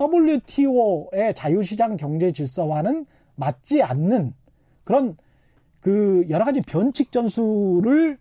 WTO의 0.01 1.35
자유시장 1.35 1.97
경제 1.97 2.33
질서와는 2.33 3.05
맞지 3.37 3.83
않는 3.83 4.33
그런 4.85 5.16
그 5.80 6.24
여러 6.30 6.45
가지 6.45 6.62
변칙 6.62 7.12
전술을 7.12 8.18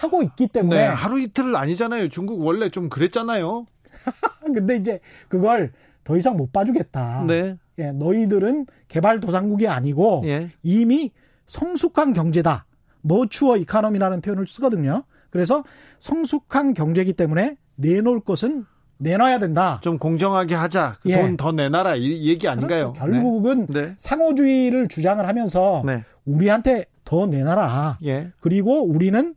하고 0.00 0.22
있기 0.22 0.48
때문에 0.48 0.80
네, 0.80 0.86
하루 0.86 1.20
이틀 1.20 1.54
아니잖아요. 1.54 2.08
중국 2.08 2.40
원래 2.40 2.70
좀 2.70 2.88
그랬잖아요. 2.88 3.66
근데 4.54 4.76
이제 4.76 5.00
그걸 5.28 5.72
더 6.04 6.16
이상 6.16 6.36
못 6.36 6.52
봐주겠다. 6.52 7.24
네. 7.26 7.56
예, 7.78 7.92
너희들은 7.92 8.66
개발도상국이 8.88 9.68
아니고 9.68 10.22
예. 10.24 10.50
이미 10.62 11.10
성숙한 11.46 12.14
경제다. 12.14 12.64
머추어 13.02 13.56
이카노미라는 13.58 14.22
표현을 14.22 14.46
쓰거든요. 14.46 15.04
그래서 15.30 15.64
성숙한 15.98 16.74
경제이기 16.74 17.12
때문에 17.12 17.56
내놓을 17.76 18.20
것은 18.20 18.64
내놔야 18.98 19.38
된다. 19.38 19.80
좀 19.82 19.98
공정하게 19.98 20.54
하자. 20.54 20.98
예. 21.06 21.20
돈더 21.20 21.52
내놔라. 21.52 21.96
이 21.96 22.28
얘기 22.28 22.48
아닌가요? 22.48 22.92
그렇죠. 22.92 23.12
결국은 23.12 23.66
네. 23.68 23.94
상호주의를 23.96 24.88
주장을 24.88 25.26
하면서 25.26 25.82
네. 25.86 26.04
우리한테 26.24 26.84
더 27.04 27.26
내놔라. 27.26 27.98
네. 28.02 28.08
예. 28.08 28.32
그리고 28.40 28.82
우리는 28.82 29.34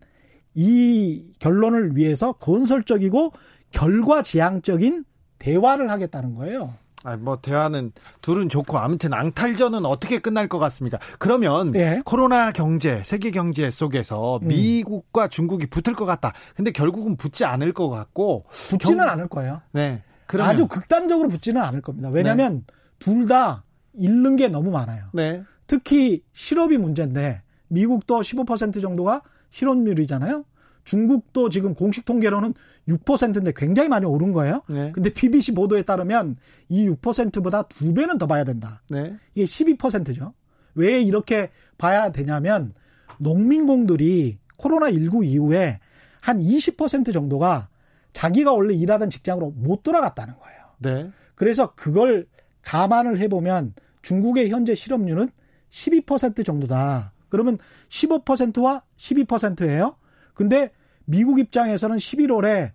이 0.56 1.26
결론을 1.40 1.96
위해서 1.96 2.34
건설적이고 2.34 3.32
결과 3.72 4.22
지향적인 4.22 5.04
대화를 5.40 5.90
하겠다는 5.90 6.36
거예요. 6.36 6.76
아, 7.06 7.18
뭐 7.18 7.40
대화는 7.42 7.92
둘은 8.22 8.48
좋고 8.48 8.78
아무튼 8.78 9.14
앙탈전은 9.14 9.86
어떻게 9.86 10.20
끝날 10.20 10.48
것 10.48 10.58
같습니까? 10.60 11.00
그러면 11.20 11.76
예. 11.76 12.02
코로나 12.06 12.52
경제, 12.52 13.02
세계 13.04 13.30
경제 13.32 13.70
속에서 13.72 14.40
음. 14.42 14.48
미국과 14.48 15.28
중국이 15.28 15.68
붙을 15.68 15.96
것 15.98 16.06
같다. 16.06 16.32
근데 16.56 16.72
결국은 16.72 17.18
붙지 17.18 17.44
않을 17.44 17.74
것 17.74 17.90
같고 17.90 18.46
붙지는 18.70 19.00
경- 19.00 19.10
않을 19.10 19.28
거예요. 19.28 19.62
네. 19.74 20.02
그러면 20.28 20.50
아주 20.54 20.68
극단적으로 20.68 21.28
붙지는 21.28 21.62
않을 21.62 21.82
겁니다. 21.82 22.10
왜냐하면 22.10 22.64
둘다 23.00 23.66
잃는 23.96 24.38
게 24.38 24.48
너무 24.48 24.72
많아요. 24.72 25.04
네. 25.14 25.44
특히 25.68 26.24
실업이 26.32 26.78
문제인데 26.78 27.42
미국도 27.68 28.22
15% 28.22 28.82
정도가 28.82 29.24
실업률이잖아요. 29.54 30.46
중국도 30.84 31.50
지금 31.50 31.76
공식 31.76 32.04
통계로는 32.06 32.54
6%인데 32.90 33.54
굉장히 33.56 33.88
많이 33.88 34.06
오른 34.06 34.34
거예요. 34.34 34.64
네. 34.68 34.92
근데 34.92 35.14
BBC 35.14 35.54
보도에 35.54 35.84
따르면 35.84 36.36
이 36.68 36.90
6%보다 36.90 37.64
두 37.64 37.94
배는 37.94 38.18
더 38.18 38.28
봐야 38.28 38.44
된다. 38.44 38.82
네. 38.90 39.16
이게 39.36 39.46
12%죠. 39.46 40.34
왜 40.76 41.02
이렇게 41.02 41.52
봐야 41.78 42.12
되냐면 42.12 42.74
농민공들이 43.20 44.40
코로나19 44.58 45.26
이후에 45.26 45.80
한 46.20 46.40
20% 46.40 47.14
정도가 47.14 47.70
자기가 48.12 48.54
원래 48.54 48.74
일하던 48.74 49.10
직장으로 49.10 49.52
못 49.52 49.84
돌아갔다는 49.84 50.34
거예요. 50.38 50.60
네. 50.80 51.12
그래서 51.36 51.74
그걸 51.76 52.28
감안을 52.64 53.20
해보면 53.20 53.74
중국의 54.02 54.50
현재 54.50 54.76
실업률은 54.76 55.30
12% 55.70 56.46
정도다. 56.46 57.13
그러면 57.34 57.58
15%와 57.90 58.84
12%예요. 58.96 59.96
근데 60.36 60.70
미국 61.06 61.40
입장에서는 61.40 61.98
11월에 61.98 62.74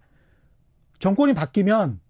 정권이 0.98 1.32
바뀌면 1.32 2.00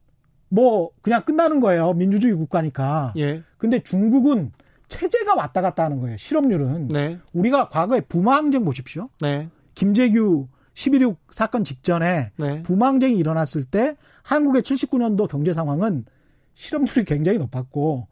뭐 0.48 0.90
그냥 1.02 1.26
끝나는 1.26 1.60
거예요. 1.60 1.92
민주주의 1.92 2.32
국가니까. 2.32 3.12
예. 3.18 3.42
근데 3.58 3.80
중국은 3.80 4.52
체제가 4.88 5.34
왔다 5.34 5.60
갔다 5.60 5.84
하는 5.84 6.00
거예요. 6.00 6.16
실업률은. 6.16 6.88
네. 6.88 7.18
우리가 7.34 7.68
과거에 7.68 8.00
부마항쟁 8.00 8.64
보십시오. 8.64 9.10
네. 9.20 9.50
김재규 9.74 10.48
11.6 10.72 11.18
사건 11.30 11.64
직전에 11.64 12.32
네. 12.38 12.62
부망쟁이 12.62 13.18
일어났을 13.18 13.62
때 13.62 13.98
한국의 14.22 14.62
79년도 14.62 15.28
경제 15.28 15.52
상황은 15.52 16.06
실업률이 16.54 17.04
굉장히 17.04 17.36
높았고 17.36 18.08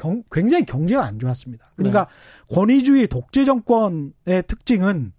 경- 0.00 0.22
굉장히 0.32 0.64
경제가 0.64 1.04
안 1.04 1.18
좋았습니다. 1.18 1.72
그러니까 1.76 2.08
권위주의 2.50 3.06
독재 3.06 3.44
정권의 3.44 4.42
특징은 4.46 5.12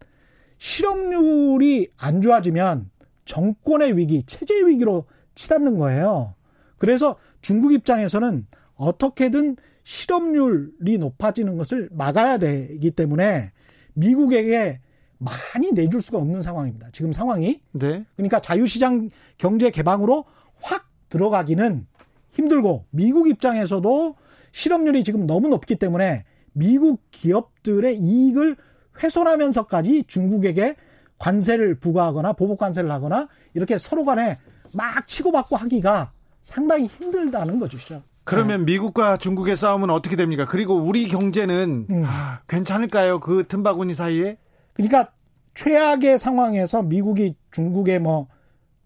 실업률이 0.57 1.89
안 1.97 2.21
좋아지면 2.21 2.89
정권의 3.25 3.95
위기, 3.97 4.23
체제 4.23 4.55
위기로 4.65 5.05
치닫는 5.35 5.77
거예요. 5.77 6.33
그래서 6.77 7.15
중국 7.41 7.73
입장에서는 7.73 8.47
어떻게든 8.75 9.57
실업률이 9.83 10.97
높아지는 10.97 11.57
것을 11.57 11.89
막아야 11.91 12.37
되기 12.39 12.89
때문에 12.91 13.51
미국에게 13.93 14.79
많이 15.19 15.71
내줄 15.71 16.01
수가 16.01 16.17
없는 16.17 16.41
상황입니다. 16.41 16.89
지금 16.91 17.11
상황이. 17.11 17.61
네. 17.73 18.03
그러니까 18.15 18.39
자유시장 18.39 19.11
경제 19.37 19.69
개방으로 19.69 20.25
확 20.61 20.89
들어가기는 21.09 21.85
힘들고 22.29 22.85
미국 22.89 23.27
입장에서도 23.29 24.15
실업률이 24.51 25.03
지금 25.03 25.25
너무 25.27 25.47
높기 25.47 25.75
때문에 25.75 26.25
미국 26.53 27.01
기업들의 27.11 27.97
이익을 27.97 28.57
훼손하면서까지 29.01 30.05
중국에게 30.07 30.75
관세를 31.17 31.75
부과하거나 31.75 32.33
보복 32.33 32.59
관세를 32.59 32.91
하거나 32.91 33.27
이렇게 33.53 33.77
서로 33.77 34.05
간에 34.05 34.39
막 34.73 35.07
치고받고 35.07 35.55
하기가 35.55 36.11
상당히 36.41 36.85
힘들다는 36.85 37.59
거죠. 37.59 37.77
그러면 38.23 38.65
미국과 38.65 39.17
중국의 39.17 39.55
싸움은 39.55 39.89
어떻게 39.89 40.15
됩니까? 40.15 40.45
그리고 40.45 40.75
우리 40.75 41.07
경제는 41.07 41.87
음. 41.89 42.03
아, 42.05 42.41
괜찮을까요? 42.47 43.19
그 43.19 43.45
틈바구니 43.47 43.93
사이에? 43.93 44.37
그러니까 44.73 45.11
최악의 45.53 46.17
상황에서 46.17 46.81
미국이 46.81 47.35
중국에 47.51 47.99
뭐 47.99 48.27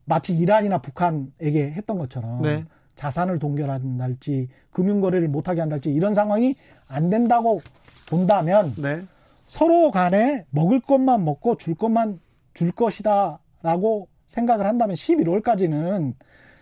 마치 0.05 0.33
이란이나 0.35 0.79
북한에게 0.79 1.71
했던 1.71 1.97
것처럼 1.97 2.41
네. 2.41 2.65
자산을 2.95 3.39
동결한달지 3.39 4.47
금융거래를 4.71 5.27
못하게 5.27 5.61
한달지 5.61 5.91
이런 5.91 6.13
상황이 6.13 6.55
안 6.87 7.09
된다고 7.09 7.61
본다면 8.07 8.73
네. 8.77 9.03
서로 9.45 9.91
간에 9.91 10.45
먹을 10.49 10.79
것만 10.79 11.23
먹고 11.23 11.57
줄 11.57 11.75
것만 11.75 12.19
줄 12.53 12.71
것이다라고 12.71 14.07
생각을 14.27 14.65
한다면 14.65 14.95
11월까지는 14.95 16.13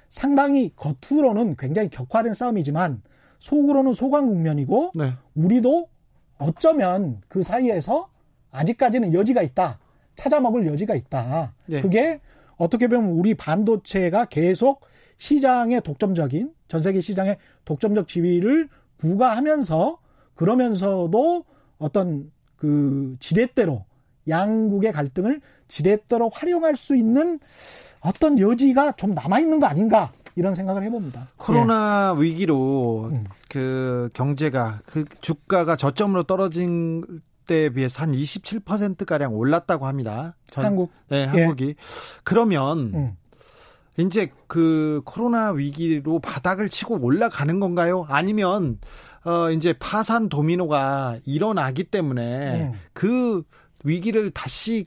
상당히 0.09 0.73
겉으로는 0.75 1.55
굉장히 1.57 1.89
격화된 1.89 2.33
싸움이지만 2.33 3.01
속으로는 3.39 3.93
소강 3.93 4.27
국면이고 4.27 4.91
네. 4.95 5.13
우리도 5.35 5.87
어쩌면 6.37 7.21
그 7.27 7.43
사이에서 7.43 8.09
아직까지는 8.51 9.13
여지가 9.13 9.41
있다. 9.41 9.79
찾아먹을 10.15 10.67
여지가 10.67 10.95
있다. 10.95 11.53
네. 11.65 11.81
그게 11.81 12.21
어떻게 12.57 12.87
보면 12.87 13.11
우리 13.11 13.33
반도체가 13.33 14.25
계속 14.25 14.81
시장의 15.17 15.81
독점적인 15.81 16.51
전 16.67 16.81
세계 16.81 17.01
시장의 17.01 17.37
독점적 17.65 18.07
지위를 18.07 18.69
구가하면서 18.99 19.97
그러면서도 20.35 21.45
어떤 21.77 22.31
그 22.55 23.15
지렛대로 23.19 23.85
양국의 24.27 24.91
갈등을 24.93 25.41
지렛대로 25.67 26.29
활용할 26.33 26.75
수 26.75 26.95
있는 26.95 27.39
어떤 28.01 28.39
여지가 28.39 28.93
좀 28.93 29.13
남아 29.13 29.39
있는 29.39 29.59
거 29.59 29.65
아닌가 29.65 30.11
이런 30.35 30.55
생각을 30.55 30.83
해봅니다. 30.83 31.29
코로나 31.37 32.13
위기로 32.13 33.09
음. 33.11 33.25
그 33.49 34.09
경제가 34.13 34.81
그 34.85 35.05
주가가 35.21 35.75
저점으로 35.75 36.23
떨어진 36.23 37.03
때에 37.45 37.69
비해서 37.69 38.01
한 38.01 38.13
27% 38.13 39.05
가량 39.05 39.35
올랐다고 39.35 39.85
합니다. 39.85 40.35
예. 40.49 40.51
전- 40.53 40.65
한국 40.65 40.91
네, 41.09 41.25
한국이. 41.25 41.75
그러면 42.23 42.77
음. 42.95 43.17
이제 43.97 44.31
그 44.47 45.01
코로나 45.05 45.51
위기로 45.51 46.19
바닥을 46.19 46.69
치고 46.69 46.99
올라가는 47.01 47.59
건가요? 47.59 48.05
아니면 48.09 48.79
어 49.23 49.51
이제 49.51 49.73
파산 49.73 50.29
도미노가 50.29 51.19
일어나기 51.25 51.83
때문에 51.83 52.61
음. 52.61 52.73
그 52.93 53.43
위기를 53.83 54.31
다시 54.31 54.85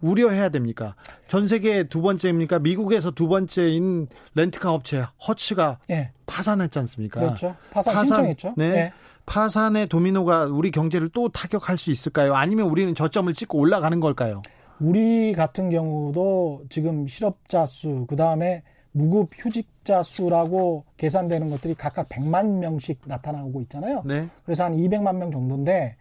우려해야 0.00 0.50
됩니까? 0.50 0.94
전 1.28 1.48
세계 1.48 1.84
두 1.84 2.02
번째입니까? 2.02 2.58
미국에서 2.58 3.10
두 3.10 3.26
번째인 3.26 4.08
렌트카 4.34 4.70
업체 4.70 5.04
허츠가 5.26 5.78
예. 5.90 6.12
파산했지 6.26 6.78
않습니까? 6.80 7.20
그렇죠. 7.20 7.56
파산, 7.72 8.04
신청했죠. 8.04 8.54
네. 8.56 8.64
예. 8.66 8.92
파산의 9.26 9.88
도미노가 9.88 10.44
우리 10.44 10.70
경제를 10.70 11.08
또 11.08 11.30
타격할 11.30 11.78
수 11.78 11.90
있을까요? 11.90 12.34
아니면 12.34 12.66
우리는 12.66 12.94
저점을 12.94 13.32
찍고 13.32 13.58
올라가는 13.58 13.98
걸까요? 13.98 14.42
우리 14.80 15.32
같은 15.32 15.70
경우도 15.70 16.64
지금 16.68 17.06
실업자 17.06 17.66
수, 17.66 18.06
그 18.06 18.16
다음에 18.16 18.62
무급 18.92 19.30
휴직자 19.34 20.02
수라고 20.02 20.84
계산되는 20.96 21.50
것들이 21.50 21.74
각각 21.74 22.08
100만 22.08 22.58
명씩 22.58 23.00
나타나고 23.06 23.60
있잖아요. 23.62 24.02
네. 24.04 24.26
그래서 24.44 24.64
한 24.64 24.72
200만 24.76 25.16
명 25.16 25.30
정도인데 25.32 25.96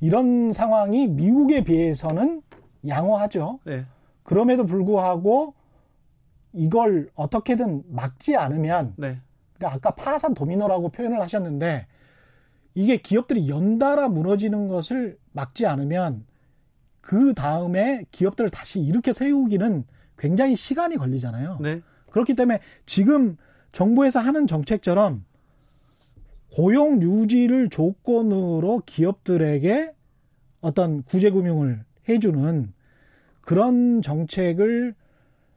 이런 0.00 0.52
상황이 0.52 1.08
미국에 1.08 1.64
비해서는 1.64 2.42
양호하죠. 2.86 3.58
네. 3.64 3.84
그럼에도 4.22 4.64
불구하고 4.64 5.54
이걸 6.52 7.10
어떻게든 7.14 7.82
막지 7.88 8.36
않으면 8.36 8.94
네. 8.96 9.18
그러니까 9.54 9.76
아까 9.76 9.90
파산 9.94 10.34
도미노라고 10.34 10.90
표현을 10.90 11.20
하셨는데 11.20 11.86
이게 12.74 12.96
기업들이 12.96 13.48
연달아 13.48 14.08
무너지는 14.08 14.68
것을 14.68 15.18
막지 15.32 15.66
않으면 15.66 16.24
그 17.00 17.34
다음에 17.34 18.04
기업들을 18.10 18.50
다시 18.50 18.80
일으켜 18.80 19.12
세우기는 19.12 19.84
굉장히 20.18 20.56
시간이 20.56 20.96
걸리잖아요. 20.96 21.58
네. 21.60 21.80
그렇기 22.10 22.34
때문에 22.34 22.60
지금 22.86 23.36
정부에서 23.72 24.20
하는 24.20 24.46
정책처럼 24.46 25.24
고용 26.52 27.00
유지를 27.00 27.70
조건으로 27.70 28.82
기업들에게 28.84 29.94
어떤 30.60 31.02
구제금융을 31.04 31.84
해주는 32.08 32.72
그런 33.40 34.02
정책을 34.02 34.94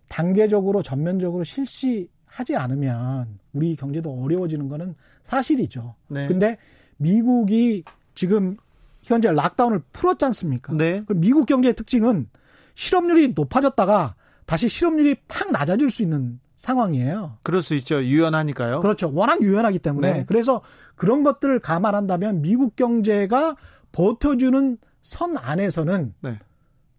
단계적으로 0.08 0.84
전면적으로 0.84 1.44
실시하지 1.44 2.56
않으면 2.56 3.40
우리 3.52 3.76
경제도 3.76 4.12
어려워지는 4.12 4.70
거는 4.70 4.96
사실이죠. 5.24 5.96
네. 6.08 6.28
근데 6.28 6.58
미국이 6.98 7.84
지금 8.14 8.58
현재 9.04 9.32
락다운을 9.32 9.82
풀었지 9.92 10.26
않습니까? 10.26 10.74
네. 10.74 11.04
그럼 11.06 11.22
미국 11.22 11.46
경제의 11.46 11.76
특징은 11.76 12.30
실업률이 12.76 13.34
높아졌다가 13.36 14.16
다시 14.46 14.68
실업률이 14.68 15.16
팍 15.28 15.52
낮아질 15.52 15.90
수 15.90 16.02
있는 16.02 16.40
상황이에요. 16.58 17.38
그럴 17.44 17.62
수 17.62 17.76
있죠. 17.76 18.02
유연하니까요. 18.04 18.80
그렇죠. 18.82 19.12
워낙 19.14 19.42
유연하기 19.42 19.80
때문에. 19.80 20.14
네. 20.14 20.26
그래서 20.26 20.62
그런 20.96 21.24
것들을 21.24 21.60
감안한다면 21.60 22.42
미국 22.42 22.76
경제가 22.76 23.56
버텨주는 23.92 24.78
선 25.02 25.38
안에서는 25.38 26.14
네. 26.22 26.40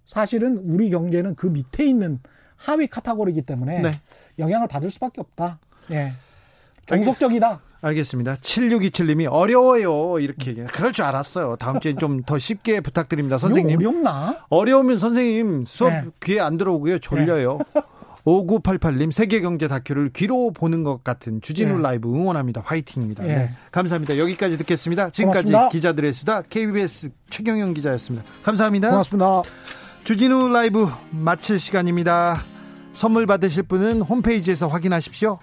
사실은 0.05 0.59
우리 0.59 0.91
경제는 0.91 1.35
그 1.35 1.47
밑에 1.47 1.87
있는 1.87 2.21
하위 2.57 2.87
카테고리이기 2.87 3.43
때문에 3.43 3.81
네. 3.81 4.01
영향을 4.39 4.69
받을 4.69 4.91
수밖에 4.91 5.21
없다. 5.21 5.59
예. 5.91 6.13
종속적이다. 6.87 7.61
알겠습니다. 7.85 8.37
7627님이 8.37 9.29
어려워요. 9.31 10.19
이렇게 10.19 10.51
얘기해요. 10.51 10.69
그럴 10.73 10.93
줄 10.93 11.05
알았어요. 11.05 11.57
다음 11.57 11.81
주에 11.81 11.95
좀더 11.95 12.39
쉽게 12.39 12.81
부탁드립니다. 12.83 13.39
선생님. 13.39 13.79
어렵나? 13.79 14.45
어려우면 14.49 14.97
선생님 14.97 15.65
수업 15.67 15.91
네. 15.91 16.05
귀에 16.23 16.41
안 16.41 16.57
들어오고요. 16.57 16.99
졸려요. 16.99 17.59
5988님 18.25 19.13
세계경제 19.13 19.69
다큐를 19.69 20.11
귀로 20.15 20.51
보는 20.51 20.83
것 20.83 21.05
같은 21.05 21.43
주진우 21.43 21.77
네. 21.77 21.83
라이브 21.83 22.09
응원합니다. 22.09 22.63
화이팅입니다. 22.65 23.23
예. 23.25 23.29
네. 23.29 23.51
감사합니다. 23.71 24.17
여기까지 24.17 24.57
듣겠습니다. 24.57 25.11
지금까지 25.11 25.53
고맙습니다. 25.53 25.69
기자들의 25.69 26.13
수다 26.15 26.43
KBS 26.43 27.11
최경영 27.29 27.75
기자였습니다. 27.75 28.25
감사합니다. 28.43 28.89
고맙습니다. 28.91 29.43
주진우 30.05 30.49
라이브 30.49 30.89
마칠 31.11 31.61
시간입니다. 31.61 32.43
선물 32.95 33.27
받으실 33.27 33.63
분은 33.65 34.01
홈페이지에서 34.01 34.69
확인하십시오. 34.69 35.39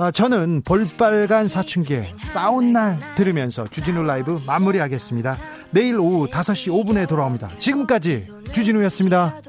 아, 0.00 0.12
저는 0.12 0.62
볼빨간 0.64 1.48
사춘기에 1.48 2.14
싸운 2.18 2.72
날 2.72 2.98
들으면서 3.16 3.66
주진우 3.66 4.04
라이브 4.04 4.40
마무리하겠습니다. 4.46 5.36
내일 5.72 5.98
오후 5.98 6.28
5시 6.28 6.72
5분에 6.72 7.08
돌아옵니다. 7.08 7.50
지금까지 7.58 8.28
주진우였습니다. 8.52 9.40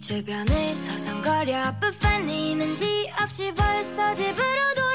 주변을 0.00 0.74
서성거려 0.74 1.74
쁘판이는지 1.80 3.10
없이 3.20 3.52
벌써 3.54 4.14
집으로 4.14 4.85